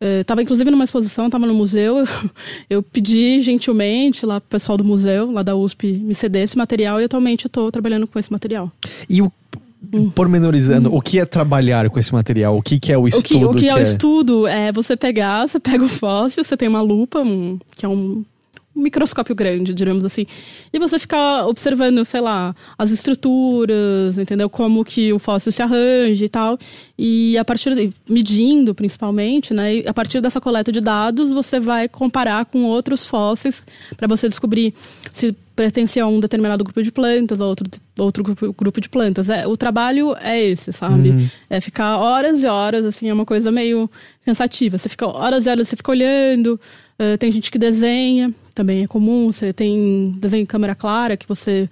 [0.00, 2.04] Estava inclusive numa exposição, estava no museu.
[2.70, 7.00] Eu, pedi gentilmente lá pro pessoal do museu, lá da USP, me ceder esse material
[7.00, 8.70] e atualmente estou trabalhando com esse material.
[9.10, 9.32] E o
[10.14, 12.56] pormenorizando, o que é trabalhar com esse material?
[12.58, 13.50] O que, que é o O que, estudo?
[13.50, 16.80] o que é o estudo é você pegar, você pega o fóssil, você tem uma
[16.82, 18.24] lupa, um- que é um
[18.78, 20.26] microscópio grande, digamos assim,
[20.72, 24.48] e você fica observando, sei lá, as estruturas, entendeu?
[24.48, 26.58] Como que o fóssil se arranja e tal.
[26.98, 29.76] E a partir de, medindo, principalmente, né?
[29.76, 33.62] E a partir dessa coleta de dados, você vai comparar com outros fósseis
[33.96, 34.74] para você descobrir
[35.12, 37.68] se pertence a um determinado grupo de plantas, a outro,
[37.98, 39.28] outro grupo, grupo de plantas.
[39.28, 41.28] É, o trabalho é esse, sabe?
[41.50, 43.90] É ficar horas e horas, assim, é uma coisa meio
[44.24, 44.78] cansativa.
[44.78, 46.60] Você fica horas e horas, você fica olhando.
[46.98, 49.30] Eh, tem gente que desenha, também é comum.
[49.32, 51.68] Você tem desenho em câmera clara, que você.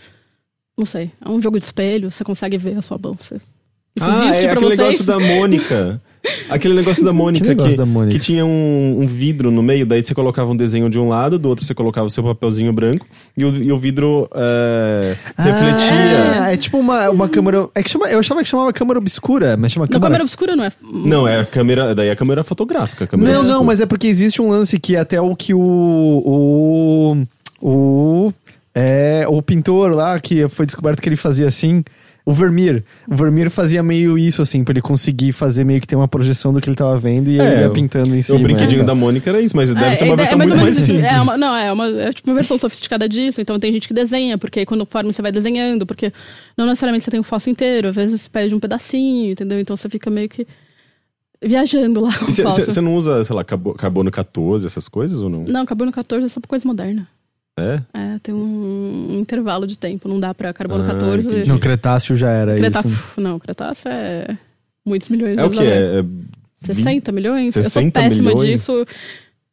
[0.79, 3.14] Não sei, é um jogo de espelho, você consegue ver a sua mão.
[3.14, 4.79] Você, isso Ah, existe é aquele vocês?
[4.79, 6.01] negócio da Mônica.
[6.49, 8.18] Aquele negócio da Mônica Que negócio que, da Mônica?
[8.18, 11.39] que tinha um, um vidro no meio, daí você colocava um desenho de um lado,
[11.39, 13.07] do outro você colocava o seu papelzinho branco
[13.37, 16.43] e o, e o vidro é, refletia.
[16.43, 17.68] Ah, é tipo uma, uma câmera.
[17.74, 20.07] É que chama, eu achava que chamava câmera obscura, mas chama Não, câmera.
[20.09, 20.72] câmera obscura não é.
[20.83, 23.05] Não, é a câmera, daí é a câmera fotográfica.
[23.05, 23.66] a câmera Não, não, obscura.
[23.66, 25.61] mas é porque existe um lance que até o que o.
[25.61, 27.16] O.
[27.61, 28.33] O.
[28.74, 31.83] É, o pintor lá que foi descoberto que ele fazia assim.
[32.29, 32.83] O Vermeer.
[33.09, 36.53] O Vermeer fazia meio isso, assim, pra ele conseguir fazer meio que ter uma projeção
[36.53, 38.37] do que ele tava vendo e É, ele ia pintando em cima.
[38.41, 38.87] O brinquedinho né?
[38.87, 40.74] da Mônica era isso, mas deve É, ser uma é, versão é mais muito mais
[40.74, 41.05] simples.
[41.05, 43.41] É uma, não, é, uma, é tipo uma versão sofisticada disso.
[43.41, 46.12] Então tem gente que desenha, porque aí conforme você vai desenhando, porque
[46.59, 49.61] não necessariamente você tem o fóssil inteiro, às vezes você perde um pedacinho, entendeu?
[49.61, 50.45] Então você fica meio que
[51.41, 52.64] viajando lá com o fóssil.
[52.64, 55.45] Você não usa, sei lá, carbo- carbono 14, essas coisas ou não?
[55.45, 57.07] Não, carbono 14 é só coisa moderna.
[57.59, 57.80] É?
[57.94, 61.26] É, tem um, um intervalo de tempo, não dá pra carbono Ah, 14.
[61.26, 61.48] entendi.
[61.48, 63.20] No Cretáceo já era Creta- isso.
[63.20, 64.36] Não, Cretáceo é
[64.84, 65.64] muitos milhões de É o anos que?
[65.64, 65.84] atrás.
[65.86, 66.04] É, é
[66.74, 67.57] 60 milhões?
[67.57, 68.61] eu sou 60 péssima milhões?
[68.61, 68.86] disso.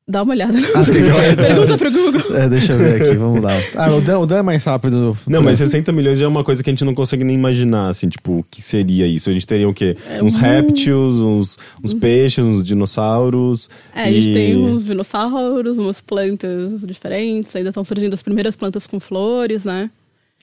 [0.06, 0.58] Dá uma olhada.
[0.58, 1.36] Ah, eu olhe?
[1.38, 2.36] Pergunta pro Google.
[2.36, 3.52] É, deixa eu ver aqui, vamos lá.
[3.74, 5.18] Ah, o Dan, o Dan é mais rápido.
[5.26, 7.88] Não, mas 60 milhões já é uma coisa que a gente não consegue nem imaginar,
[7.88, 9.30] assim, tipo, o que seria isso?
[9.30, 9.96] A gente teria o quê?
[10.10, 13.70] É uns um- répteis, uns, uns peixes, uns dinossauros.
[13.96, 18.58] É, a gente e- tem uns dinossauros, umas plantas diferentes, ainda estão surgindo as primeiras
[18.58, 19.90] plantas com flores, né?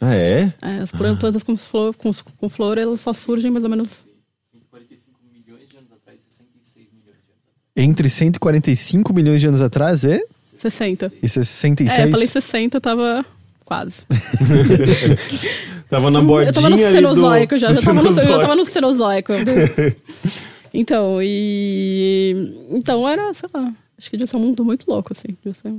[0.01, 0.55] Ah, é?
[0.63, 4.07] É, as pr- plantas com flor, com, com flor, elas só surgem mais ou menos.
[4.71, 7.70] 45 milhões de anos atrás, 66 milhões de anos atrás.
[7.83, 10.23] Entre 145 milhões de anos atrás e,
[10.59, 11.13] 60.
[11.23, 11.99] e 66.
[11.99, 13.25] É, eu falei 60, tava
[13.65, 14.05] quase.
[15.89, 18.13] Tava na bordinha eu tava no ali do- Cenozoico já, do já, tava no, eu
[18.13, 18.41] já Cenozoico.
[18.41, 19.33] tava no Cenozoico.
[20.73, 22.55] então, e.
[22.71, 25.37] Então era, sei lá, acho que devia ser um mundo muito louco, assim.
[25.43, 25.75] Devia ser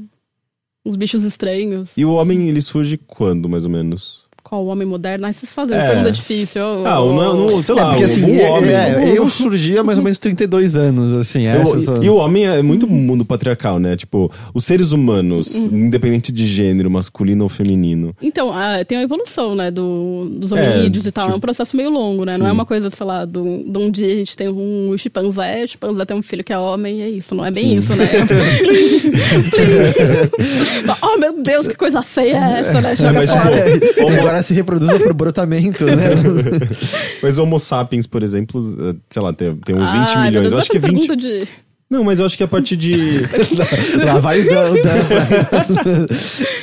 [0.86, 1.94] uns bichos estranhos.
[1.96, 4.21] E o homem, ele surge quando, mais ou menos?
[4.52, 5.28] Qual homem moderno?
[5.28, 5.88] Ai, vocês fazem É.
[5.88, 6.62] pergunta difícil.
[6.86, 8.72] Ah, ô, não, não, sei É, lá, porque o, assim, o é- homem...
[8.76, 11.44] é, eu surgi há mais ou menos 32 anos, assim.
[11.44, 13.96] Eu- Essa só- e o homem é muito mundo patriarcal, né?
[13.96, 15.86] Tipo, os seres humanos, Uhum.
[15.86, 18.14] independente de gênero, masculino ou feminino.
[18.22, 21.24] Então, ah, tem a evolução, né, do, dos É, hominídeos e tal.
[21.28, 22.38] tipo- é um processo meio longo, né?
[22.38, 22.56] Não é Sim.
[22.56, 25.68] uma coisa, sei lá, de um, de um dia a gente tem um chimpanzé, o
[25.70, 27.34] chimpanzé tem um filho que é homem e é isso.
[27.34, 27.78] Não é bem Sim.
[27.78, 28.06] isso, né?
[31.02, 32.98] oh, meu Deus, que coisa feia é essa, né?
[32.98, 33.80] Joga mas, fora.
[33.80, 36.10] tipo, Agora se reproduz por brotamento, né?
[37.22, 40.42] Mas Homo sapiens, por exemplo, eh, sei lá, tem, tem uns 20 Ai, meu milhões.
[40.42, 41.08] Deus, Eu acho que é bota 20.
[41.08, 41.48] pergunta de...
[41.92, 43.20] Não, mas eu acho que a partir de.
[44.06, 44.76] Lá vai o Dan.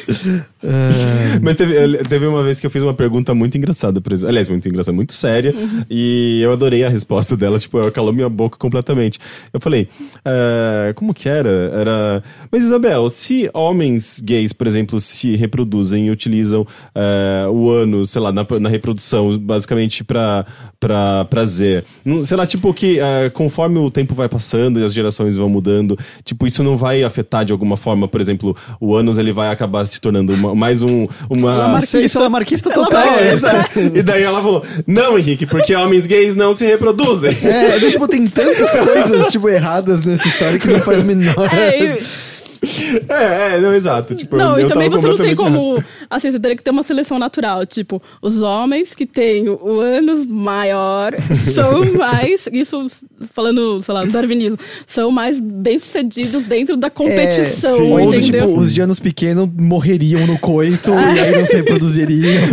[0.62, 4.30] É, Mas teve, teve uma vez que eu fiz uma pergunta muito engraçada, por exemplo.
[4.30, 5.54] Aliás, muito engraçada, muito séria.
[5.54, 5.84] Uhum.
[5.88, 9.18] E eu adorei a resposta dela, tipo, ela calou minha boca completamente.
[9.52, 9.88] Eu falei,
[10.24, 11.50] eh, como que era?
[11.50, 12.24] Era.
[12.50, 18.22] Mas, Isabel, se homens gays, por exemplo, se reproduzem e utilizam eh, o ânus, sei
[18.22, 20.44] lá, na, na reprodução, basicamente pra,
[20.80, 21.84] pra prazer.
[22.04, 25.48] Não- Sei lá, tipo, que eh, conforme o tempo vai passando e as gerações vão
[25.48, 29.50] mudando, tipo, isso não vai afetar de alguma forma, por exemplo, o ânus ele vai
[29.50, 31.56] acabar se tornando uma- mais um, uma.
[31.56, 32.00] Lamarquista.
[32.00, 33.04] isso, é lamarquista total.
[33.06, 33.48] Lamarquista.
[33.76, 33.98] É.
[33.98, 37.36] E daí ela falou: Não, Henrique, porque homens gays não se reproduzem.
[37.42, 41.34] É, tipo, tem tantas coisas, tipo, erradas nessa história que não faz o menor...
[41.54, 42.27] É, e-
[43.08, 44.14] É, é, não, exato.
[44.14, 45.82] Tipo, Não, eu e também você não tem como.
[46.10, 47.64] Assim, você teria que ter uma seleção natural.
[47.66, 52.48] Tipo, os homens que têm o ânus maior são mais.
[52.52, 52.86] Isso
[53.32, 57.92] falando, sei lá, no darwinismo, são mais bem-sucedidos dentro da competição, sim.
[57.92, 58.46] Ou, entendeu?
[58.46, 62.48] tipo, os de anos pequenos morreriam no coito e aí não se reproduziriam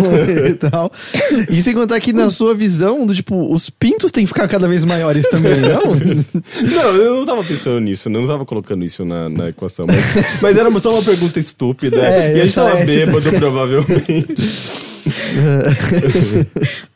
[0.47, 0.91] e tal.
[1.49, 4.67] E sem contar que na sua visão, do tipo, os pintos têm que ficar cada
[4.67, 5.95] vez maiores também, não?
[5.95, 9.85] Não, eu não tava pensando nisso, não tava colocando isso na, na equação.
[9.95, 11.97] Mas, mas era só uma pergunta estúpida.
[11.97, 14.49] É, e a gente tava essa- bêbado, provavelmente.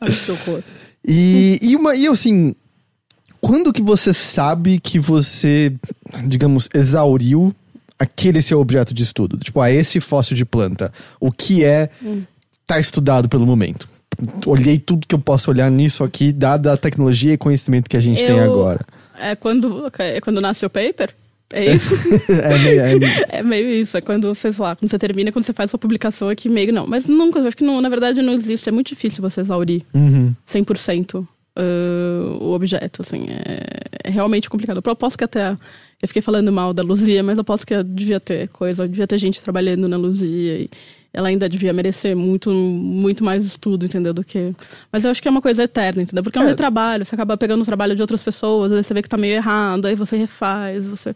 [0.00, 0.62] Ai, que horror.
[1.06, 2.54] E, e, uma, e assim,
[3.40, 5.72] quando que você sabe que você,
[6.26, 7.54] digamos, exauriu
[7.98, 9.38] aquele seu objeto de estudo?
[9.38, 11.88] Tipo, ah, esse fóssil de planta, o que é,
[12.66, 13.88] tá estudado pelo momento?
[14.46, 18.00] Olhei tudo que eu posso olhar nisso aqui, dada a tecnologia e conhecimento que a
[18.00, 18.80] gente tem Eu- agora.
[19.22, 21.14] É quando, é quando nasce o paper?
[21.52, 21.94] É isso?
[22.30, 25.44] é, meio- é- É meio isso, é quando você, sei lá, quando você termina, quando
[25.44, 26.86] você faz sua publicação aqui, meio não.
[26.86, 29.82] Mas nunca, eu acho que não, na verdade não existe, é muito difícil você exaurir
[29.94, 30.34] Uhum.
[30.46, 31.26] 100% uh,
[32.40, 34.80] o objeto, assim, é, é realmente complicado.
[34.84, 35.50] Eu posso que até,
[36.00, 39.18] eu fiquei falando mal da Luzia, mas eu posso que devia ter coisa, devia ter
[39.18, 40.70] gente trabalhando na Luzia e
[41.12, 44.54] ela ainda devia merecer muito, muito mais estudo, entendeu, do que...
[44.92, 46.22] Mas eu acho que é uma coisa eterna, entendeu?
[46.22, 46.50] Porque é um É.
[46.50, 49.34] retrabalho, você acaba pegando o trabalho de outras pessoas, aí você vê que tá meio
[49.34, 51.12] errado, aí você refaz, você...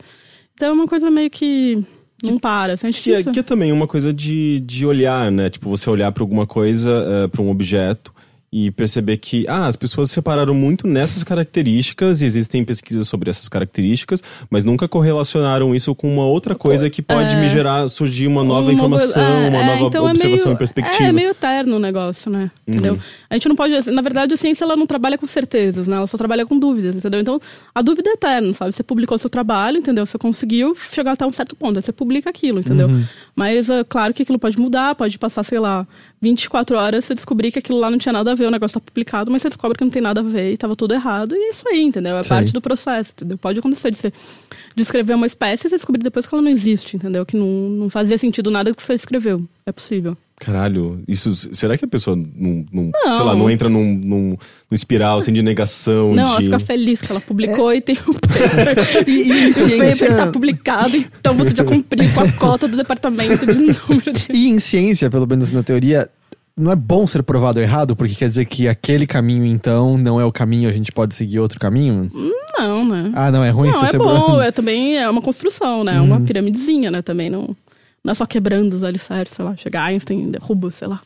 [0.55, 1.85] Então é uma coisa meio que
[2.23, 5.51] não para, assim, é Que é, que é também uma coisa de, de olhar, né?
[5.51, 8.14] Tipo, você olhar pra alguma coisa, eh, pra um objeto
[8.57, 13.29] e perceber que, ah, as pessoas se separaram muito nessas características e existem pesquisas sobre
[13.29, 17.41] essas características, mas nunca correlacionaram isso com uma outra coisa que pode É.
[17.41, 20.55] me gerar, surgir uma nova Uma informação, é, uma é, nova então é observação meio-
[20.55, 21.03] e perspectiva.
[21.09, 22.49] É, meio eterno o negócio, né?
[22.65, 22.95] Entendeu?
[22.95, 23.01] Uhum.
[23.29, 23.91] A gente não pode.
[23.91, 25.97] Na verdade, a ciência ela não trabalha com certezas, né?
[25.97, 27.19] Ela só trabalha com dúvidas, entendeu?
[27.21, 27.41] Então,
[27.75, 28.71] a dúvida é eterna, sabe?
[28.73, 30.07] Você publicou seu trabalho, entendeu?
[30.07, 32.87] Você conseguiu chegar até um certo ponto, aí você publica aquilo, entendeu?
[32.87, 33.05] Uhum.
[33.35, 35.85] Mas, é claro que aquilo pode mudar, pode passar, sei lá,
[36.23, 38.85] 24 horas, você descobrir que aquilo lá não tinha nada a ver, o negócio tá
[38.85, 41.39] publicado, mas você descobre que não tem nada a ver e tava tudo errado, e
[41.39, 42.17] é isso aí, entendeu?
[42.17, 42.29] É Sim.
[42.29, 43.39] parte do processo, entendeu?
[43.39, 44.13] Pode acontecer de você
[44.77, 47.25] descrever uma espécie e você descobrir depois que ela não existe, entendeu?
[47.25, 49.47] Que não, não fazia sentido nada que você escreveu.
[49.67, 50.17] É possível.
[50.37, 51.33] Caralho, isso.
[51.55, 53.15] Será que a pessoa não, não, Não.
[53.15, 54.37] sei lá, não entra num, num,
[54.71, 56.13] num espiral assim de negação?
[56.13, 56.45] Não, ela de...
[56.45, 59.05] fica feliz que ela publicou e tem o paper.
[59.07, 60.09] E, e o ciência...
[60.09, 64.27] paper tá publicado, então você já cumpriu com a cota do departamento de número de.
[64.33, 66.11] E em ciência, pelo menos na teoria,
[66.57, 70.25] não é bom ser provado errado, porque quer dizer que aquele caminho, então, não é
[70.25, 72.11] o caminho, a gente pode seguir outro caminho?
[72.59, 73.11] não, né?
[73.15, 76.01] Ah, não, é ruim não, é ser bom, é também é uma construção, né?
[76.01, 77.03] Uma piramidezinha, né?
[77.03, 77.57] Também não,
[78.05, 81.01] não é só quebrando os alicerces, sei lá, chega Einstein, derruba, sei lá,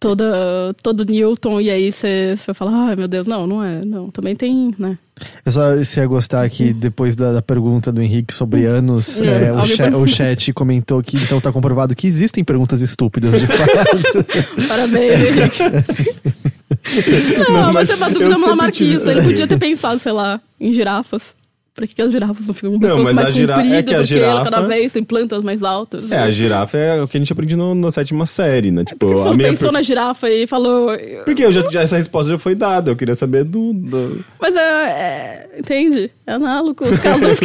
[0.00, 4.34] toda, todo Newton e aí você fala, ai meu Deus, não, não é, não, também
[4.36, 4.98] tem, né?
[5.46, 9.50] Eu só se ia gostar que depois da, da pergunta do Henrique sobre anos, É,
[9.50, 10.02] o, alguém cha- perguntou.
[10.02, 13.96] o chat comentou que então tá comprovado que existem perguntas estúpidas de fato.
[14.68, 15.62] Parabéns, Henrique.
[17.48, 18.34] não, Não, mas mas é uma dúvida
[18.72, 21.34] tive ele podia ter pensado, sei lá, em girafas.
[21.76, 24.00] Por que, as girafas não ficam com Não, mas mais a gira- é que a
[24.00, 26.10] do que ela girafa- cada vez tem plantas mais altas?
[26.10, 28.82] É, a girafa é o que a gente aprende no- na sétima série, né?
[28.82, 30.90] Tipo, Por que você a não minha pensou per- na girafa e falou.
[31.26, 33.74] Porque eu já, já- essa resposta já foi dada, eu queria saber do.
[33.74, 34.24] do...
[34.40, 36.10] Mas é, é- Entende?
[36.26, 36.84] É análogo.
[36.88, 37.38] Os casos.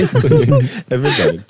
[0.90, 1.46] é verdade.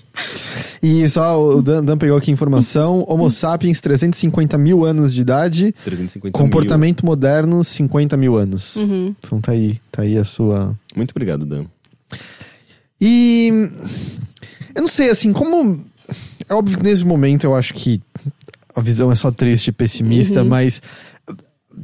[0.81, 5.21] E só o Dan, Dan pegou aqui a informação: Homo sapiens, 350 mil anos de
[5.21, 8.75] idade, 350 comportamento moderno, 50 mil anos.
[8.75, 9.15] Uhum.
[9.19, 10.65] Então tá aí, tá aí a sua.
[10.67, 10.77] mil.
[10.95, 11.65] Muito obrigado, Dan.
[13.01, 13.51] E
[14.75, 15.83] eu não sei, assim, como.
[16.47, 17.99] É óbvio que nesse momento eu acho que
[18.75, 20.49] a visão é só triste e pessimista, Uhum.
[20.49, 20.81] mas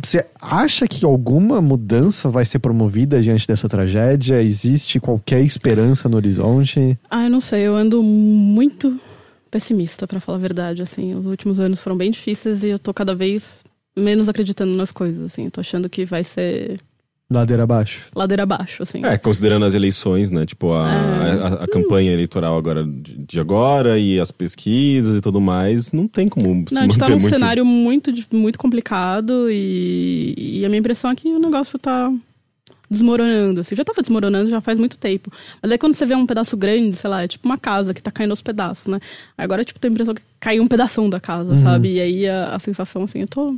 [0.02, 4.42] você acha que alguma mudança vai ser promovida diante dessa tragédia?
[4.44, 6.98] Existe qualquer esperança no horizonte?
[7.10, 7.62] ah, eu não sei.
[7.62, 9.00] Eu ando muito
[9.50, 10.82] pessimista, pra falar a verdade.
[10.82, 13.62] Assim, os últimos anos foram bem difíceis e eu tô cada vez
[13.98, 15.22] menos acreditando nas coisas.
[15.24, 16.80] Assim, eu tô achando que vai ser
[17.30, 18.06] Ladeira abaixo.
[18.16, 18.84] ladeira abaixo.
[18.84, 19.04] Assim.
[19.06, 20.46] É, considerando as eleições, né?
[20.46, 21.32] Tipo, a, É.
[21.34, 26.08] a, a campanha eleitoral agora de, de agora e as pesquisas e tudo mais, não
[26.08, 27.34] tem como se Não, a gente manter tá num muito.
[27.34, 32.10] cenário muito, muito complicado e, e a minha impressão é que o negócio tá
[32.90, 33.60] desmoronando.
[33.62, 35.30] Assim, já tava desmoronando já faz muito tempo.
[35.62, 38.02] Mas aí quando você vê um pedaço grande, sei lá, é tipo uma casa que
[38.02, 39.00] tá caindo aos pedaços, né?
[39.38, 41.58] Agora, tipo, tem a impressão que caiu um pedação da casa, Uhum.
[41.58, 41.96] sabe?
[41.96, 43.56] E aí a, a sensação, assim, eu tô.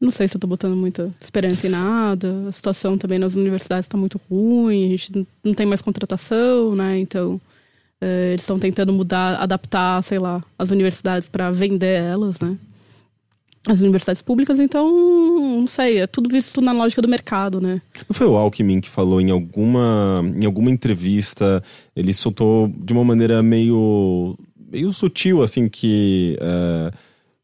[0.00, 2.44] Não sei se eu tô botando muita esperança em nada.
[2.48, 6.98] A situação também nas universidades tá muito ruim, a gente não- tem mais contratação, né?
[6.98, 7.40] Então.
[7.98, 12.54] eh, eles estão tentando mudar, adaptar, sei lá, as universidades para vender elas, né?
[13.66, 14.86] As universidades públicas, então,
[15.60, 17.80] não sei, é tudo visto na lógica do mercado, né?
[18.06, 21.62] Não foi o Alckmin que falou em alguma, em alguma entrevista,
[21.96, 24.38] ele soltou de uma maneira meio,
[24.70, 26.92] meio sutil, assim, que é,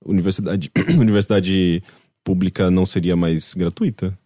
[0.04, 0.70] universidade,
[1.00, 1.82] universidade
[2.24, 4.16] pública não seria mais gratuita?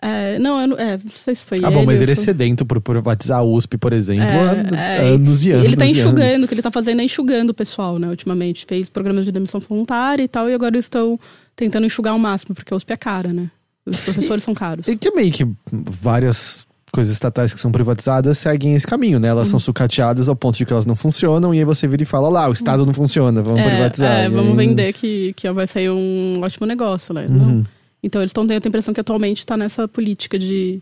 [0.00, 2.24] É, não, eu não, é, não sei se foi Ah, bom, mas ele é foi-
[2.26, 5.64] sedento por privatizar a USP, por exemplo, há É, é, anos e anos.
[5.64, 5.98] Ele tá e anos.
[6.00, 8.66] enxugando, o que ele tá fazendo é enxugando o pessoal, né, ultimamente.
[8.68, 11.18] Fez programas de demissão voluntária e tal, e agora eles estão
[11.56, 13.50] tentando enxugar ao máximo, porque a USP é cara, né?
[13.86, 14.86] Os professores são caros.
[14.86, 16.66] E que meio que várias
[16.96, 19.28] coisas estatais que são privatizadas seguem esse caminho, né?
[19.28, 19.50] Elas Uhum.
[19.52, 22.28] são sucateadas ao ponto de que elas não funcionam, e aí você vira e fala,
[22.28, 24.18] lá, o Estado não funciona, vamos É, privatizar.
[24.18, 27.26] é, vamos aí- vender que, que vai sair um ótimo negócio, né?
[27.28, 27.64] Uhum.
[28.02, 30.80] Então eles estão tendo a impressão que atualmente está nessa política de,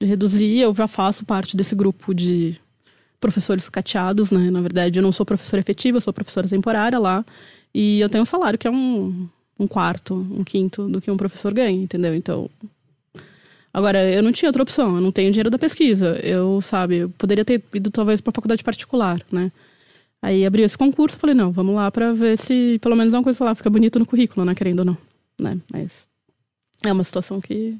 [0.00, 0.58] de reduzir.
[0.60, 2.56] Eu já faço parte desse grupo de
[3.20, 4.50] professores sucateados, né?
[4.50, 7.24] Na verdade, eu não sou professora efetiva, eu sou professora temporária lá.
[7.74, 9.26] E eu tenho um salário que é um,
[9.58, 12.14] um quarto, um quinto do que um professor ganha, entendeu?
[12.14, 12.50] Então.
[13.74, 16.18] Agora, eu não tinha outra opção, eu não tenho dinheiro da pesquisa.
[16.22, 19.50] Eu, sabe, eu poderia ter ido talvez para faculdade particular, né?
[20.20, 23.42] Aí abriu esse concurso, falei, não, vamos lá pra ver se pelo menos uma coisa
[23.44, 24.54] lá fica bonito no currículo, né?
[24.54, 24.96] Querendo ou não,
[25.40, 25.58] né?
[25.72, 26.06] Mas
[26.84, 27.76] é uma situação que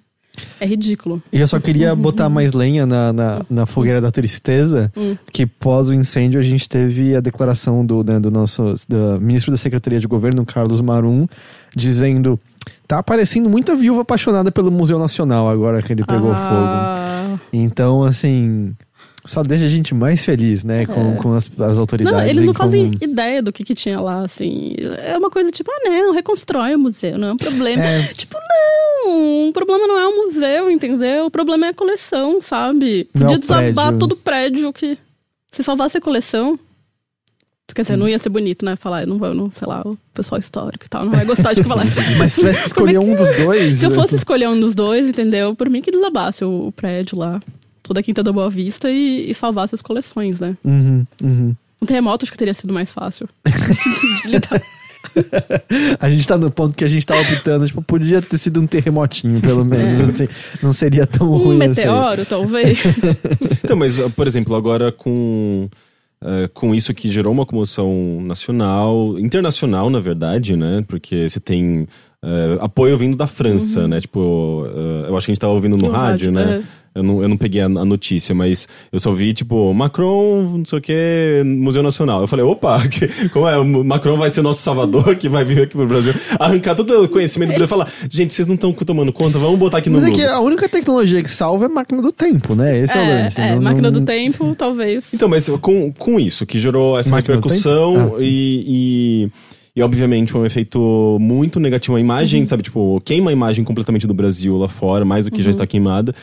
[0.59, 1.23] é ridículo.
[1.32, 5.16] E eu só queria botar mais lenha na, na, na fogueira da tristeza, Hum.
[5.32, 9.51] que pós o incêndio a gente teve a declaração do, né, do nosso do ministro
[9.52, 11.27] da Secretaria de Governo, Carlos Marum,
[11.77, 12.40] dizendo
[12.86, 16.36] tá aparecendo muita viúva apaixonada pelo Museu Nacional agora que ele pegou fogo.
[16.36, 18.74] ah, Então, assim,
[19.24, 22.20] só deixa a gente mais feliz, né, com, com as, as autoridades.
[22.20, 22.98] Não, eles não fazem comum.
[23.01, 24.74] ideia do que, que tinha lá, assim.
[25.05, 27.82] É uma coisa tipo, ah, não, reconstrói o museu, não é um problema.
[27.82, 28.02] É.
[28.14, 28.36] Tipo,
[29.06, 31.26] não, o problema não é o museu, entendeu?
[31.26, 33.09] O problema é a coleção, sabe?
[33.14, 33.98] É Podia desabar prédio.
[33.98, 34.98] todo o prédio que.
[35.51, 36.59] Se salvasse a coleção.
[37.74, 38.77] Quer dizer, não ia ser bonito, né?
[38.77, 41.62] Falar, não vai, não, sei lá, o pessoal histórico e tal, não vai gostar de
[41.62, 41.85] falar.
[42.19, 43.78] Mas se tivesse que escolher um dos dois.
[43.78, 45.55] Se eu fosse escolher um dos dois, entendeu?
[45.55, 47.40] Por mim que desabasse o, o prédio lá,
[47.82, 50.57] toda a Quinta da Boa Vista e, e salvasse as coleções, né?
[50.65, 51.57] Uhum, uhum.
[51.82, 53.28] Um terremoto acho que teria sido mais fácil.
[54.23, 54.62] de lidar.
[55.99, 58.66] A gente tá no ponto que a gente tá optando, tipo, podia ter sido um
[58.66, 60.28] terremotinho, pelo menos, assim.
[60.62, 61.69] Não seria tão um ruim assim.
[61.69, 62.82] meteoro, talvez.
[63.65, 65.69] Então, mas, por exemplo, agora com,
[66.24, 70.85] eh, com isso que gerou uma comoção nacional, internacional, na verdade, né?
[70.86, 71.86] Porque você tem
[72.24, 74.01] eh, apoio vindo da França, né?
[74.01, 76.62] Tipo, eh, eu acho que a gente tava ouvindo no, No rádio, rádio, né?
[76.94, 80.65] Eu não, eu não peguei a, a notícia, mas eu só vi, tipo, Macron, não
[80.66, 82.20] sei o que, Museu Nacional.
[82.20, 83.57] Eu falei, opa, que- como é?
[83.57, 87.09] O Macron vai ser nosso salvador, que vai vir aqui pro Brasil, arrancar todo o
[87.09, 89.99] conhecimento do Brasil e falar, gente, vocês não estão tomando conta, vamos botar aqui no
[89.99, 92.78] Mas é que a única tecnologia que salva é a máquina do tempo, né?
[92.81, 93.40] Esse é, o É, lance.
[93.40, 95.15] é, não- máquina não- do tempo, talvez.
[95.15, 98.16] Então, mas com, com isso, que gerou essa Máquina repercussão?
[98.16, 98.20] Ah.
[98.20, 99.31] e, e,
[99.74, 101.97] e, obviamente, um efeito muito negativo.
[101.97, 105.43] A imagem, sabe, tipo, queima a imagem completamente do Brasil lá fora, mais do que
[105.43, 106.15] já está queimada.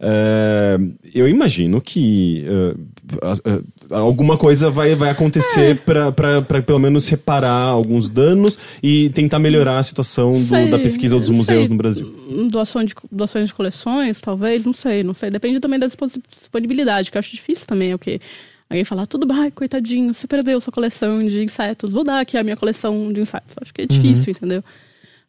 [0.00, 0.78] É,
[1.12, 2.74] eu imagino que é,
[3.26, 8.56] a- a- alguma coisa vai, vai acontecer pra pra pra pelo menos reparar alguns danos
[8.80, 11.68] e tentar melhorar a situação do- da pesquisa dos museus sei.
[11.68, 12.14] no Brasil.
[12.48, 15.30] Doação de, doações de coleções, talvez, não sei, não sei.
[15.30, 18.20] Depende também da disponibilidade, que eu acho difícil também, é o que
[18.70, 22.44] alguém falar, tudo bem, coitadinho, você perdeu sua coleção de insetos, vou dar aqui a
[22.44, 23.56] minha coleção de insetos.
[23.60, 24.62] Acho que é difícil, entendeu?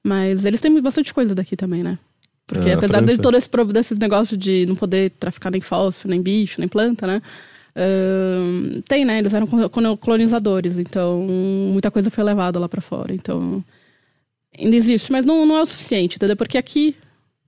[0.03, 1.97] Mas eles têm bastante coisa daqui também, né?
[2.47, 6.21] Porque a apesar de todo esse desses negócios de não poder traficar nem fósforo, nem
[6.21, 7.21] bicho, nem planta, né?
[8.87, 9.19] Tem, né?
[9.19, 11.21] Eles eram colo- colonizadores, então
[11.71, 13.13] muita coisa foi levada lá pra fora.
[13.13, 13.63] Então
[14.57, 16.35] ainda existe, mas não, não é o suficiente, entendeu?
[16.35, 16.95] Porque aqui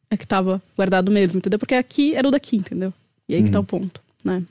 [0.09, 1.57] é que tava guardado mesmo, entendeu?
[1.59, 2.93] Porque aqui era o daqui, entendeu?
[3.27, 3.63] E aí que tá Uhum.
[3.63, 4.43] o ponto, né?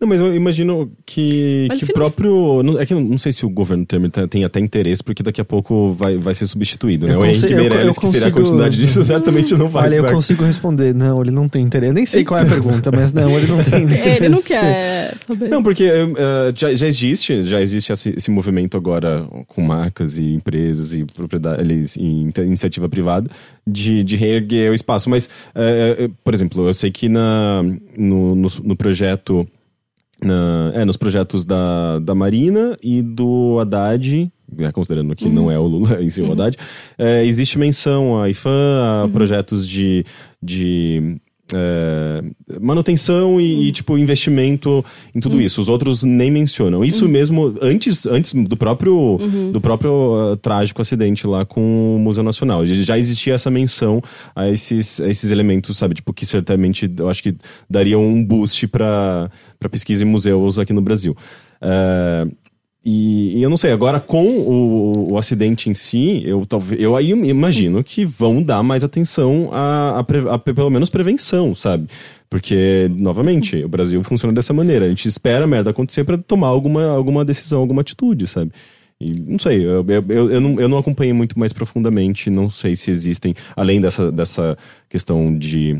[0.00, 2.62] Não, mas eu imagino que, Mas que o próprio.
[2.64, 5.40] não- É que não sei se o governo Temer tem- tem até interesse, porque daqui
[5.40, 7.14] a pouco vai, vai ser substituído, né?
[7.14, 9.68] Eu o Henrique consigo- eu- eu Meirelles, que seria a consigo- continuidade disso, certamente não
[9.68, 9.84] vai.
[9.84, 10.92] Olha, eu consigo responder.
[10.94, 11.90] Não, ele não tem interesse.
[11.90, 14.08] Eu nem sei qual é a pergunta, mas não, ele não tem interesse.
[14.18, 15.48] Ele não quer saber.
[15.48, 20.34] Não, porque eh, já, já existe, já existe esse, esse movimento agora com marcas e
[20.34, 23.30] empresas e propriedades e in- iniciativa privada
[23.66, 25.08] de, de reerguer o espaço.
[25.08, 27.62] Mas, eh, por exemplo, eu sei que na,
[27.96, 29.46] no, no, no projeto.
[30.22, 35.58] Na- é, nos projetos da, da Marina e do Haddad, né, considerando que não é
[35.58, 36.56] o Lula em si, o Haddad,
[36.98, 38.50] eh, existe menção a IFAM,
[39.04, 40.04] a projetos de,
[40.42, 41.16] de
[41.54, 42.22] é,
[42.60, 44.84] manutenção e, e, tipo, investimento
[45.14, 45.60] em tudo isso.
[45.60, 46.84] Os outros nem mencionam.
[46.84, 49.18] Isso mesmo antes, antes do próprio,
[49.52, 52.64] do próprio ah, trágico acidente lá com o Museu Nacional.
[52.66, 54.02] Já- existia essa menção
[54.34, 55.94] a esses, a esses elementos, sabe?
[55.94, 57.34] Tipo, que certamente eu acho que
[57.68, 59.30] dariam um boost para
[59.70, 61.16] pesquisa em museus aqui no Brasil.
[61.60, 62.26] É,
[62.84, 66.96] e, e eu não sei, agora com o, o acidente em si, eu, talvez, eu
[66.96, 71.86] aí imagino que vão dar mais atenção a, a a pe- pelo menos prevenção, sabe?
[72.30, 74.84] Porque, novamente, o Brasil funciona dessa maneira.
[74.86, 78.52] A gente espera a merda acontecer para tomar alguma, alguma decisão, alguma atitude, sabe?
[79.00, 82.74] E não sei, eu, eu, eu, não, eu não acompanhei muito mais profundamente, não sei
[82.76, 84.58] se existem, além dessa, dessa
[84.90, 85.78] questão de,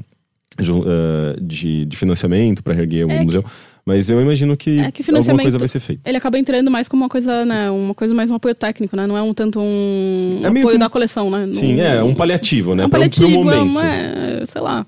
[0.58, 3.44] eh, de, de financiamento para erguer o É que- museu,
[3.88, 6.06] mas eu imagino que, É que alguma coisa vai ser feita.
[6.08, 7.70] Ele acaba entrando mais como uma coisa, né?
[7.70, 9.06] Uma coisa mais um apoio técnico, né?
[9.06, 11.48] Não é um tanto um É apoio um- da coleção, né?
[11.52, 12.82] Sim, Não- é um paliativo, né?
[12.82, 13.62] É um Pra- paliativo, pro é momento.
[13.62, 14.86] uma, é, sei lá.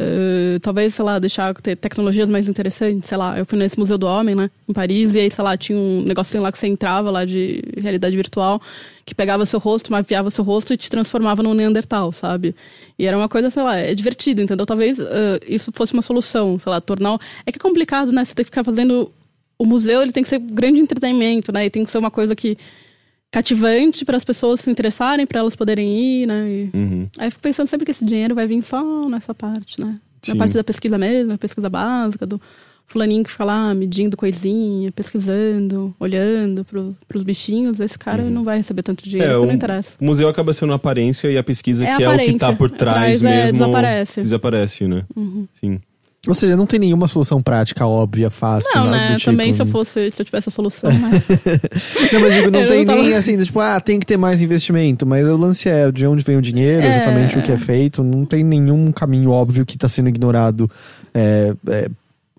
[0.00, 3.36] Eh, talvez, sei lá, deixar ter tecnologias mais interessantes, sei lá.
[3.36, 6.02] Eu fui nesse Museu do Homem, né, em Paris, e aí, sei lá, tinha um
[6.02, 8.62] negocinho lá que você entrava lá de realidade virtual,
[9.04, 12.54] que pegava seu rosto, mapeava seu rosto e te transformava num Neandertal, sabe?
[12.96, 14.64] E era uma coisa, sei lá, é divertido, entendeu?
[14.64, 17.18] Talvez eh, isso fosse uma solução, sei lá, tornar.
[17.44, 18.24] É que é complicado, né?
[18.24, 19.10] Você tem que ficar fazendo.
[19.58, 21.66] O museu, ele tem que ser grande entretenimento, né?
[21.66, 22.56] E tem que ser uma coisa que
[23.30, 26.48] cativante para as pessoas se interessarem, para elas poderem ir, né?
[26.48, 27.08] E- Uhum.
[27.18, 29.98] Aí eu fico pensando sempre que esse dinheiro vai vir só nessa parte, né?
[30.22, 30.32] Sim.
[30.32, 32.40] Na parte da pesquisa mesmo, a pesquisa básica, do
[32.86, 37.78] fulaninho que fica lá medindo coisinha, pesquisando, olhando pro, pros bichinhos.
[37.80, 39.96] Esse cara não vai receber tanto dinheiro, É, não interessa.
[40.00, 42.70] o museu acaba sendo aparência e a pesquisa É que é o que tá por
[42.70, 43.52] trás Atrás, é, mesmo.
[43.52, 44.20] desaparece.
[44.22, 45.04] Desaparece, né?
[45.14, 45.46] Uhum.
[45.52, 45.80] Sim.
[46.26, 48.68] Ou seja, não tem nenhuma solução prática, óbvia, fácil.
[48.74, 49.14] Não, né?
[49.16, 49.72] tipo, Também se eu né?
[49.72, 50.98] fosse, se eu tivesse a solução, né?
[52.12, 54.16] Não, mas digo, não Eu tem não tava- nem assim, tipo, ah, tem que ter
[54.16, 55.06] mais investimento.
[55.06, 56.90] Mas o lance é de onde vem o dinheiro, É.
[56.90, 58.02] exatamente o que é feito.
[58.02, 60.68] Não tem nenhum caminho óbvio que está sendo ignorado
[61.14, 61.88] é, é,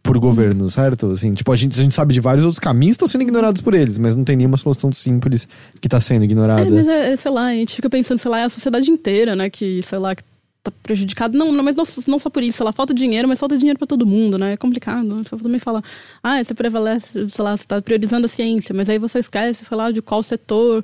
[0.03, 1.11] por governo, certo?
[1.11, 3.61] Assim, tipo, a gente, a gente sabe de vários outros caminhos que estão sendo ignorados
[3.61, 5.47] por eles, mas não tem nenhuma solução simples
[5.79, 6.61] que está sendo ignorada.
[6.67, 8.91] É, mas é, é, sei lá, a gente fica pensando, sei lá, é a sociedade
[8.91, 9.49] inteira, né?
[9.49, 10.23] Que, sei lá, que
[10.63, 11.37] tá prejudicado.
[11.37, 13.87] Não, não mas não, não só por isso, sei falta dinheiro, mas falta dinheiro pra
[13.87, 14.53] todo mundo, né?
[14.53, 15.23] É complicado.
[15.23, 15.83] Você também fala,
[16.23, 19.77] ah, você prevalece, sei lá, você tá priorizando a ciência, mas aí você esquece, sei
[19.77, 20.83] lá, de qual setor.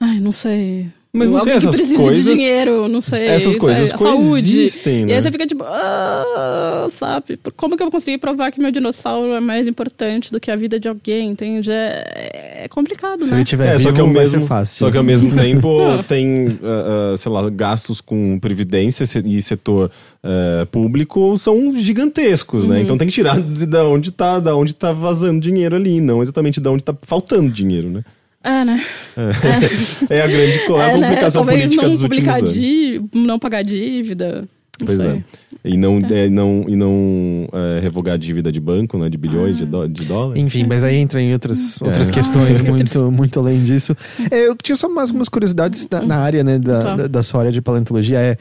[0.00, 0.90] Ai, não sei.
[1.14, 3.26] Mas não sei, essas precisa coisas- de dinheiro, não sei.
[3.26, 4.18] Essas coisas a saúde.
[4.30, 5.16] coexistem, E né?
[5.16, 7.38] aí você fica tipo, ah, sabe?
[7.54, 10.56] Como que eu vou conseguir provar que meu dinossauro é mais importante do que a
[10.56, 11.70] vida de alguém, entende?
[11.70, 13.36] É, é complicado, Se né?
[13.36, 14.78] ele tiver É, vivo, só que ao vai mesmo, ser fácil.
[14.78, 15.68] Só que ao mesmo tempo
[16.08, 19.90] tem, ah, ah, sei lá, gastos com previdência e setor
[20.24, 22.70] ah, público são gigantescos, Uhum.
[22.70, 22.80] né?
[22.80, 26.22] Então tem que tirar de, da onde tá, da onde tá vazando dinheiro ali, não
[26.22, 28.02] exatamente da onde tá faltando dinheiro, né?
[28.44, 28.84] É, né?
[30.10, 31.06] É a grande co- a É, né?
[31.08, 32.54] complicação Talvez política não dos últimos publicar anos.
[32.54, 34.44] dí- não pagar dívida.
[34.80, 35.08] Não Pois sei.
[35.10, 35.22] é.
[35.64, 39.08] E não, é, não, e não é, revogar a dívida de banco, né?
[39.08, 40.42] De bilhões de, dó- de dólares.
[40.42, 42.12] Enfim, mas aí entra em outras, outras É.
[42.12, 43.96] questões Ah, muito, muito além disso.
[44.28, 46.96] É, eu tinha só mais algumas curiosidades na, na área, né, da, Tá.
[46.96, 48.18] da, da sua área de paleontologia.
[48.18, 48.36] É,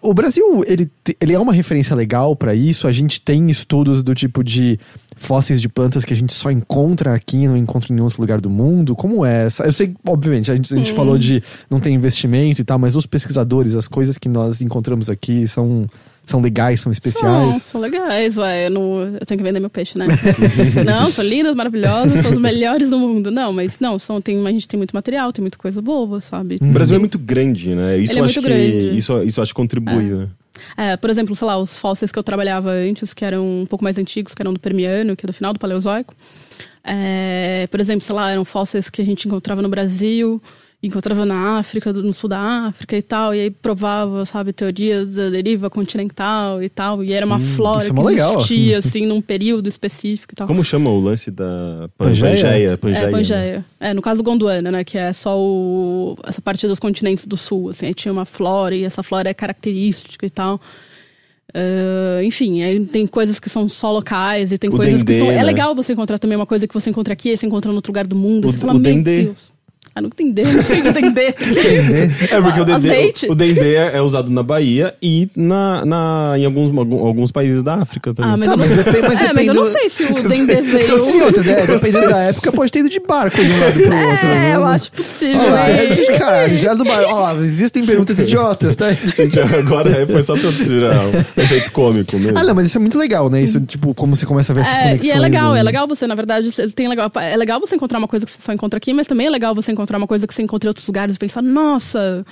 [0.00, 0.88] o Brasil, ele,
[1.20, 2.86] ele é uma referência legal pra isso?
[2.86, 4.78] A gente tem estudos do tipo de
[5.16, 8.40] fósseis de plantas que a gente só encontra aqui não encontra em nenhum outro lugar
[8.40, 8.94] do mundo?
[8.94, 9.64] Como é essa?
[9.64, 12.94] Eu sei, obviamente, a gente, a gente falou de não ter investimento e tal, mas
[12.94, 15.88] os pesquisadores, as coisas que nós encontramos aqui são,
[16.24, 17.62] são legais, são São, especiais?
[17.62, 18.66] são legais, ué.
[18.66, 20.06] Eu, não, eu tenho que vender meu peixe, né?
[20.84, 23.30] não, são lindas, maravilhosas, são os melhores do mundo.
[23.30, 26.56] Não, mas não, são, tem, a gente tem muito material, tem muita coisa boa, sabe?
[26.60, 27.98] O Brasil é muito grande, né?
[27.98, 28.96] Isso Ele é acho muito que grande.
[28.96, 30.28] isso, isso eu acho que contribui, né?
[30.76, 33.82] É, por exemplo, sei lá, os fósseis que eu trabalhava antes, que eram um pouco
[33.82, 36.14] mais antigos, que eram do Permiano, que é do final do Paleozoico.
[36.84, 40.40] É, por exemplo, sei lá, eram fósseis que a gente encontrava no Brasil,
[40.82, 45.30] encontrava na África, no sul da África e tal, e aí provava, sabe, teorias da
[45.30, 48.34] deriva continental e tal, e era uma Sim, flora é que legal.
[48.36, 50.46] existia, assim, num período específico e tal.
[50.48, 52.32] Como chama o lance da Pangeia?
[52.34, 52.78] Pangeia?
[52.78, 53.10] Pangeia, É, né?
[53.12, 53.64] Pangeia.
[53.78, 54.82] É, no caso Gondwana, né?
[54.84, 57.86] Que é só o, essa parte dos continentes do sul, assim.
[57.86, 60.60] Aí tinha uma flora e essa flora é característica e tal.
[61.54, 65.18] Ah, enfim, aí tem coisas que são só locais e tem O coisas que dendê,
[65.18, 65.30] são...
[65.30, 65.42] É né?
[65.44, 67.90] legal você encontrar também uma coisa que você encontra aqui, aí você encontra em outro
[67.92, 68.46] lugar do mundo.
[68.46, 69.24] O- e você fala, o meu dendê.
[69.24, 69.51] Deus.
[69.94, 71.34] Ah, não dendê, não sei do dendê.
[72.30, 76.44] É porque o dendê, o, o dendê é usado na Bahia e na, na, em
[76.46, 78.32] alguns, alguns países da África também.
[78.32, 78.66] Ah, mas, Tá, eu não...
[78.66, 80.98] mas depende- mas é, mas depende eu não do- sei se o dendê veio...
[80.98, 83.82] Sim, outra ideia, dependendo da época, pode ter ido de barco de um lado pro
[83.82, 84.28] outro.
[84.28, 85.40] É, eu acho possível.
[85.42, 87.10] Olha é caralho, já do barco.
[87.12, 88.90] Ó, existem perguntas idiotas, tá?
[88.92, 92.38] Gente, agora é- foi só pra tirar um efeito cômico mesmo.
[92.38, 93.42] Ah, não, mas isso é muito legal, né?
[93.42, 95.04] Isso, tipo, como você começa a ver essas É, conexões.
[95.04, 95.60] e é legal, né?
[95.60, 98.38] é legal você, na verdade, tem legal, é legal você encontrar uma coisa que você
[98.40, 100.70] só encontra aqui, mas também é legal você encontrar uma coisa que você encontra em
[100.70, 102.24] outros lugares e pensar, nossa,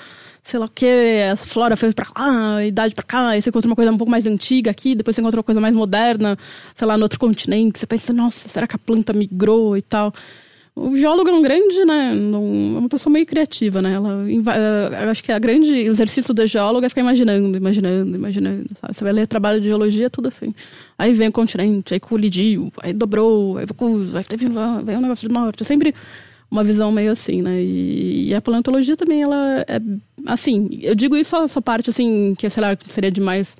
[0.43, 0.87] sei lá o que,
[1.33, 3.99] a flora foi pra lá, a idade pra cá, aí você encontra uma coisa um
[3.99, 6.37] pouco mais antiga aqui, depois você encontra uma coisa mais moderna,
[6.75, 10.13] sei lá, no outro continente, você pensa, nossa, será que a planta migrou e tal?
[10.75, 12.15] O geólogo é um grande, né?
[12.15, 13.93] não- é uma pessoa meio criativa, né?
[13.93, 18.67] Ela, eh, eu acho que a grande exercício do geólogo é ficar imaginando, imaginando, imaginando.
[18.81, 18.95] Sabe?
[18.95, 20.55] Você vai ler trabalho de geologia, tudo assim.
[20.97, 23.67] Aí vem o continente, aí colidiu, aí dobrou, aí
[24.15, 24.47] aí teve
[24.85, 25.63] veio um negócio do norte.
[25.63, 25.95] É sempre
[26.51, 27.63] uma visão meio assim, né?
[27.63, 29.81] E, e a paleontologia também, ela é
[30.27, 30.69] assim.
[30.83, 33.57] Eu digo isso essa parte assim que sei lá seria de mais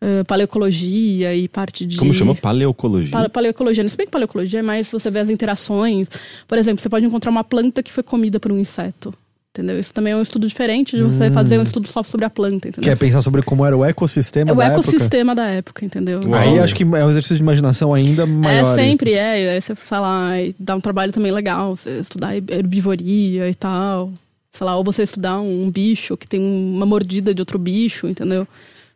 [0.00, 2.34] eh, paleocologia e parte de Como chama?
[2.34, 3.10] Paleocologia.
[3.10, 3.88] Pale- Paleocologia.
[3.88, 6.08] Se bem que paleocologia é mais você vê as interações.
[6.46, 9.12] Por exemplo, você pode encontrar uma planta que foi comida por um inseto.
[9.54, 9.78] Entendeu?
[9.78, 12.68] Isso também é um estudo diferente de você fazer um estudo só sobre a planta,
[12.68, 12.90] entendeu?
[12.90, 16.20] Quer pensar sobre como era o ecossistema é o da ecossistema da época, entendeu?
[16.20, 16.40] época?
[16.40, 18.72] Aí acho que é um exercício de imaginação ainda maior.
[18.72, 19.50] É sempre, é.
[19.50, 24.10] Aí você, sei lá, dá um trabalho também legal, você estudar herbivoria e tal.
[24.54, 28.48] Sei lá, ou você estudar um bicho que tem uma mordida de outro bicho, entendeu?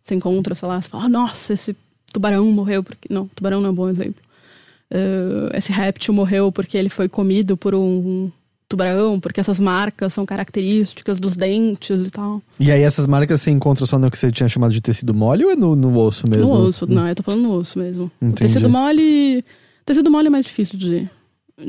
[0.02, 1.76] Você encontra, sei lá, você fala, "Ah, nossa, esse
[2.10, 3.12] tubarão morreu porque.
[3.12, 4.22] Não, tubarão não é um bom exemplo.
[4.90, 8.30] Eh, esse réptil morreu porque ele foi comido por um
[8.68, 12.42] tubarão, porque essas marcas são características dos dentes e tal.
[12.58, 15.44] E aí essas marcas você encontra só no que você tinha chamado de tecido mole
[15.44, 16.46] ou é no, no osso mesmo?
[16.54, 18.10] No osso, não, eu tô falando no osso mesmo.
[18.34, 19.44] Tecido mole.
[19.84, 21.08] Tecido mole é mais difícil de,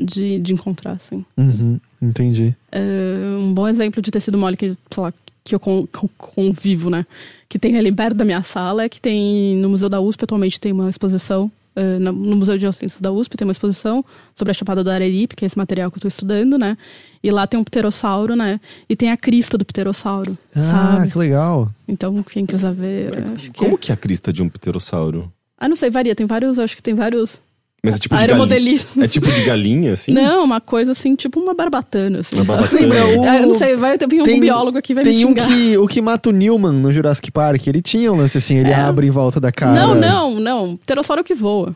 [0.04, 1.24] de, de encontrar, assim.
[1.36, 2.54] Uhum, entendi.
[2.72, 5.12] É, um bom exemplo de tecido mole que, sei lá,
[5.44, 7.06] que eu con- con- convivo, né?
[7.48, 10.60] Que tem ali perto da minha sala, é que tem no Museu da USP atualmente
[10.60, 11.50] tem uma exposição.
[11.78, 14.90] É, na- no Museu de Geociências da USP tem uma exposição sobre a Chapada do
[14.90, 16.76] Araripe, que é esse material que eu estou estudando, né?
[17.22, 18.60] E lá tem um pterossauro, né?
[18.88, 21.10] E tem a crista do pterossauro, Ah, sabe?
[21.10, 21.70] que legal.
[21.86, 23.58] Então, quem quiser ver, eu acho que...
[23.58, 25.32] Como que é a crista de um pterossauro?
[25.58, 26.14] Ah, não sei, varia.
[26.14, 27.40] Tem vários, acho que tem vários...
[27.82, 28.80] Mas é tipo de galinha.
[29.00, 30.12] É tipo de galinha, assim?
[30.12, 32.34] Não, uma coisa assim, tipo uma barbatana, assim.
[32.34, 32.80] Uma barbatana.
[32.80, 35.24] Lembra o- É, eu não sei, vai ter um Tem- biólogo aqui vai me Tem
[35.24, 35.46] um xingar.
[35.46, 38.70] que, o que mata o Newman no Jurassic Park, ele tinha um lance assim, ele
[38.70, 38.74] É.
[38.74, 39.72] abre em volta da cara.
[39.80, 40.76] Não, não, não.
[40.76, 41.74] Pterossauro que voa.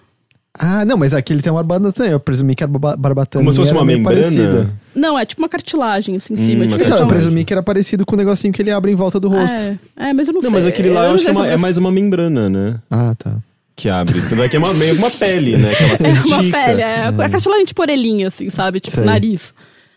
[0.58, 3.42] Ah, não, mas aqui ele tem uma barbatana, eu presumi que era barba- barbatana.
[3.42, 4.20] Como se fosse uma membrana?
[4.20, 4.70] parecida.
[4.94, 6.64] Não, é tipo uma cartilagem assim em Hum, cima.
[6.64, 8.94] uma tipo, Então, eu presumi que era parecido com o negocinho que ele abre em
[8.94, 9.56] volta do rosto.
[9.96, 10.58] É, é, mas eu não, Não, sei.
[10.58, 12.76] mas aquele lá eu, não acho que é, uma- é mais uma membrana, né?
[12.90, 13.36] Ah, tá.
[13.74, 14.20] Que abre.
[14.28, 15.74] Tanto é que é uma, meio uma pele, né?
[15.74, 16.28] Que ela se É estica.
[16.40, 18.80] uma pele, é a cartilagem tipo orelhinha, assim, sabe?
[18.80, 19.04] Tipo Sei.
[19.04, 19.54] nariz.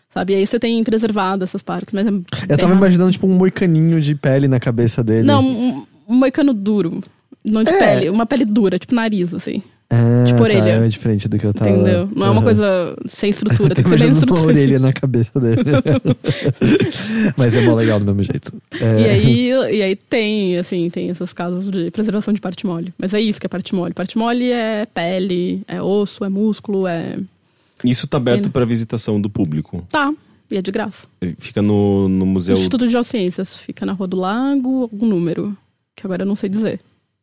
[0.08, 0.32] Sabe?
[0.32, 2.78] E aí você tem preservado essas partes, mas é Eu tava raro.
[2.78, 5.26] imaginando, tipo, um moicaninho de pele na cabeça dele.
[5.26, 7.02] Não, um, um moicano duro.
[7.44, 7.78] Não de É.
[7.78, 9.62] pele, uma pele dura, tipo nariz, assim.
[9.88, 10.84] Ah, tipo tá, orelha.
[10.84, 11.70] é diferente do que eu tava...
[11.70, 12.10] Entendeu?
[12.14, 14.64] Não é uma coisa sem estrutura, tem que ser bem imaginando uma estrutura.
[14.64, 15.62] orelha na cabeça dele.
[17.36, 18.52] Mas é mó legal do mesmo jeito.
[18.80, 19.00] É.
[19.00, 22.92] E aí, e aí tem, assim, tem esses casos de preservação de parte mole.
[22.98, 23.94] Mas é isso que é parte mole.
[23.94, 27.18] Parte mole é pele, é osso, é músculo, é.
[27.84, 28.52] Isso tá aberto Pena.
[28.52, 29.86] pra visitação do público.
[29.88, 30.12] Tá,
[30.50, 31.06] e é de graça.
[31.38, 32.54] Fica no, no museu.
[32.54, 35.56] Instituto de Geociências fica na Rua do Lago, algum número,
[35.94, 36.80] que agora eu não sei dizer.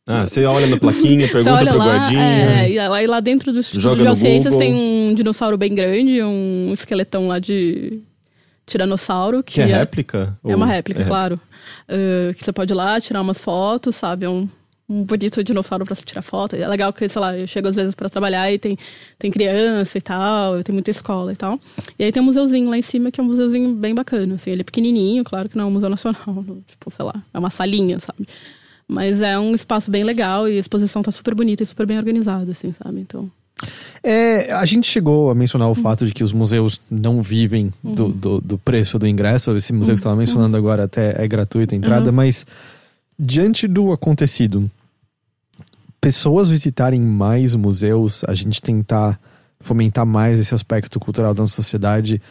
[0.08, 2.22] Ah, você olha na plaquinha, pergunta olha pro lá, guardinha.
[2.22, 6.22] é, e lá, e lá dentro do Instituto de Geociências tem um dinossauro bem grande,
[6.22, 8.02] um esqueletão lá de
[8.66, 9.42] tiranossauro.
[9.44, 10.38] Que, Que é réplica?
[10.44, 11.40] É uma réplica, é claro.
[11.90, 14.26] Uh, que você pode ir lá, tirar umas fotos, sabe?
[14.26, 14.48] É um,
[14.90, 16.56] um bonito dinossauro pra tirar foto.
[16.58, 18.78] É legal que, sei lá, eu chego às vezes pra trabalhar e tem,
[19.18, 21.58] tem criança e tal, eu tenho muita escola e tal.
[21.98, 24.52] E aí tem um museuzinho lá em cima, que é um museuzinho bem bacana, assim.
[24.52, 26.20] Ele é pequenininho, claro que não é um museu nacional,
[26.68, 28.28] tipo, sei lá, é uma salinha, sabe?
[28.88, 31.98] Mas é um espaço bem legal e a exposição tá super bonita e super bem
[31.98, 33.00] organizada, assim, sabe?
[33.00, 33.30] Então,
[34.04, 38.10] É, a gente chegou a mencionar o fato de que os museus não vivem do,
[38.10, 39.56] do, do preço do ingresso.
[39.56, 42.46] Esse museu que você estava mencionando agora até é gratuita a entrada, mas
[43.18, 44.70] diante do acontecido,
[46.02, 49.18] pessoas visitarem mais museus, a gente tentar
[49.62, 52.22] fomentar mais esse aspecto cultural da nossa sociedade,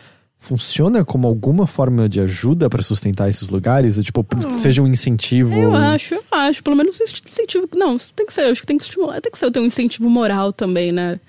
[0.43, 3.97] funciona como alguma forma de ajuda para sustentar esses lugares?
[4.02, 5.56] Tipo, seja um incentivo.
[5.56, 6.64] Eu acho, eu acho.
[6.64, 7.69] Pelo menos um incentivo.
[7.77, 10.10] Não, tem que ser, acho que tem que estimular, tem que ser ter um incentivo
[10.10, 11.20] moral também, né?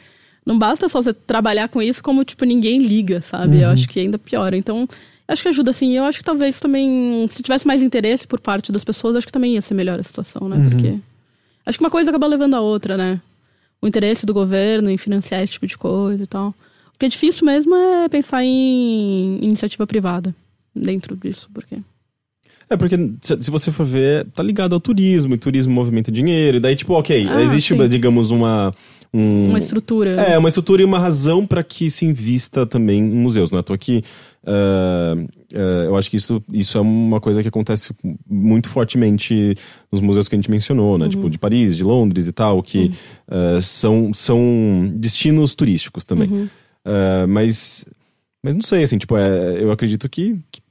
[0.44, 3.62] Não basta só você trabalhar com isso como, tipo, ninguém liga, sabe?
[3.62, 4.58] Eu acho que ainda piora.
[4.58, 4.90] Então,
[5.28, 5.96] acho que ajuda, assim.
[5.96, 9.32] Eu acho que talvez também, se tivesse mais interesse por parte das pessoas, acho que
[9.32, 10.58] também ia ser melhor a situação, né?
[10.68, 10.98] Porque
[11.68, 13.22] acho que uma coisa acaba levando a outra, né?
[13.80, 16.54] O interesse do governo em financiar esse tipo de coisa e tal.
[17.04, 20.34] Que é difícil mesmo é pensar em iniciativa privada
[20.74, 21.76] dentro disso, porque.
[22.70, 26.60] É, porque se, você for ver, tá ligado ao turismo, e turismo movimenta dinheiro, e
[26.62, 27.88] daí, tipo, ok, Ah, existe, sim.
[27.90, 28.74] digamos, uma.
[29.14, 30.12] Um, Uma estrutura.
[30.12, 33.62] É, uma estrutura e uma razão para que se invista também em museus, né?
[33.62, 34.02] Tô aqui.
[34.48, 35.14] ah,
[35.54, 37.94] ah, eu acho que isso, isso é uma coisa que acontece
[38.26, 39.56] muito fortemente
[39.92, 41.10] nos museus que a gente mencionou, né?
[41.10, 42.94] Tipo, de Paris, de Londres e tal, que
[43.28, 46.50] ah, são, são destinos turísticos também.
[46.86, 47.86] Ah, mas,
[48.44, 50.62] mas não sei, assim, tipo, é, eu acredito que, que,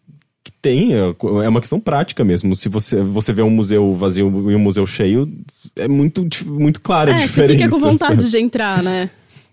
[0.44, 0.98] que tem, é
[1.44, 2.54] é uma questão prática mesmo.
[2.54, 5.30] Se você, você vê um museu vazio e um museu cheio,
[5.76, 7.58] é muito, muito clara a É, você diferença.
[7.64, 8.30] fica com vontade sabe?
[8.30, 9.08] de entrar, né?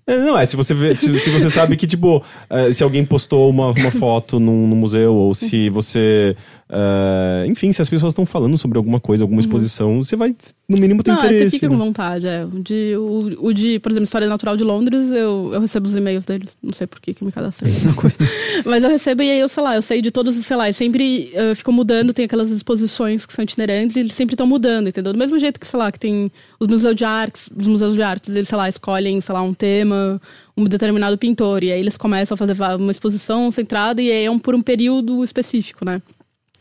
[0.07, 3.05] É, não, é, se você, vê, se, se você sabe que, tipo, eh, se alguém
[3.05, 6.35] postou uma, uma foto num, no museu, ou se você.
[6.71, 10.35] Eh, enfim, se as pessoas estão falando sobre alguma coisa, alguma exposição, você vai,
[10.67, 11.17] no mínimo, ter Uhum.
[11.17, 11.49] Não, é, interesse.
[11.51, 11.75] você fica né?
[11.75, 12.45] com vontade, é.
[12.45, 15.95] O de, o, o de, por exemplo, História Natural de Londres, eu, eu recebo os
[15.95, 16.55] e-mails deles.
[16.61, 18.17] Não sei por que que me cadastrei, alguma coisa.
[18.65, 20.73] Mas eu recebo e aí eu, sei lá, eu sei de todos, sei lá, e
[20.73, 24.89] sempre uh, ficam mudando, tem aquelas exposições que são itinerantes e eles sempre estão mudando,
[24.89, 25.11] entendeu?
[25.11, 28.03] Do mesmo jeito que, sei lá, que tem os museus de artes, os museus de
[28.03, 30.21] artes, eles, sei lá, escolhem, sei lá, um tema,
[30.55, 34.31] um determinado pintor, e aí eles começam a fazer uma exposição centrada e aí é
[34.31, 35.99] um, por um período específico, né?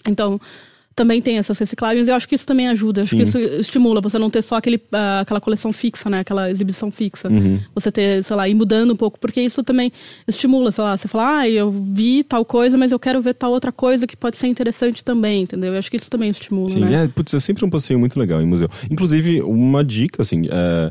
[0.06, 0.40] Então,
[0.98, 3.02] também tem essas reciclagens e eu acho que isso também ajuda.
[3.02, 6.20] Acho que isso estimula você não ter só aquele, ah, aquela coleção fixa, né?
[6.20, 7.28] Aquela exibição fixa.
[7.28, 7.60] Uhum.
[7.72, 9.92] Você ter, sei lá, ir mudando um pouco, porque isso também
[10.26, 13.52] estimula, sei lá, você fala, ah, eu vi tal coisa, mas eu quero ver tal
[13.52, 15.72] outra coisa que pode ser interessante também, entendeu?
[15.72, 17.04] Eu acho que isso também estimula, Sim, né?
[17.04, 18.68] é, putz, é sempre um passeio muito legal em museu.
[18.90, 20.90] Inclusive, uma dica, assim, é,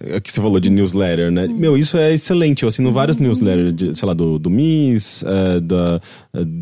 [0.00, 1.48] é que você falou de newsletter, né?
[1.48, 2.62] Meu, isso é excelente.
[2.62, 6.00] Eu assino várias newsletters, de, sei lá, do, do MIS, é, da,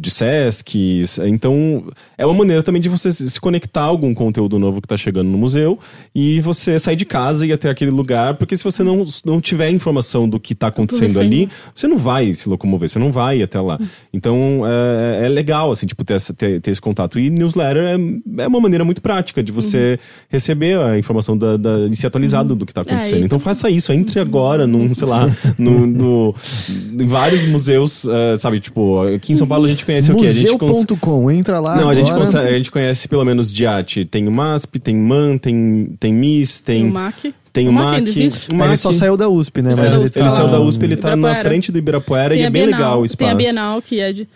[0.01, 1.05] de Sesc.
[1.27, 1.85] Então,
[2.17, 5.29] é uma maneira também de você se conectar a algum conteúdo novo que tá chegando
[5.29, 5.79] no museu
[6.15, 9.41] e você sair de casa e ir até aquele lugar, porque se você não, não
[9.41, 13.39] tiver informação do que tá acontecendo ali, você não vai se locomover, você não vai
[13.41, 13.79] ir até lá.
[14.13, 17.19] Então, é, é legal, assim, tipo, ter, ter, ter esse contato.
[17.19, 21.87] E newsletter é, é uma maneira muito prática de você receber a informação da, da,
[21.91, 23.23] e ser atualizado do que tá acontecendo.
[23.23, 25.27] É, então, faça isso, entre agora num, sei lá,
[25.59, 26.35] no, no-
[26.69, 30.27] em vários museus, eh, sabe, tipo, aqui em São Paulo a gente conhece o quê?
[30.27, 31.77] A gente cons- Museu.com, entra lá.
[31.77, 32.25] não, a gente, agora.
[32.27, 34.05] consegue- a gente conhece pelo menos de arte.
[34.05, 37.35] Tem o MASP, tem MAN, tem, tem MIS, tem, Tem o MAC.
[37.53, 38.09] tem o O MAC MAC.
[38.09, 38.77] o Ele MAC.
[38.77, 39.71] só saiu da USP, né?
[39.73, 40.21] Ele Mas saiu da ele, USP, tá...
[40.21, 41.49] Ele saiu da USP, ele tá na Ibirapuera.
[41.49, 43.19] frente do Ibirapuera Tem e é bem legal o espaço.
[43.19, 44.29] Tem a Bienal, que é de,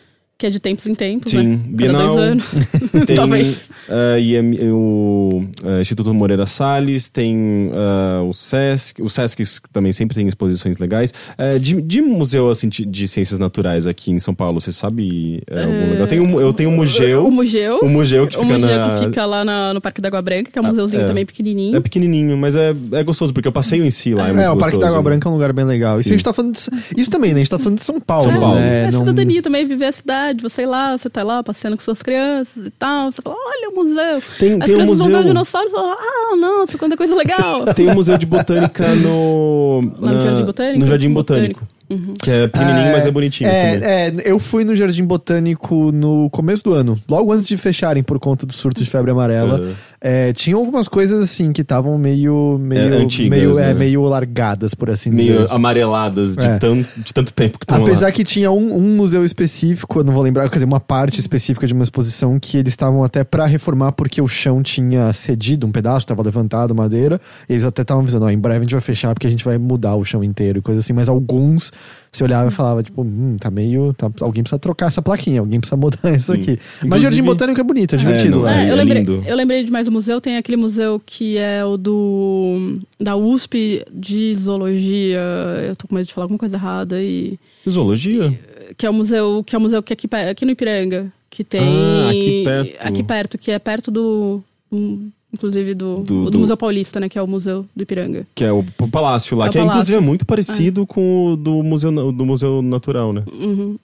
[0.43, 1.61] que é de tempos em tempos, Sim, né?
[1.73, 2.01] Bienal.
[2.03, 2.51] Cada dois anos.
[3.07, 3.61] Tem Talvez.
[3.89, 9.41] eh, IM o eh, Instituto Moreira Salles, tem eh, o Sesc, o Sesc
[9.73, 11.15] também sempre tem exposições legais.
[11.61, 15.91] De, de museu assim, de, de ciências naturais aqui em São Paulo, você sabe algum
[15.91, 16.07] legal?
[16.09, 17.79] Tem um- eu tenho um museu, O museu.
[17.81, 18.99] o museu que o fica museu na...
[18.99, 21.07] que fica lá na- no Parque da Água Branca, que é um Ah, museuzinho é.
[21.07, 21.77] também pequenininho.
[21.77, 24.25] É pequenininho, mas é, é gostoso, porque eu passeio em si lá.
[24.29, 24.89] É, muito É, o Parque da.
[24.89, 26.01] Água Branca é um lugar bem legal.
[26.01, 26.15] Isso Sim.
[26.15, 26.61] a gente tá falando de...
[27.01, 27.37] Isso também, né?
[27.37, 28.25] A gente tá falando de São Paulo.
[28.25, 28.57] São Paulo.
[28.59, 28.87] Né?
[28.89, 31.83] É Não- cidadania também, viver a cidade, você ir lá, você tá lá passeando com
[31.83, 34.23] suas crianças e tal, você fala, olha o museu.
[34.39, 35.25] Tem, As tem um crianças vão ver o museu.
[35.25, 37.75] dinossauro e falam, ah, nossa, quanta coisa legal.
[37.75, 39.81] Tem um museu de botânica no.
[39.99, 40.79] Lá no na- Jardim Botânico?
[40.79, 41.61] No Jardim Botânico.
[41.61, 41.82] Botânico.
[42.23, 43.49] Que é pequenininho, É, mas é bonitinho.
[43.51, 48.03] É, é, eu fui no Jardim Botânico no começo do ano, logo antes de fecharem
[48.03, 49.61] por conta do surto de febre amarela.
[49.61, 49.73] Uhum.
[50.01, 53.75] É, tinha algumas coisas assim que estavam meio, meio, É, antigas, meio, é, né?
[53.75, 55.49] meio largadas, por assim Meio dizer.
[55.51, 56.59] amareladas de, É.
[56.59, 58.13] tanto, de tanto tempo que estão Apesar lá.
[58.13, 61.67] que tinha um, um museu específico, eu não vou lembrar, quer dizer, uma parte específica
[61.67, 65.71] de uma exposição que eles estavam até pra reformar porque o chão tinha cedido um
[65.73, 67.21] pedaço, tava levantado madeira.
[67.49, 69.45] E eles até estavam avisando, ó, em breve a gente vai fechar porque a gente
[69.45, 70.93] vai mudar o chão inteiro e coisa assim.
[70.93, 71.71] Mas alguns
[72.11, 73.95] você olhava e falava, tipo, hum, tá meio.
[73.95, 76.59] Tá, alguém precisa trocar essa plaquinha, alguém precisa mudar isso aqui.
[76.59, 78.53] Mas Inclusive- Jardim Botânico é bonito, é divertido não, lá.
[78.61, 79.23] é, É, eu, é lembrei, lindo.
[79.27, 80.21] eu lembrei demais do museu.
[80.21, 85.21] Tem aquele museu que é o do da USP de zoologia.
[85.67, 87.39] Eu tô com medo de falar alguma coisa errada e
[87.69, 88.39] Zoologia?
[88.77, 91.43] que é o museu que é o museu que é aqui, aqui no Ipiranga que
[91.45, 92.77] tem Ah, aqui perto.
[92.87, 97.09] aqui perto, que é perto do um, inclusive do, Do- do, do- Museu Paulista, né,
[97.09, 98.27] que é o museu do Ipiranga.
[98.35, 99.77] Que é o, palácio lá, É o que é, palácio.
[99.79, 103.25] inclusive é muito parecido com o do museu, do museu Natural, né?
[103.33, 103.79] Uhum.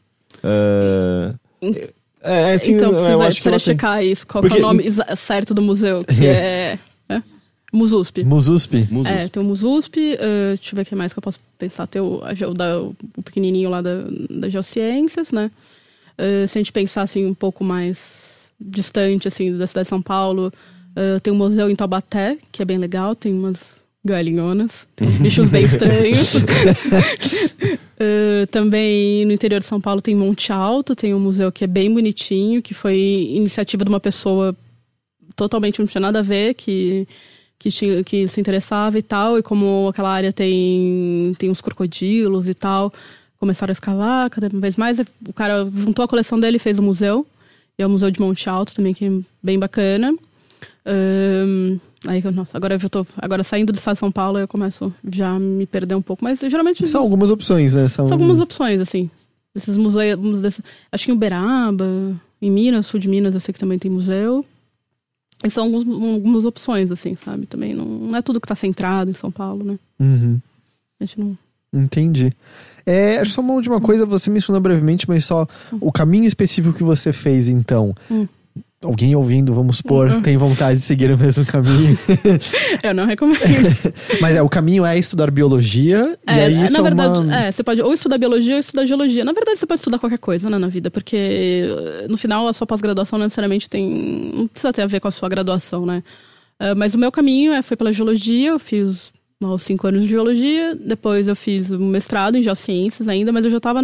[0.45, 1.35] É,
[2.23, 4.51] é, assim, então eu precisa, acho que precisa ela tem- checar isso, qual que é
[4.51, 4.85] Porque- o nome
[5.17, 7.23] certo do museu, que é, é
[7.73, 8.25] Mususp.
[8.25, 8.75] Mususp.
[8.91, 9.13] Musos.
[9.13, 11.87] É, tem o Mususp, eh, deixa eu ver o que mais que eu posso pensar.
[11.87, 15.51] Tem o, o, da- o pequenininho lá da, da Geociências, né?
[16.17, 20.01] Eh, se a gente pensar, assim, um pouco mais distante, assim, da cidade de São
[20.01, 20.51] Paulo,
[20.97, 25.19] eh, tem um museu em Taubaté, que é bem legal, tem umas galinhonas, tem uns
[25.19, 26.33] bichos bem estranhos.
[27.99, 31.67] Eh, também no interior de São Paulo tem Monte Alto, tem um museu que é
[31.67, 32.97] bem bonitinho, que foi
[33.33, 34.57] iniciativa de uma pessoa
[35.37, 37.07] totalmente não tinha nada a ver, que
[37.59, 42.49] que, tinha, que se interessava e tal, e como aquela área tem, tem uns crocodilos
[42.49, 42.93] e tal,
[43.39, 44.99] começaram a escavar cada vez mais.
[45.01, 47.27] O cara juntou a coleção dele e fez o museu,
[47.79, 49.11] e é o Museu de Monte Alto também, que é
[49.43, 50.15] bem bacana.
[50.91, 53.07] Ahn, aí, nossa, agora eu tô.
[53.19, 56.25] Agora saindo do estado de São Paulo, eu começo já a me perder um pouco,
[56.25, 57.89] mas geralmente São algumas opções, né?
[57.89, 59.11] São, são algumas opções, assim.
[59.55, 60.41] Esses museus.
[60.41, 61.87] desse- acho que em Uberaba,
[62.41, 64.45] em Minas, sul de Minas, eu sei que também tem museu.
[65.45, 67.47] E são alguns, algumas opções, assim, sabe?
[67.47, 69.79] Também não, não é tudo que tá centrado em São Paulo, né?
[70.01, 70.41] Uhum.
[71.01, 71.39] A gente não.
[71.73, 72.33] Entendi.
[72.87, 75.47] É, acho só uma última coisa, você mencionou brevemente, mas só
[75.81, 77.95] o caminho específico que você fez, então.
[78.11, 78.27] Hum.
[78.85, 80.23] Alguém ouvindo, vamos supor, Uhum.
[80.23, 81.99] tem vontade de seguir o mesmo caminho.
[82.81, 83.39] Eu não recomendo.
[84.21, 87.37] mas é, o caminho é estudar biologia, e É, aí isso na é verdade, uma...
[87.47, 89.25] é, você pode ou estudar biologia ou estudar geologia.
[89.25, 91.17] Na verdade, você pode estudar qualquer coisa, né, na vida, porque
[91.69, 94.33] eh, no final a sua pós-graduação não necessariamente tem.
[94.35, 96.05] não precisa ter a ver com a sua graduação, né?
[96.61, 99.11] Eh, mas o meu caminho é, foi pela geologia, eu fiz
[99.43, 103.45] lá, os cinco anos de geologia, depois eu fiz o mestrado em geociências ainda, mas
[103.45, 103.81] eu já estava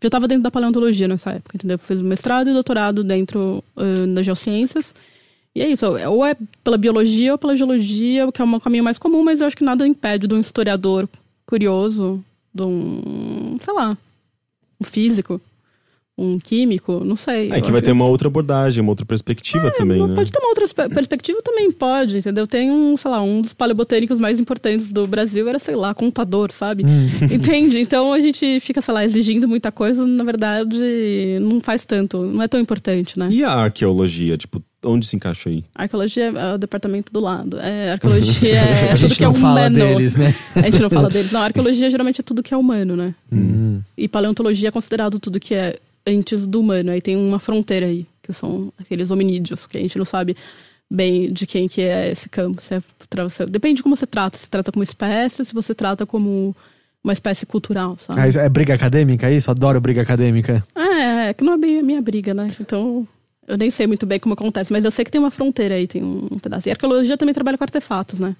[0.00, 1.74] já tava dentro da paleontologia nessa época, entendeu?
[1.74, 4.94] Eu fiz o mestrado e doutorado dentro eh, das geociências.
[5.54, 8.96] E é isso, ou é pela biologia ou pela geologia, que é um caminho mais
[8.96, 11.08] comum, mas eu acho que nada impede de um historiador
[11.44, 12.24] curioso,
[12.54, 13.98] de um, sei lá,
[14.80, 15.40] um físico,
[16.16, 17.50] um químico, não sei.
[17.50, 20.14] É que vai ter uma outra abordagem, uma outra perspectiva também, né?
[20.14, 22.46] Pode ter uma outra perspe- perspectiva também, pode, entendeu?
[22.46, 26.52] Tem um, sei lá, um dos paleobotânicos mais importantes do Brasil era, sei lá, contador,
[26.52, 26.84] sabe?
[26.84, 27.08] Hum.
[27.32, 27.78] Entende?
[27.78, 30.78] Então a gente fica, sei lá, exigindo muita coisa, na verdade,
[31.40, 33.28] não faz tanto, não é tão importante, né?
[33.30, 35.64] E a arqueologia, tipo, onde se encaixa aí?
[35.74, 37.58] Arqueologia é o departamento do lado.
[37.58, 39.74] É, arqueologia é a tudo gente que é não fala humano.
[39.76, 40.34] deles, né?
[40.56, 41.32] A gente não fala deles.
[41.32, 43.14] Não, arqueologia geralmente é tudo que é humano, né?
[43.32, 43.80] Hum.
[43.96, 46.90] E paleontologia é considerado tudo que é antes do humano.
[46.90, 50.36] Aí tem uma fronteira aí, que são aqueles hominídeos, que a gente não sabe
[50.90, 52.60] bem de quem que é esse campo.
[52.60, 52.82] Se é,
[53.28, 54.38] se- depende de como você trata.
[54.38, 56.54] Se trata como espécie ou se você trata como
[57.02, 58.20] uma espécie cultural, sabe?
[58.20, 59.50] Ah, é briga acadêmica isso?
[59.50, 60.62] Adoro briga acadêmica.
[60.76, 62.46] É, é que não é bem a minha briga, né?
[62.60, 63.06] Então,
[63.48, 65.86] eu nem sei muito bem como acontece, mas eu sei que tem uma fronteira aí,
[65.88, 66.68] tem um pedaço.
[66.68, 68.36] E a arqueologia também trabalha com artefatos, né?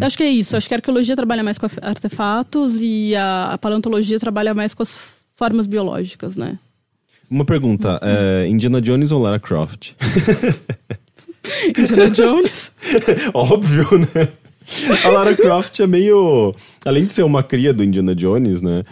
[0.00, 0.54] Eu acho que é isso.
[0.54, 4.84] Eu acho que a arqueologia trabalha mais com artefatos e a paleontologia trabalha mais com
[4.84, 5.00] as
[5.34, 6.56] formas biológicas, né?
[7.30, 9.92] Uma pergunta, é, Indiana Jones ou Lara Croft?
[11.76, 12.72] Indiana Jones.
[13.34, 14.28] Óbvio, né?
[15.04, 16.54] A Lara Croft é meio.
[16.84, 18.82] Além de ser uma cria do Indiana Jones, né?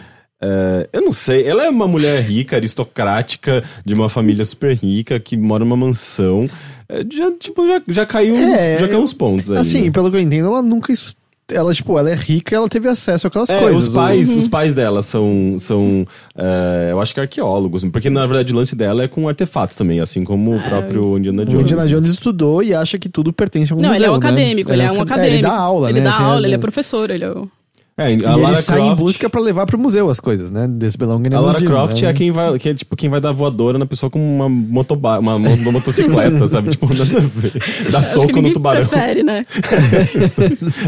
[0.41, 5.19] é, eu não sei, ela é uma mulher rica, aristocrática, de uma família super rica,
[5.19, 6.49] que mora numa mansão.
[6.89, 9.57] É, já, tipo, já, já caiu uns, É, já caiu uns pontos aí.
[9.57, 9.91] Assim, né?
[9.91, 10.91] pelo que eu entendo, ela nunca.
[10.91, 11.15] es-
[11.51, 13.87] Ela, tipo, ela é rica ela teve acesso àquelas É, coisas.
[13.87, 14.37] os pais, Uhum.
[14.39, 16.07] os pais dela são, são
[16.37, 19.99] é, eu acho que arqueólogos, porque na verdade o lance dela é com artefatos também,
[19.99, 21.61] assim como o próprio Indiana O Jones.
[21.63, 24.13] Indiana Jones estudou e acha que tudo pertence a um Não, museu, ele é um
[24.13, 24.17] né?
[24.19, 25.35] acadêmico, ele, é um aca- acadêmico.
[25.35, 26.05] Ele dá aula, Ele né?
[26.09, 27.47] dá Tem- aula, ele é professor, ele é o...
[27.95, 30.49] É, E a ele Lara sai em Croft, busca pra levar pro museu as coisas,
[30.49, 30.67] né?
[30.67, 32.09] Desse Belong a Lara Croft né?
[32.09, 35.19] é quem vai, que é tipo quem vai dar voadora na pessoa com uma, motoba,
[35.19, 36.71] uma, uma motocicleta, sabe?
[36.71, 37.91] Tipo, nada a ver.
[37.91, 38.85] Dá Acho que soco no tubarão.
[38.85, 39.43] prefere, né?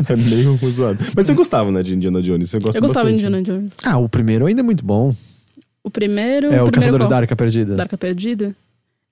[0.10, 0.98] É meio zoado.
[1.16, 2.50] Mas você gostava, né, de Indiana Jones?
[2.50, 3.74] Você gosta Eu gostava de bastante, Indiana Jones.
[3.84, 5.14] Ah, o primeiro ainda é muito bom.
[5.84, 6.48] O primeiro.
[6.48, 7.10] É o primeiro Caçadores qual?
[7.12, 7.76] da Arca Perdida.
[7.76, 8.56] Da Arca Perdida.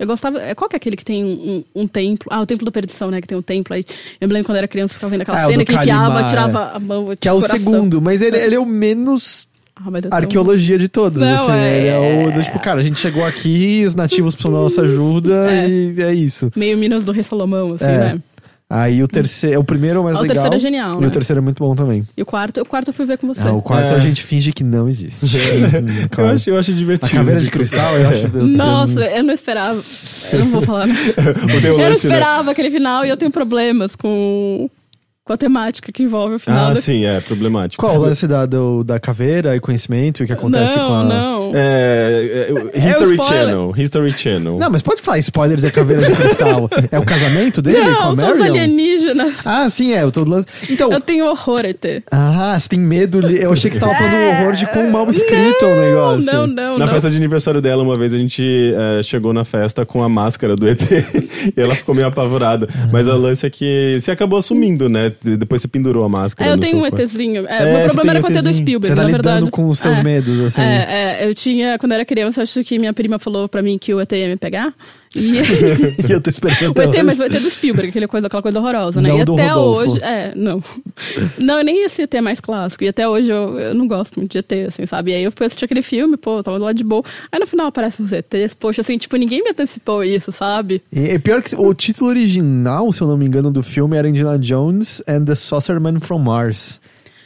[0.03, 0.39] Eu gostava.
[0.41, 2.27] é, Qual que é aquele que tem um, um templo?
[2.31, 3.21] Ah, o Templo da Perdição, né?
[3.21, 3.85] Que tem um templo aí.
[4.19, 6.71] Eu me lembro quando era criança, ficava vendo aquela Ah, cena que enfiava, Kalimar, tirava
[6.75, 7.15] a mão.
[7.19, 7.57] Que é o coração.
[7.57, 11.19] segundo, mas ele, ele é o menos Ah, é arqueologia de todos.
[11.19, 14.35] Não, assim, é- Ele é o do tipo, cara, a gente chegou aqui, os nativos
[14.35, 15.67] precisam da nossa ajuda É.
[15.69, 16.51] e é isso.
[16.55, 17.97] Meio Minas do Rei Salomão, assim, É.
[17.97, 18.21] né?
[18.69, 20.33] Aí o terceiro, o primeiro é o mais Ah, o legal.
[20.35, 21.07] terceiro é genial, E né?
[21.07, 22.03] o terceiro é muito bom também.
[22.17, 23.47] E o quarto, o quarto eu fui ver com você.
[23.47, 23.95] Ah, o quarto É.
[23.95, 25.25] a gente finge que não existe.
[26.03, 26.31] Eu Claro.
[26.31, 27.13] acho, eu acho A divertido.
[27.15, 28.25] caveira de cristal, eu acho.
[28.33, 29.83] eu- Nossa, eu não esperava.
[30.31, 30.95] Eu não vou falar, né?
[31.57, 31.93] O teu Eu não né?
[31.93, 34.67] esperava aquele final e eu tenho problemas com,
[35.25, 36.71] com a temática que envolve o final.
[36.71, 37.81] Ah, do- sim, é problemático.
[37.81, 40.93] Qual o lance da, do- da caveira e conhecimento e o que acontece não, com
[40.95, 41.03] a.
[41.05, 41.51] não.
[41.55, 43.23] É, é, é, History.
[43.23, 43.73] Channel.
[43.77, 44.57] History Channel.
[44.57, 46.69] Não, mas pode falar spoiler da caveira de cristal.
[46.91, 48.53] é o casamento dele com a Não, são os Marion?
[48.55, 49.33] alienígenas.
[49.45, 50.03] Ah, sim, é.
[50.03, 50.47] Eu tô lance.
[50.69, 50.91] Então.
[50.91, 52.03] Eu tenho horror, ET.
[52.11, 53.25] Ah, você tem medo.
[53.29, 56.25] Eu achei que você tava falando um horror de quão mal escrito o negócio.
[56.25, 56.91] Não, não, Na não.
[56.93, 60.55] festa de aniversário dela, uma vez a gente é, chegou na festa com a máscara
[60.55, 60.81] do ET
[61.55, 62.67] e ela ficou meio apavorada.
[62.91, 65.12] Mas o lance é que você acabou assumindo, né?
[65.21, 66.49] Depois você pendurou a máscara.
[66.49, 66.85] É, eu tenho um.
[66.85, 67.45] ETzinho.
[67.47, 68.53] É, É, meu problema era com o ET do.
[68.53, 69.49] Spielberg, Você tá na verdade.
[69.51, 70.03] com os seus É.
[70.03, 70.61] medos, assim.
[70.61, 73.93] É, é, eu tinha, quando era criança, acho que minha prima falou pra mim que
[73.93, 74.73] o ET ia me pegar.
[75.15, 75.37] E
[76.07, 77.03] E eu tô esperando ET, hoje.
[77.03, 79.09] mas o ET do Spielberg, aquele coisa, aquela coisa horrorosa, né?
[79.09, 79.91] Não e até Rodolfo.
[79.91, 80.03] hoje.
[80.03, 80.63] É, não.
[81.37, 82.83] Não, nem esse ET mais clássico.
[82.83, 85.11] E até hoje eu, eu não gosto muito de ET, assim, sabe?
[85.11, 87.03] E aí eu fui assistir aquele filme, pô, tava do lado de boa.
[87.31, 90.81] Aí no final aparecem uns ETs, poxa, assim, tipo, ninguém me antecipou isso, sabe?
[90.91, 94.07] E é pior que o título original, se eu não me engano, do filme era
[94.07, 96.79] Indiana Jones and the Saucerman from Mars.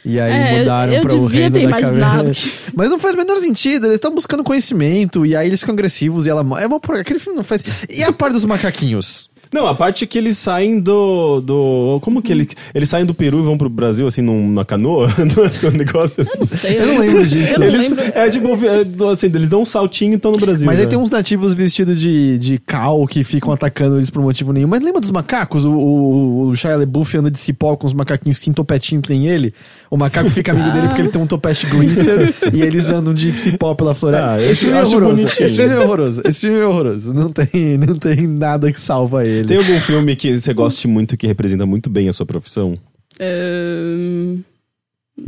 [0.04, 2.32] E aí É, eu- mudaram eu pra o reino ter da imaginado caverna.
[2.74, 6.26] Mas não faz o menor sentido, eles estão buscando conhecimento, e aí eles ficam agressivos
[6.26, 6.40] e ela...
[6.60, 6.80] É uma...
[7.00, 7.62] Aquele filme não faz...
[7.90, 9.28] E a parte dos macaquinhos?
[9.52, 11.40] Não, a parte que eles saem do.
[11.40, 12.48] do como que eles.
[12.74, 15.08] Eles saem do Peru e vão pro Brasil, assim, num, numa canoa?
[15.18, 16.40] Não é um negócio assim.
[16.40, 16.78] Não sei.
[16.78, 17.54] Eu não lembro disso.
[17.54, 18.04] Eu não Eles, lembro.
[18.14, 20.66] é tipo, é, assim, eles dão um saltinho e estão no Brasil.
[20.66, 20.90] Mas aí né?
[20.90, 24.68] tem uns nativos vestidos de, de cal que ficam atacando eles por motivo nenhum.
[24.68, 25.64] Mas lembra dos macacos?
[25.64, 29.10] O, o, o Shia LaBeouf anda de cipó com os macaquinhos que tem topetinho que
[29.10, 29.52] nem ele.
[29.90, 33.32] O macaco fica amigo dele porque ele tem um topete greaser e eles andam de
[33.40, 34.32] cipó pela floresta.
[34.32, 35.16] Ah, esse filme é eu horroroso.
[35.22, 35.46] bonitinho.
[35.46, 36.22] Esse filme é horroroso.
[36.24, 37.14] Esse filme é horroroso.
[37.14, 39.37] Não tem, não tem nada que salva ele.
[39.46, 42.74] Tem algum filme que você goste muito que representa muito bem a sua profissão?
[43.20, 44.42] Ahn,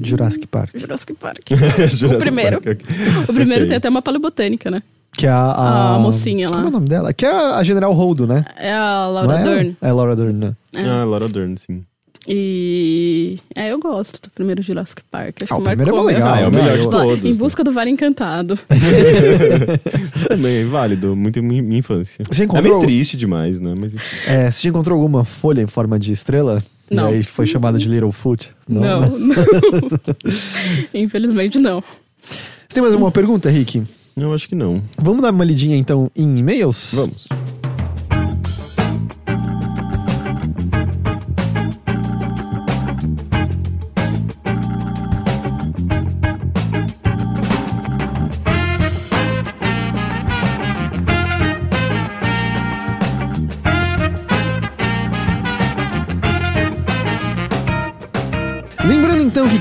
[0.02, 0.76] Jurassic Park.
[0.76, 1.50] Jurassic Park.
[1.90, 2.60] Jurassic primeiro.
[2.60, 2.80] Park.
[3.28, 3.68] O primeiro Ok.
[3.68, 4.80] tem até uma paleobotânica, né?
[5.12, 6.56] Que é a, a, A mocinha lá.
[6.56, 7.12] Como é o nome dela?
[7.12, 8.44] Que é a, a General Holdo, né?
[8.56, 9.42] É a Não Laura é?
[9.42, 9.76] Dern.
[9.82, 10.54] É Laura Dern, né?
[10.74, 10.84] É.
[10.84, 11.82] Ah, Laura Dern, sim.
[12.28, 13.38] E.
[13.54, 15.42] É, eu gosto do primeiro Jurassic Park.
[15.42, 16.34] Acho Ah, o que primeiro é marcou mó legal.
[16.34, 16.62] Ah, é o né?
[16.62, 17.24] melhor de Eu- todos.
[17.24, 18.58] Em busca do Vale Encantado.
[20.28, 22.24] Também é válido, muito em minha, infância.
[22.30, 23.74] Você É encontrou, meio triste demais, né?
[23.78, 23.94] Mas
[24.26, 26.62] é, você já encontrou alguma folha em forma de estrela?
[26.90, 27.10] Não.
[27.10, 28.50] E aí foi chamada de Littlefoot?
[28.68, 29.08] Não, né?
[29.08, 29.80] não.
[30.92, 31.82] Infelizmente não.
[32.22, 33.82] Você tem mais alguma pergunta, Rick?
[34.16, 34.82] eu acho que não.
[34.98, 36.90] Vamos dar uma lidinha então em e-mails?
[36.94, 37.26] Vamos.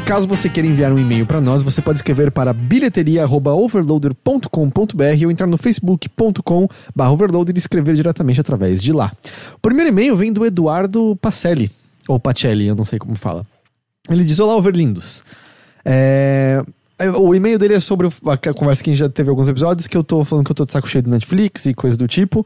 [0.10, 5.46] Caso você queira enviar um e-mail para nós, você pode escrever para bilheteria@overloader.com.br ou entrar
[5.46, 9.12] no facebook.com/overloader e escrever diretamente através de lá.
[9.54, 11.70] O primeiro e-mail vem do Eduardo Pacelli,
[12.08, 13.46] ou Pacelli, eu não sei como fala.
[14.10, 15.24] Ele diz: Olá, Overlindos.
[15.86, 16.66] É,
[17.18, 19.96] O e-mail dele é sobre a conversa que a gente já teve alguns episódios, que
[19.96, 22.46] eu tô falando que eu tô de saco cheio do Netflix e coisa do tipo.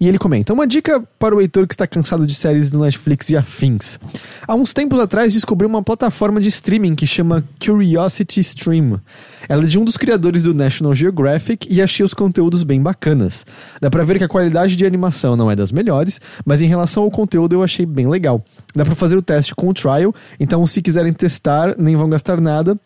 [0.00, 3.30] E ele comenta: Uma dica para o Heitor que está cansado de séries do Netflix
[3.30, 4.00] e afins.
[4.48, 9.00] Há uns tempos atrás descobri uma plataforma de streaming que chama Curiosity Stream.
[9.48, 13.46] Ela é de um dos criadores do National Geographic e achei os conteúdos bem bacanas.
[13.80, 17.04] Dá pra ver que a qualidade de animação não é das melhores, mas em relação
[17.04, 18.44] ao conteúdo eu achei bem legal.
[18.74, 22.40] Dá pra fazer o teste com o trial, então se quiserem testar, nem vão gastar
[22.40, 22.76] nada.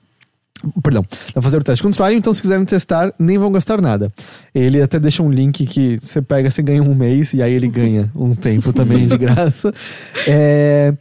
[0.82, 3.80] Perdão, pra fazer o teste com o trial, então se quiserem testar, nem vão gastar
[3.80, 4.12] nada.
[4.54, 7.68] Ele até deixa um link que você pega, você ganha um mês e aí ele
[7.68, 9.72] ganha um tempo também de graça.
[10.28, 10.92] É,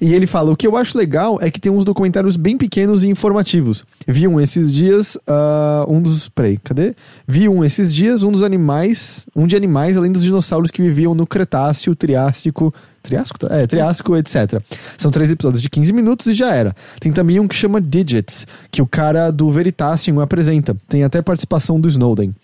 [0.00, 3.04] E ele fala: o que eu acho legal é que tem uns documentários bem pequenos
[3.04, 3.84] e informativos.
[4.06, 6.28] Vi um esses dias, ah, um dos.
[6.28, 6.94] Peraí, cadê?
[7.26, 9.26] Vi um esses dias, um dos animais.
[9.34, 12.72] Um de animais, além dos dinossauros que viviam no Cretáceo, Triássico.
[13.02, 13.38] Triássico?
[13.50, 14.60] É, Triássico, etc.
[14.96, 16.74] São três episódios de 15 minutos e já era.
[17.00, 20.76] Tem também um que chama Digits, que o cara do Veritasium apresenta.
[20.88, 22.34] Tem até participação do Snowden.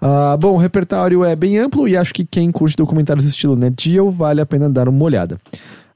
[0.00, 3.90] Ah, bom, o repertório é bem amplo e acho que quem curte documentários estilo Net
[3.90, 5.38] Geo vale a pena dar uma olhada.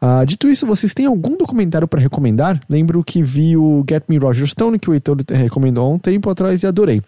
[0.06, 2.60] Ah, dito isso, vocês têm algum documentário para recomendar?
[2.68, 6.28] Lembro que vi o Get Me Roger Stone, que o Heitor recomendou há um tempo
[6.28, 7.00] atrás e adorei.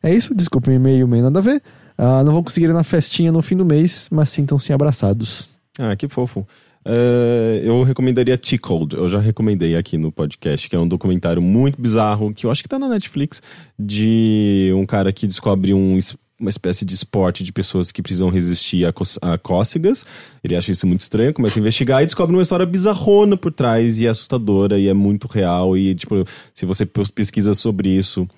[0.00, 1.60] É isso, desculpa o e-mail, meio nada a ver.
[1.98, 5.48] Ah, não vão conseguir ir na festinha no fim do mês, mas sintam-se abraçados.
[5.80, 6.46] Ah, que fofo.
[6.84, 11.82] É, eu recomendaria Tickled, eu já recomendei aqui no podcast, que é um documentário muito
[11.82, 13.42] bizarro, que eu acho que tá na Netflix,
[13.76, 15.98] de um cara que descobre um,
[16.44, 18.92] uma espécie de esporte de pessoas que precisam resistir a,
[19.22, 20.04] a cócegas.
[20.42, 23.98] Ele acha isso muito estranho, começa a investigar e descobre uma história bizarrona por trás
[23.98, 25.76] e é assustadora e é muito real.
[25.76, 28.28] E, tipo, se você pes- pesquisa sobre isso.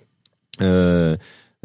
[0.60, 1.18] é,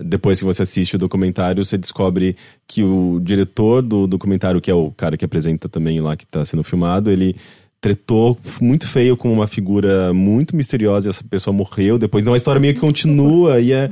[0.04, 2.36] depois que você assiste o documentário, você descobre
[2.66, 6.44] que o diretor do documentário, que é o cara que apresenta também lá que está
[6.44, 7.36] sendo filmado, ele
[7.80, 12.24] tretou muito feio com uma figura muito misteriosa e essa pessoa morreu depois.
[12.24, 13.92] Então a história meio que continua e é,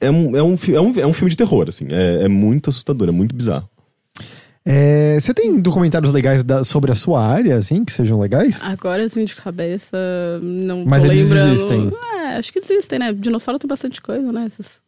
[0.00, 1.86] é, um, é, um, é, um, é um filme de terror, assim.
[1.90, 3.68] É, é muito assustador, é muito bizarro.
[4.66, 8.62] É, você tem documentários legais da- sobre a sua área, assim, que sejam legais?
[8.62, 9.96] Agora, assim, de cabeça,
[10.42, 11.52] não Mas tô eles lembrando.
[11.52, 11.92] existem.
[12.24, 13.12] É, acho que existem, né?
[13.12, 14.46] Dinossauro tem bastante coisa, né?
[14.46, 14.78] Esses...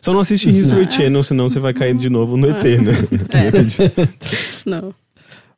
[0.00, 2.92] Só não assiste History Channel, senão você vai cair de novo no ET, né?
[4.66, 4.94] Não.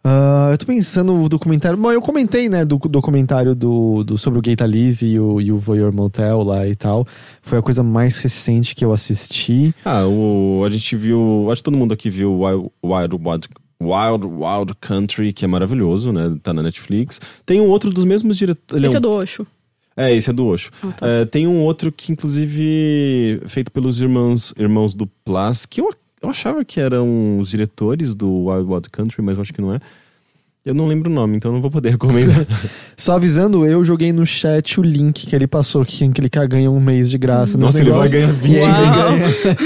[0.04, 1.76] Ah, eu tô pensando no documentário.
[1.76, 5.50] Bom, eu comentei, né, do documentário do, do- sobre o Gay Talese e o, e
[5.52, 7.06] o Voyeur Motel lá e tal.
[7.42, 9.74] Foi a coisa mais recente que eu assisti.
[9.84, 11.48] Ah, o, a gente viu.
[11.50, 13.48] Acho que todo mundo aqui viu Wild Wild, Wild,
[13.82, 16.36] Wild, Wild Country, que é maravilhoso, né?
[16.42, 17.20] Tá na Netflix.
[17.44, 18.84] Tem um outro dos mesmos diretores.
[18.84, 19.46] Esse é do Osho.
[19.96, 20.70] É, esse é do Osho.
[20.80, 21.06] Ah, tá.
[21.08, 26.30] É, tem um outro que, inclusive, feito pelos irmãos, irmãos do Plas, que eu, eu
[26.30, 29.80] achava que eram os diretores do Wild Wild Country, mas eu acho que não é.
[30.68, 32.46] Eu não lembro o nome, então não vou poder recomendar.
[32.94, 36.70] Só avisando, eu joguei no chat o link que ele passou, que quem clicar ganha
[36.70, 37.56] um mês de graça.
[37.56, 39.56] nesse Nossa, ele vai ganhar 20 e ele, ganha,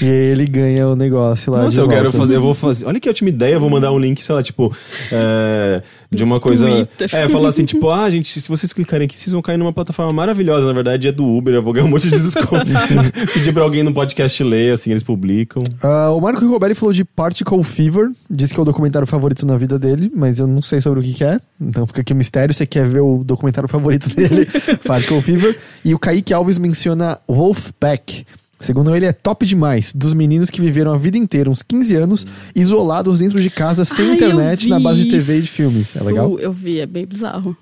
[0.00, 1.64] e ele ganha o negócio lá.
[1.64, 2.16] Nossa, de eu quero volta.
[2.16, 2.86] fazer, eu vou fazer.
[2.86, 4.74] Olha que ótima ideia, eu vou mandar um link, sei lá, tipo,
[5.12, 6.66] é, de uma coisa.
[6.66, 7.10] Twitter.
[7.12, 10.12] É, falar assim, tipo, ah, gente, se vocês clicarem aqui, vocês vão cair numa plataforma
[10.12, 10.66] maravilhosa.
[10.66, 12.64] Na verdade, é do Uber, eu vou ganhar um monte de desconto.
[13.34, 15.62] Pedir pra alguém no podcast ler, assim, eles publicam.
[15.82, 19.58] Ah, o Marco Rigoberti falou de Particle Fever, disse que é o documentário favorito na
[19.58, 21.38] vida dele, mas eu não sei sobre o que, que é.
[21.60, 22.54] Então fica aqui o mistério.
[22.54, 24.46] Você quer ver o documentário favorito dele?
[24.86, 25.58] Particle Fever.
[25.84, 28.26] E o Kaique Alves menciona Wolfpack.
[28.58, 29.92] Segundo ele, é top demais.
[29.92, 34.08] Dos meninos que viveram a vida inteira, uns 15 anos, isolados dentro de casa, sem
[34.08, 35.94] Ai, internet, eu na base de TV e de filmes.
[35.96, 36.38] É legal?
[36.38, 37.56] Eu vi, é bem bizarro.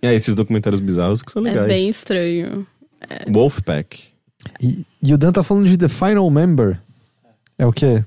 [0.00, 1.64] É, esses documentários bizarros que são legais.
[1.64, 2.66] É bem estranho.
[3.28, 4.04] Wolfpack.
[4.60, 6.78] E, e o Dan tá falando de The Final Member.
[7.58, 8.04] É o quê?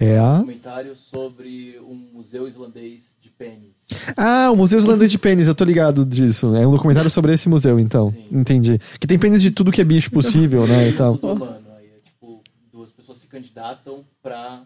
[0.00, 0.38] É a- É um a.
[0.38, 3.86] documentário sobre um museu islandês de pênis.
[4.16, 6.54] Ah, o Museu Islandês de Pênis, eu tô ligado disso.
[6.56, 8.06] É um documentário sobre esse museu, então.
[8.06, 8.24] Sim.
[8.32, 8.78] Entendi.
[8.98, 10.88] Que tem pênis de tudo que é bicho possível, né?
[10.88, 11.14] E tal.
[11.22, 11.60] Humano.
[11.78, 14.62] Aí é tipo, duas pessoas se candidatam pra,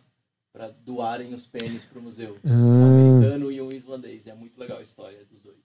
[0.53, 2.37] pra doarem os pênis pro museu.
[2.45, 4.27] Um Ah, americano e um islandês.
[4.27, 5.57] É muito legal a história dos dois.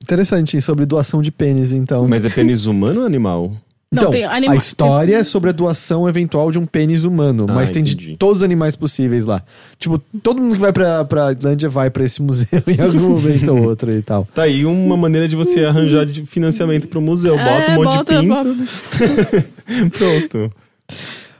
[0.00, 2.06] interessante, sobre doação de pênis, então.
[2.06, 3.52] Mas é pênis humano ou animal?
[3.92, 7.46] Não, então, tem anima- a história é sobre a doação eventual de um pênis humano,
[7.48, 9.42] Ah, mas tem de todos os animais possíveis lá.
[9.78, 13.52] Tipo, todo mundo que vai pra, pra Islândia vai pra esse museu em algum momento
[13.54, 14.26] ou outro e tal.
[14.34, 17.36] Tá aí uma maneira de você arranjar de financiamento pro museu.
[17.36, 18.54] Bota É, um monte bota- de pinto.
[18.54, 19.44] bota-
[19.96, 20.52] Pronto.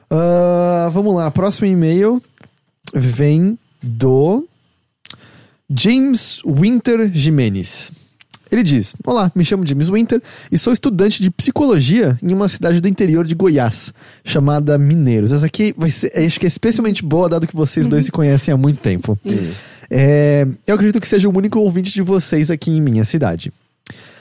[0.09, 2.23] Ah, vamos lá, próximo e-mail
[2.95, 4.47] vem do
[5.69, 7.91] James Winter Jimenez.
[8.51, 12.81] Ele diz: Olá, me chamo James Winter e sou estudante de psicologia em uma cidade
[12.81, 13.93] do interior de Goiás,
[14.25, 15.33] chamada Mineiros.
[15.33, 18.55] Essa aqui vai ser, acho que é especialmente boa, dado que vocês dois se conhecem
[18.55, 19.19] há muito tempo.
[19.91, 23.53] É, eu acredito que seja o único ouvinte de vocês aqui em minha cidade.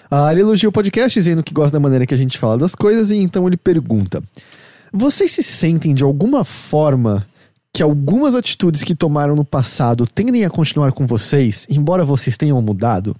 [0.09, 2.75] Ah, ele elogia o podcast dizendo que gosta da maneira que a gente fala das
[2.75, 4.23] coisas e então ele pergunta:
[4.91, 7.25] Vocês se sentem de alguma forma
[7.75, 12.61] que algumas atitudes que tomaram no passado tendem a continuar com vocês, embora vocês tenham
[12.61, 13.13] mudado?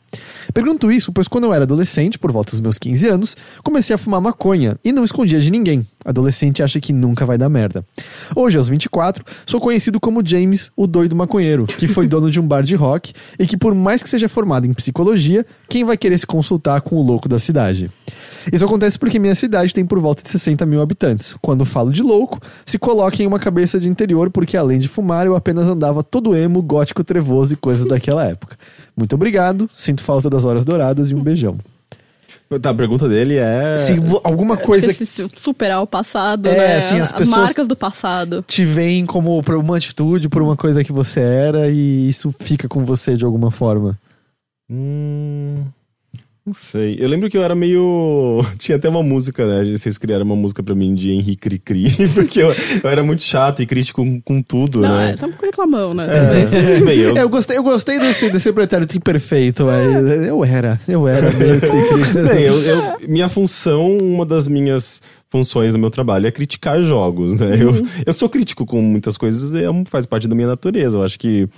[0.53, 3.97] Pergunto isso pois quando eu era adolescente, por volta dos meus 15 anos, comecei a
[3.97, 5.85] fumar maconha e não escondia de ninguém.
[6.05, 7.83] Adolescente acha que nunca vai dar merda.
[8.35, 12.47] Hoje, aos 24, sou conhecido como James, o doido maconheiro, que foi dono de um
[12.47, 16.17] bar de rock e que por mais que seja formado em psicologia, quem vai querer
[16.17, 17.89] se consultar com o louco da cidade?
[18.53, 21.35] Isso acontece porque minha cidade tem por volta de 60 mil habitantes.
[21.41, 25.25] Quando falo de louco, se coloca em uma cabeça de interior, porque além de fumar,
[25.25, 28.57] eu apenas andava todo emo, gótico, trevoso e coisas daquela época.
[28.95, 31.57] Muito obrigado, sinto falta das horas douradas e um beijão.
[32.61, 33.75] Tá, a pergunta dele é.
[33.77, 33.93] Se
[34.23, 36.77] alguma coisa se superar o passado, É, né?
[36.77, 38.43] assim, as as pessoas- marcas do passado.
[38.47, 42.67] te vem como por uma atitude, por uma coisa que você era, e isso fica
[42.67, 43.97] com você de alguma forma.
[44.69, 45.63] Hum,
[46.45, 46.95] não sei.
[46.99, 48.39] Eu lembro que eu era meio.
[48.59, 49.71] Tinha até uma música, né?
[49.75, 52.49] Vocês criaram uma música pra mim de Henrique Cri-Cri, porque eu,
[52.83, 55.11] eu era muito chato e crítico com, com tudo, Não, né?
[55.11, 56.05] é só um reclamão, né?
[56.07, 61.07] É, bem, eu, Eu gostei, eu gostei desse, desse pretérito imperfeito, mas eu era, eu
[61.07, 62.23] era meio cri-cri.
[62.27, 65.01] bem, eu- eu- minha função, uma das minhas
[65.31, 67.57] funções do meu trabalho é criticar jogos, né?
[67.59, 67.71] Eu,
[68.05, 70.97] eu sou crítico com muitas coisas, é, faz parte da minha natureza.
[70.97, 71.49] Eu acho que.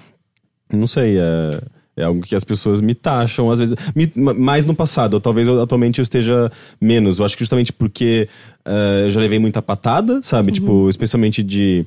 [0.72, 1.62] Não sei, é.
[1.98, 3.76] É algo que as pessoas me taxam, às vezes.
[3.96, 5.20] me- ma- mais no passado.
[5.20, 7.18] Talvez eu- atualmente eu esteja menos.
[7.20, 8.30] Eu acho que justamente porque
[8.66, 10.52] eh, eu já levei muita patada, sabe?
[10.52, 11.86] Tipo, especialmente de.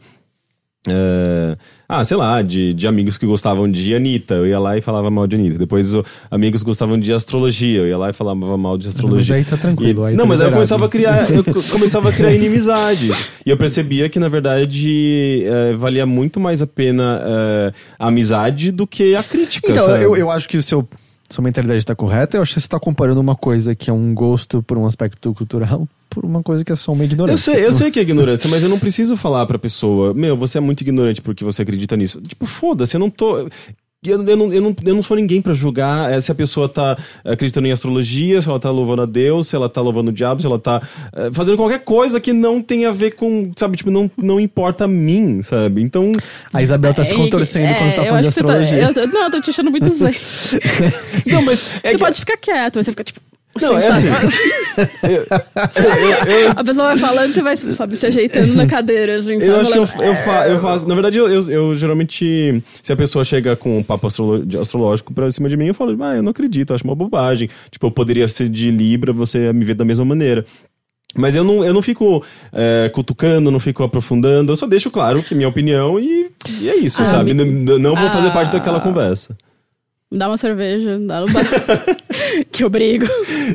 [0.89, 1.57] Eh,
[1.89, 5.11] ah, sei lá, de, de amigos que gostavam de Anitta, eu ia lá e falava
[5.11, 5.59] mal de Anitta.
[5.59, 5.93] Depois
[6.31, 9.36] amigos gostavam de astrologia, eu ia lá e falava mal de astrologia.
[9.36, 11.43] Mas aí tá tranquilo, E- aí não, tá mas aí eu começava a criar, eu
[11.44, 13.11] co- começava a criar inimizade.
[13.44, 18.70] E eu percebia que, na verdade, eh, valia muito mais a pena eh, a amizade
[18.70, 19.70] do que a crítica.
[19.70, 20.05] Então, sabe?
[20.05, 20.89] eu, eu acho que o seu,
[21.31, 22.36] sua mentalidade tá correta.
[22.36, 25.32] Eu acho que você tá comparando uma coisa que é um gosto por um aspecto
[25.32, 27.52] cultural por uma coisa que é só uma ignorância.
[27.52, 30.36] Eu sei, eu sei que é ignorância, mas eu não preciso falar pra pessoa, meu,
[30.36, 32.20] você é muito ignorante porque você acredita nisso.
[32.20, 33.48] Tipo, foda-se, eu não tô.
[34.07, 36.67] Eu, eu, não, eu, não, eu não sou ninguém pra julgar eh, se a pessoa
[36.71, 40.13] tá acreditando em astrologia, se ela tá louvando a Deus, se ela tá louvando o
[40.15, 40.81] diabo, se ela tá
[41.13, 44.85] eh, fazendo qualquer coisa que não tem a ver com, sabe, tipo, não, não importa
[44.85, 45.83] a mim, sabe?
[45.83, 46.13] Então,
[46.51, 48.53] A Isabel tá se É, contorcendo quando você tá eu falando de acho que você
[48.57, 48.83] astrologia.
[48.85, 50.15] eu tô- não, eu tô te achando muito zen.
[51.27, 53.21] não, mas é você que- pode ficar quieto, mas você fica tipo.
[53.61, 54.07] Não, é sabe?
[56.57, 59.79] A pessoa vai falando, você vai, sabe, se ajeitando na cadeira, assim, Eu acho que
[59.79, 60.89] eu, Falando, eu, fa- eu faço.
[60.89, 62.63] Na verdade, eu, eu, eu geralmente.
[62.83, 66.17] Se a pessoa chega com um papo astrológico pra cima de mim, eu falo, ah,
[66.17, 67.49] eu não acredito, acho uma bobagem.
[67.71, 70.45] Tipo, eu poderia ser de Libra, você ia me ver da mesma maneira.
[71.17, 75.25] Mas eu não, eu não fico é, cutucando, não fico aprofundando, eu só deixo claro
[75.25, 77.35] que minha opinião e, e é isso, Ah, sabe?
[77.35, 78.31] me- Não, não vou fazer Ah.
[78.31, 79.37] parte daquela conversa.
[80.11, 81.45] Me dá uma cerveja, dá no bar.
[82.51, 83.07] que eu brigo.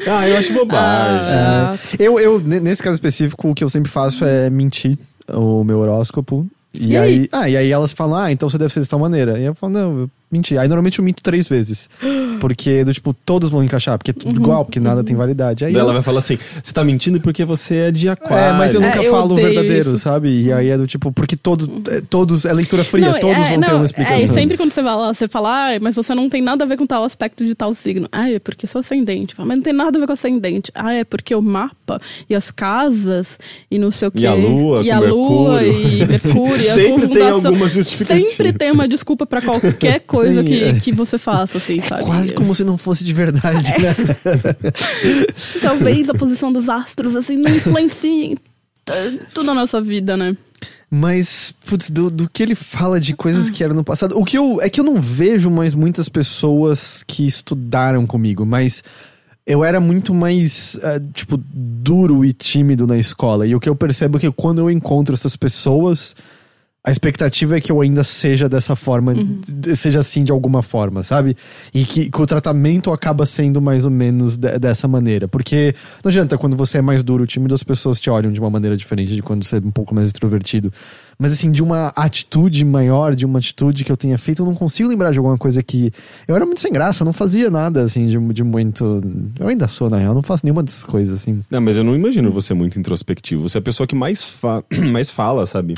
[0.08, 1.28] Ah, eu acho bobagem.
[1.30, 4.98] Ah, Eu, eu, ne- nesse caso específico, o que eu sempre faço é mentir
[5.30, 6.48] o meu horóscopo.
[6.74, 7.14] E, E aí?
[7.14, 7.30] aí?
[7.32, 9.38] ah, e aí elas falam, ah, então você deve ser de tal maneira.
[9.40, 10.58] E eu falo, não, eu menti.
[10.58, 11.90] Aí normalmente eu minto três vezes.
[12.40, 15.64] Porque, do tipo, todos vão encaixar, porque é tudo igual, porque nada tem validade.
[15.64, 18.38] Aí Daí eu- ela vai falar assim: você tá mentindo porque você é de aquário.
[18.38, 19.98] É, mas eu nunca É, eu falo o verdadeiro, isso.
[20.00, 20.30] sabe?
[20.44, 23.52] E aí é do tipo, porque todos, é, todos é leitura fria, Não, todos é,
[23.52, 24.18] vão ter não, uma explicação.
[24.18, 26.66] É, e sempre quando você vai lá, você fala, ah, mas você não tem nada
[26.66, 28.08] a ver com tal aspecto de tal signo.
[28.12, 29.34] Ah, é porque sou ascendente.
[29.34, 30.72] Fala, Mas não tem nada a ver com ascendente.
[30.76, 33.40] Ah, é porque o mapa e as casas
[33.72, 34.20] e não sei o quê.
[34.20, 35.88] E a lua E a lua Mercúrio.
[35.90, 36.66] e Mercúrio.
[36.66, 38.28] e a Sempre tem alguma justificativa.
[38.30, 40.74] Sempre tem uma desculpa pra qualquer coisa Sim, que, é.
[40.80, 42.04] que você faça, assim, sabe?
[42.04, 43.80] Quase como se não fosse de verdade, É.
[43.80, 43.96] né?
[45.62, 48.38] Talvez a posição dos astros, assim, não influencie
[49.34, 50.36] tudo na nossa vida, né?
[50.90, 53.16] Mas, putz, do, do que ele fala de Ah.
[53.16, 54.18] coisas que eram no passado.
[54.18, 54.62] O que eu.
[54.62, 58.84] É que eu não vejo mais muitas pessoas que estudaram comigo, mas
[59.48, 63.46] eu era muito mais, ah, tipo, duro e tímido na escola.
[63.48, 66.16] E o que eu percebo é que quando eu encontro essas pessoas.
[66.86, 71.02] A expectativa é que eu ainda seja dessa forma, d- seja assim de alguma forma,
[71.02, 71.36] sabe?
[71.74, 75.28] E que, que o tratamento acaba sendo mais ou menos de- dessa maneira.
[75.28, 78.52] Porque não adianta, quando você é mais duro, tímido, as pessoas te olham de uma
[78.52, 80.72] maneira diferente de quando você é um pouco mais extrovertido.
[81.18, 84.54] Mas assim, de uma atitude maior, de uma atitude que eu tenha feito, eu não
[84.54, 85.92] consigo lembrar de alguma coisa que.
[86.28, 89.02] Eu era muito sem graça, eu não fazia nada assim de, de muito.
[89.40, 91.42] Eu ainda sou, na real, eu não faço nenhuma dessas coisas, assim.
[91.50, 93.48] Não, mas eu não imagino você muito introspectivo.
[93.50, 95.74] Você é a pessoa que mais, fa- mais fala, sabe?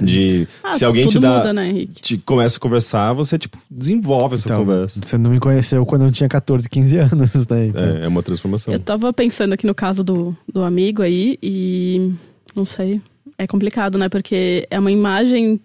[0.00, 0.46] De.
[0.62, 1.38] Ah, se alguém te dá.
[1.38, 2.02] muda, né, Henrique?
[2.02, 5.00] Te começa a conversar, você, tipo, desenvolve essa Então, conversa.
[5.02, 7.66] Você não me conheceu quando eu tinha 14, 15 anos, né?
[7.66, 8.72] Então, É, é uma transformação.
[8.72, 12.12] Eu tava pensando aqui no caso do, do amigo aí e
[12.54, 13.00] não sei,
[13.38, 14.08] é complicado, né?
[14.08, 15.60] Porque é uma imagem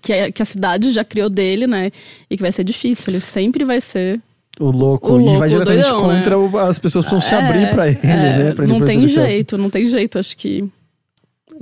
[0.00, 1.90] que, a- que a cidade já criou dele, né?
[2.30, 4.20] E que vai ser difícil, ele sempre vai ser.
[4.60, 5.12] O louco.
[5.14, 6.16] O e louco, vai o diretamente doidão, né?
[6.16, 8.06] contra o- as pessoas precisam se É, abrir pra ele, é,
[8.38, 8.52] né?
[8.52, 10.18] Pra ele não tem jeito, não tem jeito.
[10.18, 10.81] Acho que é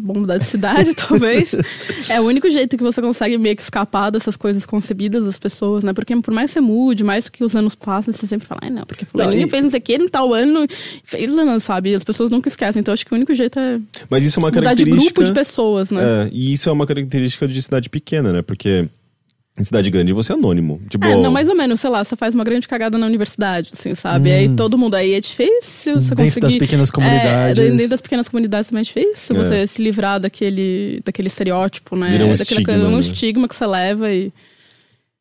[0.01, 1.55] bom mudar de cidade, talvez.
[2.09, 5.85] É o único jeito que você consegue meio que escapar dessas coisas concebidas das pessoas,
[5.85, 5.93] né?
[5.93, 8.71] Porque por mais que você mude, mais que os anos passam, você sempre fala, ai
[8.71, 10.67] não, porque fulaninho Não, e- fez não sei o que no tal ano,
[11.05, 11.95] fez, não, sabe?
[11.95, 12.81] As pessoas nunca esquecem.
[12.81, 13.79] Então acho que o único jeito é
[14.09, 15.15] Mas isso é uma mudar de característica.
[15.15, 16.03] grupo de pessoas, né?
[16.03, 18.43] É, e isso é uma característica de cidade pequena, né?
[18.43, 18.89] Porque
[19.61, 20.81] Em cidade grande você é anônimo.
[20.89, 23.71] Tipo, É, não, mais ou menos, sei lá, você faz uma grande cagada na universidade,
[23.73, 24.33] assim, sabe?
[24.33, 26.17] Aí todo mundo, aí é difícil você Hum.
[26.17, 26.41] Dentro conseguir...
[26.41, 27.59] das pequenas comunidades.
[27.63, 29.45] É, dentro das pequenas comunidades também é difícil É.
[29.45, 32.11] você se livrar daquele, daquele estereótipo, né?
[32.11, 33.01] Vira um Daquela estigma, coisa- um né?
[33.01, 34.33] estigma que você leva e...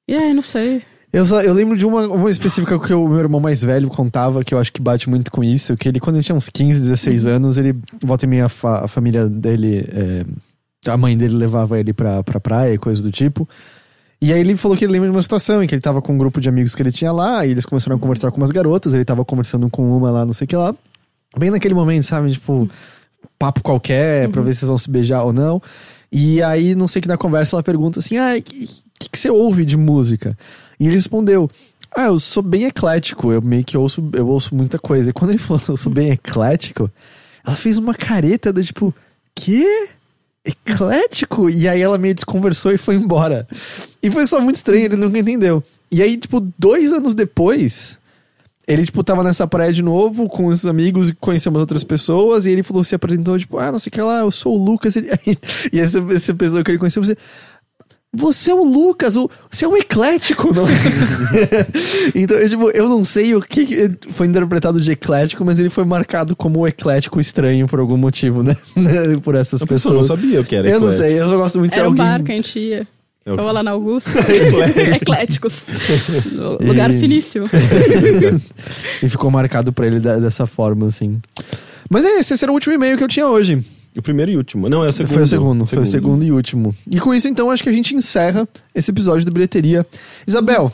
[0.07, 0.81] E aí, não sei.
[1.11, 4.43] Eu, só, eu lembro de uma, uma específica que o meu irmão mais velho contava,
[4.43, 6.79] que eu acho que bate muito com isso, que ele, quando ele tinha uns 15,
[6.81, 7.31] 16 Uhum.
[7.33, 10.23] anos, ele, volta e meia, a, fa- a família dele, é,
[10.89, 13.47] a mãe dele levava ele pra, pra praia e coisa do tipo.
[14.21, 16.13] E aí ele falou que ele lembra de uma situação em que ele tava com
[16.13, 18.51] um grupo de amigos que ele tinha lá, e eles começaram a conversar com umas
[18.51, 20.75] garotas, ele tava conversando com uma lá, não sei o que lá.
[21.37, 22.31] Bem naquele momento, sabe?
[22.31, 22.69] Tipo,
[23.37, 25.61] papo qualquer, pra ver se vocês vão se beijar ou não.
[26.11, 28.67] E aí, não sei que na conversa ela pergunta assim: ah, o que,
[28.99, 30.37] que, que você ouve de música?
[30.79, 31.49] E ele respondeu:
[31.95, 35.09] Ah, eu sou bem eclético, eu meio que ouço, eu ouço muita coisa.
[35.09, 36.91] E quando ele falou, eu sou bem eclético,
[37.45, 38.93] ela fez uma careta do tipo,
[39.35, 39.89] quê?
[40.45, 41.49] Eclético?
[41.49, 43.47] E aí ela meio desconversou e foi embora.
[44.01, 45.63] E foi só muito estranho, ele nunca entendeu.
[45.91, 47.97] E aí, tipo, dois anos depois,
[48.67, 52.45] ele, tipo, tava nessa praia de novo com os amigos e conheceu umas outras pessoas.
[52.45, 54.63] E ele falou, se apresentou, tipo, ah, não sei o que lá, eu sou o
[54.63, 54.95] Lucas.
[54.95, 55.09] Ele-
[55.73, 57.17] e essa, essa pessoa que ele conheceu, você.
[58.11, 60.71] Você é o Lucas, o, você é o eclético, não é?
[62.15, 65.85] então, eu, tipo, eu não sei o que foi interpretado de eclético, mas ele foi
[65.85, 68.55] marcado como o eclético estranho por algum motivo, né?
[69.23, 70.19] por essas a pessoa não pessoas.
[70.19, 70.67] sabia o que era.
[70.67, 71.03] Eu não eclético.
[71.07, 72.05] sei, eu só gosto muito de ser Era um alguém.
[72.05, 72.87] bar que a gente ia.
[73.25, 73.51] É o Eu quê?
[73.51, 74.09] lá na Augusta.
[74.19, 74.95] Eclético.
[74.95, 75.63] Ecléticos.
[76.61, 77.47] Lugar E- finíssimo.
[79.03, 81.21] E ficou marcado pra ele da- dessa forma, assim.
[81.89, 83.63] Mas é, esse era o último e-mail que eu tinha hoje.
[83.99, 84.69] O primeiro e último.
[84.69, 85.13] Não, é o segundo.
[85.13, 86.75] Foi o segundo, foi o segundo e último.
[86.89, 89.85] E com isso, então, acho que a gente encerra esse episódio do Bilheteria.
[90.27, 90.71] Isabel,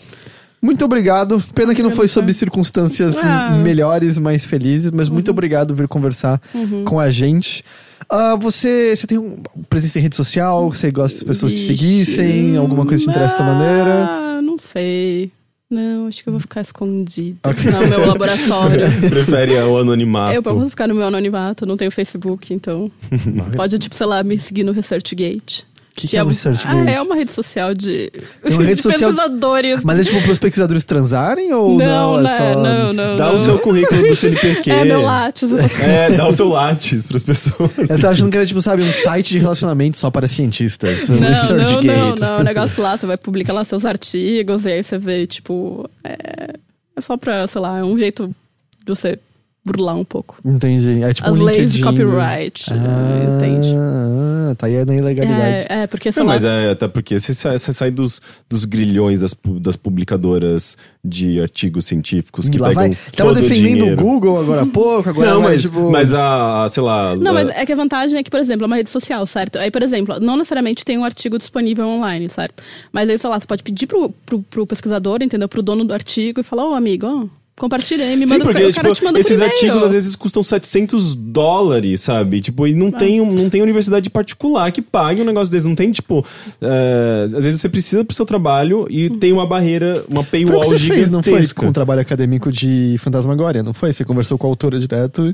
[0.61, 1.43] muito obrigado.
[1.53, 3.51] Pena que não foi sob circunstâncias Ah.
[3.51, 6.41] melhores, mais felizes, mas muito obrigado por vir conversar
[6.85, 7.63] com a gente.
[8.09, 9.37] Ah, você, você tem um,
[9.69, 10.71] presença em rede social?
[10.71, 12.55] Você gosta que as pessoas te seguissem?
[12.57, 14.05] Alguma coisa te interessa dessa maneira?
[14.09, 15.31] Ah, não sei.
[15.69, 17.71] Não, acho que eu vou ficar escondida Ok.
[17.71, 18.85] no meu laboratório.
[19.09, 20.35] Prefere o anonimato.
[20.35, 22.91] Eu posso ficar no meu anonimato, não tenho Facebook, então.
[23.55, 25.65] Pode, tipo, sei lá, me seguir no ResearchGate.
[25.95, 26.89] O que, que é o ResearchGate?
[26.89, 28.11] Ah, é uma rede social de,
[28.43, 29.79] Tem uma rede de social- pesquisadores.
[29.81, 31.85] Mas é tipo pros pesquisadores transarem ou não?
[31.85, 32.61] não, é né, só...
[32.61, 33.15] não, não.
[33.15, 33.35] Dá não.
[33.35, 34.69] o seu currículo do CNPq.
[34.69, 35.53] É, meu látis.
[35.53, 37.71] É, dá o seu látis pras pessoas.
[37.89, 41.09] Eu tava achando que era, tipo, sabe, um site de relacionamento só para cientistas.
[41.09, 41.87] um Não, não, ResearchGate.
[41.87, 42.39] não, não.
[42.39, 45.89] O negócio que lá você vai publicar lá seus artigos e aí você vê, tipo.
[46.03, 46.55] É,
[46.97, 49.17] é só pra, sei lá, é um jeito de você
[49.65, 50.37] burlar um pouco.
[50.45, 51.01] Entendi.
[51.03, 52.05] É tipo As um leis de LinkedIn.
[52.05, 52.65] copyright.
[52.71, 53.69] Ah, entende?
[53.75, 55.65] Ah, tá aí na ilegalidade.
[55.67, 56.33] É, é, porque, sei Não, lá.
[56.35, 61.41] mas é até porque você sai, você sai dos, dos grilhões das, das publicadoras de
[61.41, 62.97] artigos científicos que Lá pegam vai.
[63.15, 63.95] Tava todo o defendendo o dinheiro.
[64.03, 65.91] Google agora há pouco, agora Não, vai, mas, tipo...
[65.91, 67.15] mas a, sei lá...
[67.15, 69.25] Não, a- mas é que a vantagem é que, por exemplo, é uma rede social,
[69.25, 69.57] certo?
[69.57, 72.63] Aí, por exemplo, não necessariamente tem um artigo disponível online, certo?
[72.91, 75.49] Mas aí, sei lá, você pode pedir pro, pro, pro pesquisador, entendeu?
[75.49, 77.25] Pro dono do artigo e falar, ô amigo, ó,
[77.55, 80.15] compartilha aí, me Sim, manda porque o cara tipo, te manda esses artigos às vezes
[80.15, 82.41] custam 700 dólares, sabe?
[82.41, 85.67] Tipo, e não, tem, um- não tem universidade particular que pague um negócio desse.
[85.67, 86.25] Não tem, tipo...
[86.61, 90.45] é, às vezes você precisa pro seu trabalho e tem uma barreira, uma Foi o
[90.45, 91.31] paywall que você fez, não foi?
[91.33, 91.61] gigantesca.
[91.61, 93.91] Com o trabalho acadêmico de Fantasmagoria, não foi?
[93.93, 95.33] Você conversou com a autora direto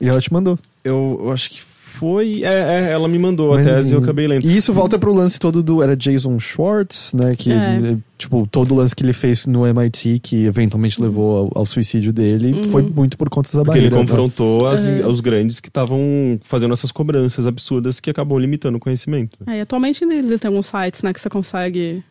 [0.00, 0.58] e ela te mandou.
[0.82, 1.60] Eu, eu acho que
[1.90, 2.42] foi...
[2.44, 4.44] É, é, ela me mandou Mas, a tese e eu acabei lendo.
[4.46, 5.82] E isso volta pro lance todo do.
[5.82, 7.34] Era Jason Schwartz, né?
[7.36, 7.96] Que, É.
[8.16, 12.12] tipo, todo o lance que ele fez no MIT, que eventualmente levou ao, ao suicídio
[12.12, 14.04] dele, foi muito por conta dessa Porque ele barreira.
[14.04, 14.08] né?
[14.10, 15.06] confrontou as- É.
[15.06, 16.00] os grandes que estavam
[16.42, 19.38] fazendo essas cobranças absurdas que acabam limitando o conhecimento.
[19.46, 22.02] É, e atualmente existem alguns sites, né, que você consegue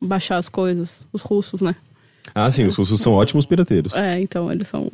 [0.00, 1.76] baixar as coisas, os russos, né?
[2.34, 3.94] Ah, sim, os russos são ótimos pirateiros.
[3.94, 4.88] É, então eles são.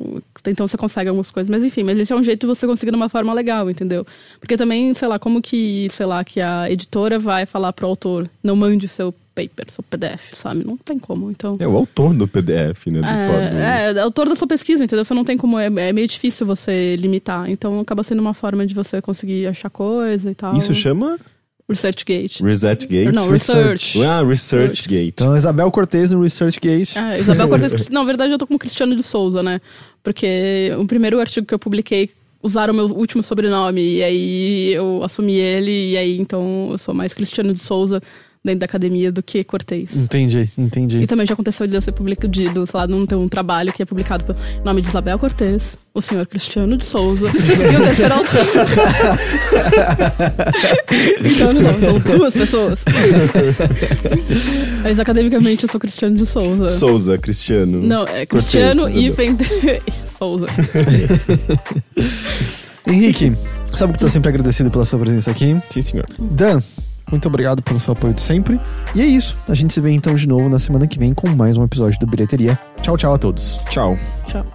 [0.47, 2.91] Então você consegue algumas coisas, mas enfim, mas esse é um jeito de você conseguir
[2.91, 4.05] de uma forma legal, entendeu?
[4.39, 8.27] Porque também, sei lá, como que, sei lá, que a editora vai falar pro autor,
[8.43, 10.65] não mande seu paper, seu PDF, sabe?
[10.65, 11.55] Não tem como, então.
[11.59, 12.99] É o autor do PDF, né?
[12.99, 15.05] Do, do- É, é, autor da sua pesquisa, entendeu?
[15.05, 17.49] Você não tem como, é, é meio difícil você limitar.
[17.49, 20.55] Então acaba sendo uma forma de você conseguir achar coisa e tal.
[20.57, 21.17] Isso chama
[21.69, 22.43] ResearchGate.
[22.43, 23.11] ResetGate?
[23.13, 23.97] Não, Research.
[23.97, 24.03] Research.
[24.05, 25.13] Ah, ResearchGate.
[25.15, 26.97] Então, Isabel Cortez no ResearchGate.
[26.97, 27.89] Ah, Isabel Cortez.
[27.89, 29.61] Na verdade, eu tô como Cristiano de Souza, né?
[30.03, 32.09] Porque o primeiro artigo que eu publiquei
[32.41, 33.97] usaram o meu último sobrenome.
[33.97, 35.91] E aí eu assumi ele.
[35.91, 38.01] E aí então eu sou mais Cristiano de Souza
[38.49, 39.95] dentro da academia do que Cortez.
[39.95, 40.97] Entendi, entendi.
[40.99, 43.83] E também já aconteceu de eu ser publicado, sei lá, não ter um trabalho que
[43.83, 48.15] é publicado pelo nome de Isabel Cortez, o senhor Cristiano de Souza e o terceiro
[48.15, 48.39] autor.
[51.23, 52.83] então, não, são duas pessoas.
[54.81, 56.67] Mas academicamente eu sou Cristiano de Souza.
[56.69, 57.81] Souza, Cristiano.
[57.81, 59.15] Não, é Cortez, Cristiano e Isabel.
[59.15, 59.81] Fender
[60.17, 60.47] Souza.
[62.87, 63.33] Henrique,
[63.75, 65.55] sabe que eu tô sempre agradecido pela sua presença aqui?
[65.69, 66.05] Sim, senhor.
[66.17, 66.61] Dan,
[67.11, 68.59] Muito obrigado pelo seu apoio de sempre.
[68.95, 69.35] E é isso.
[69.49, 71.99] A gente se vê então de novo na semana que vem com mais um episódio
[71.99, 72.59] do Bilheteria.
[72.81, 73.57] Tchau, tchau a todos.
[73.69, 73.97] Tchau.
[74.25, 74.45] Tchau.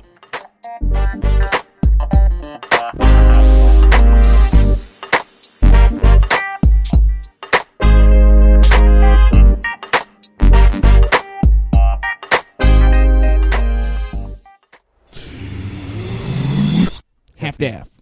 [17.45, 17.94] half-daff.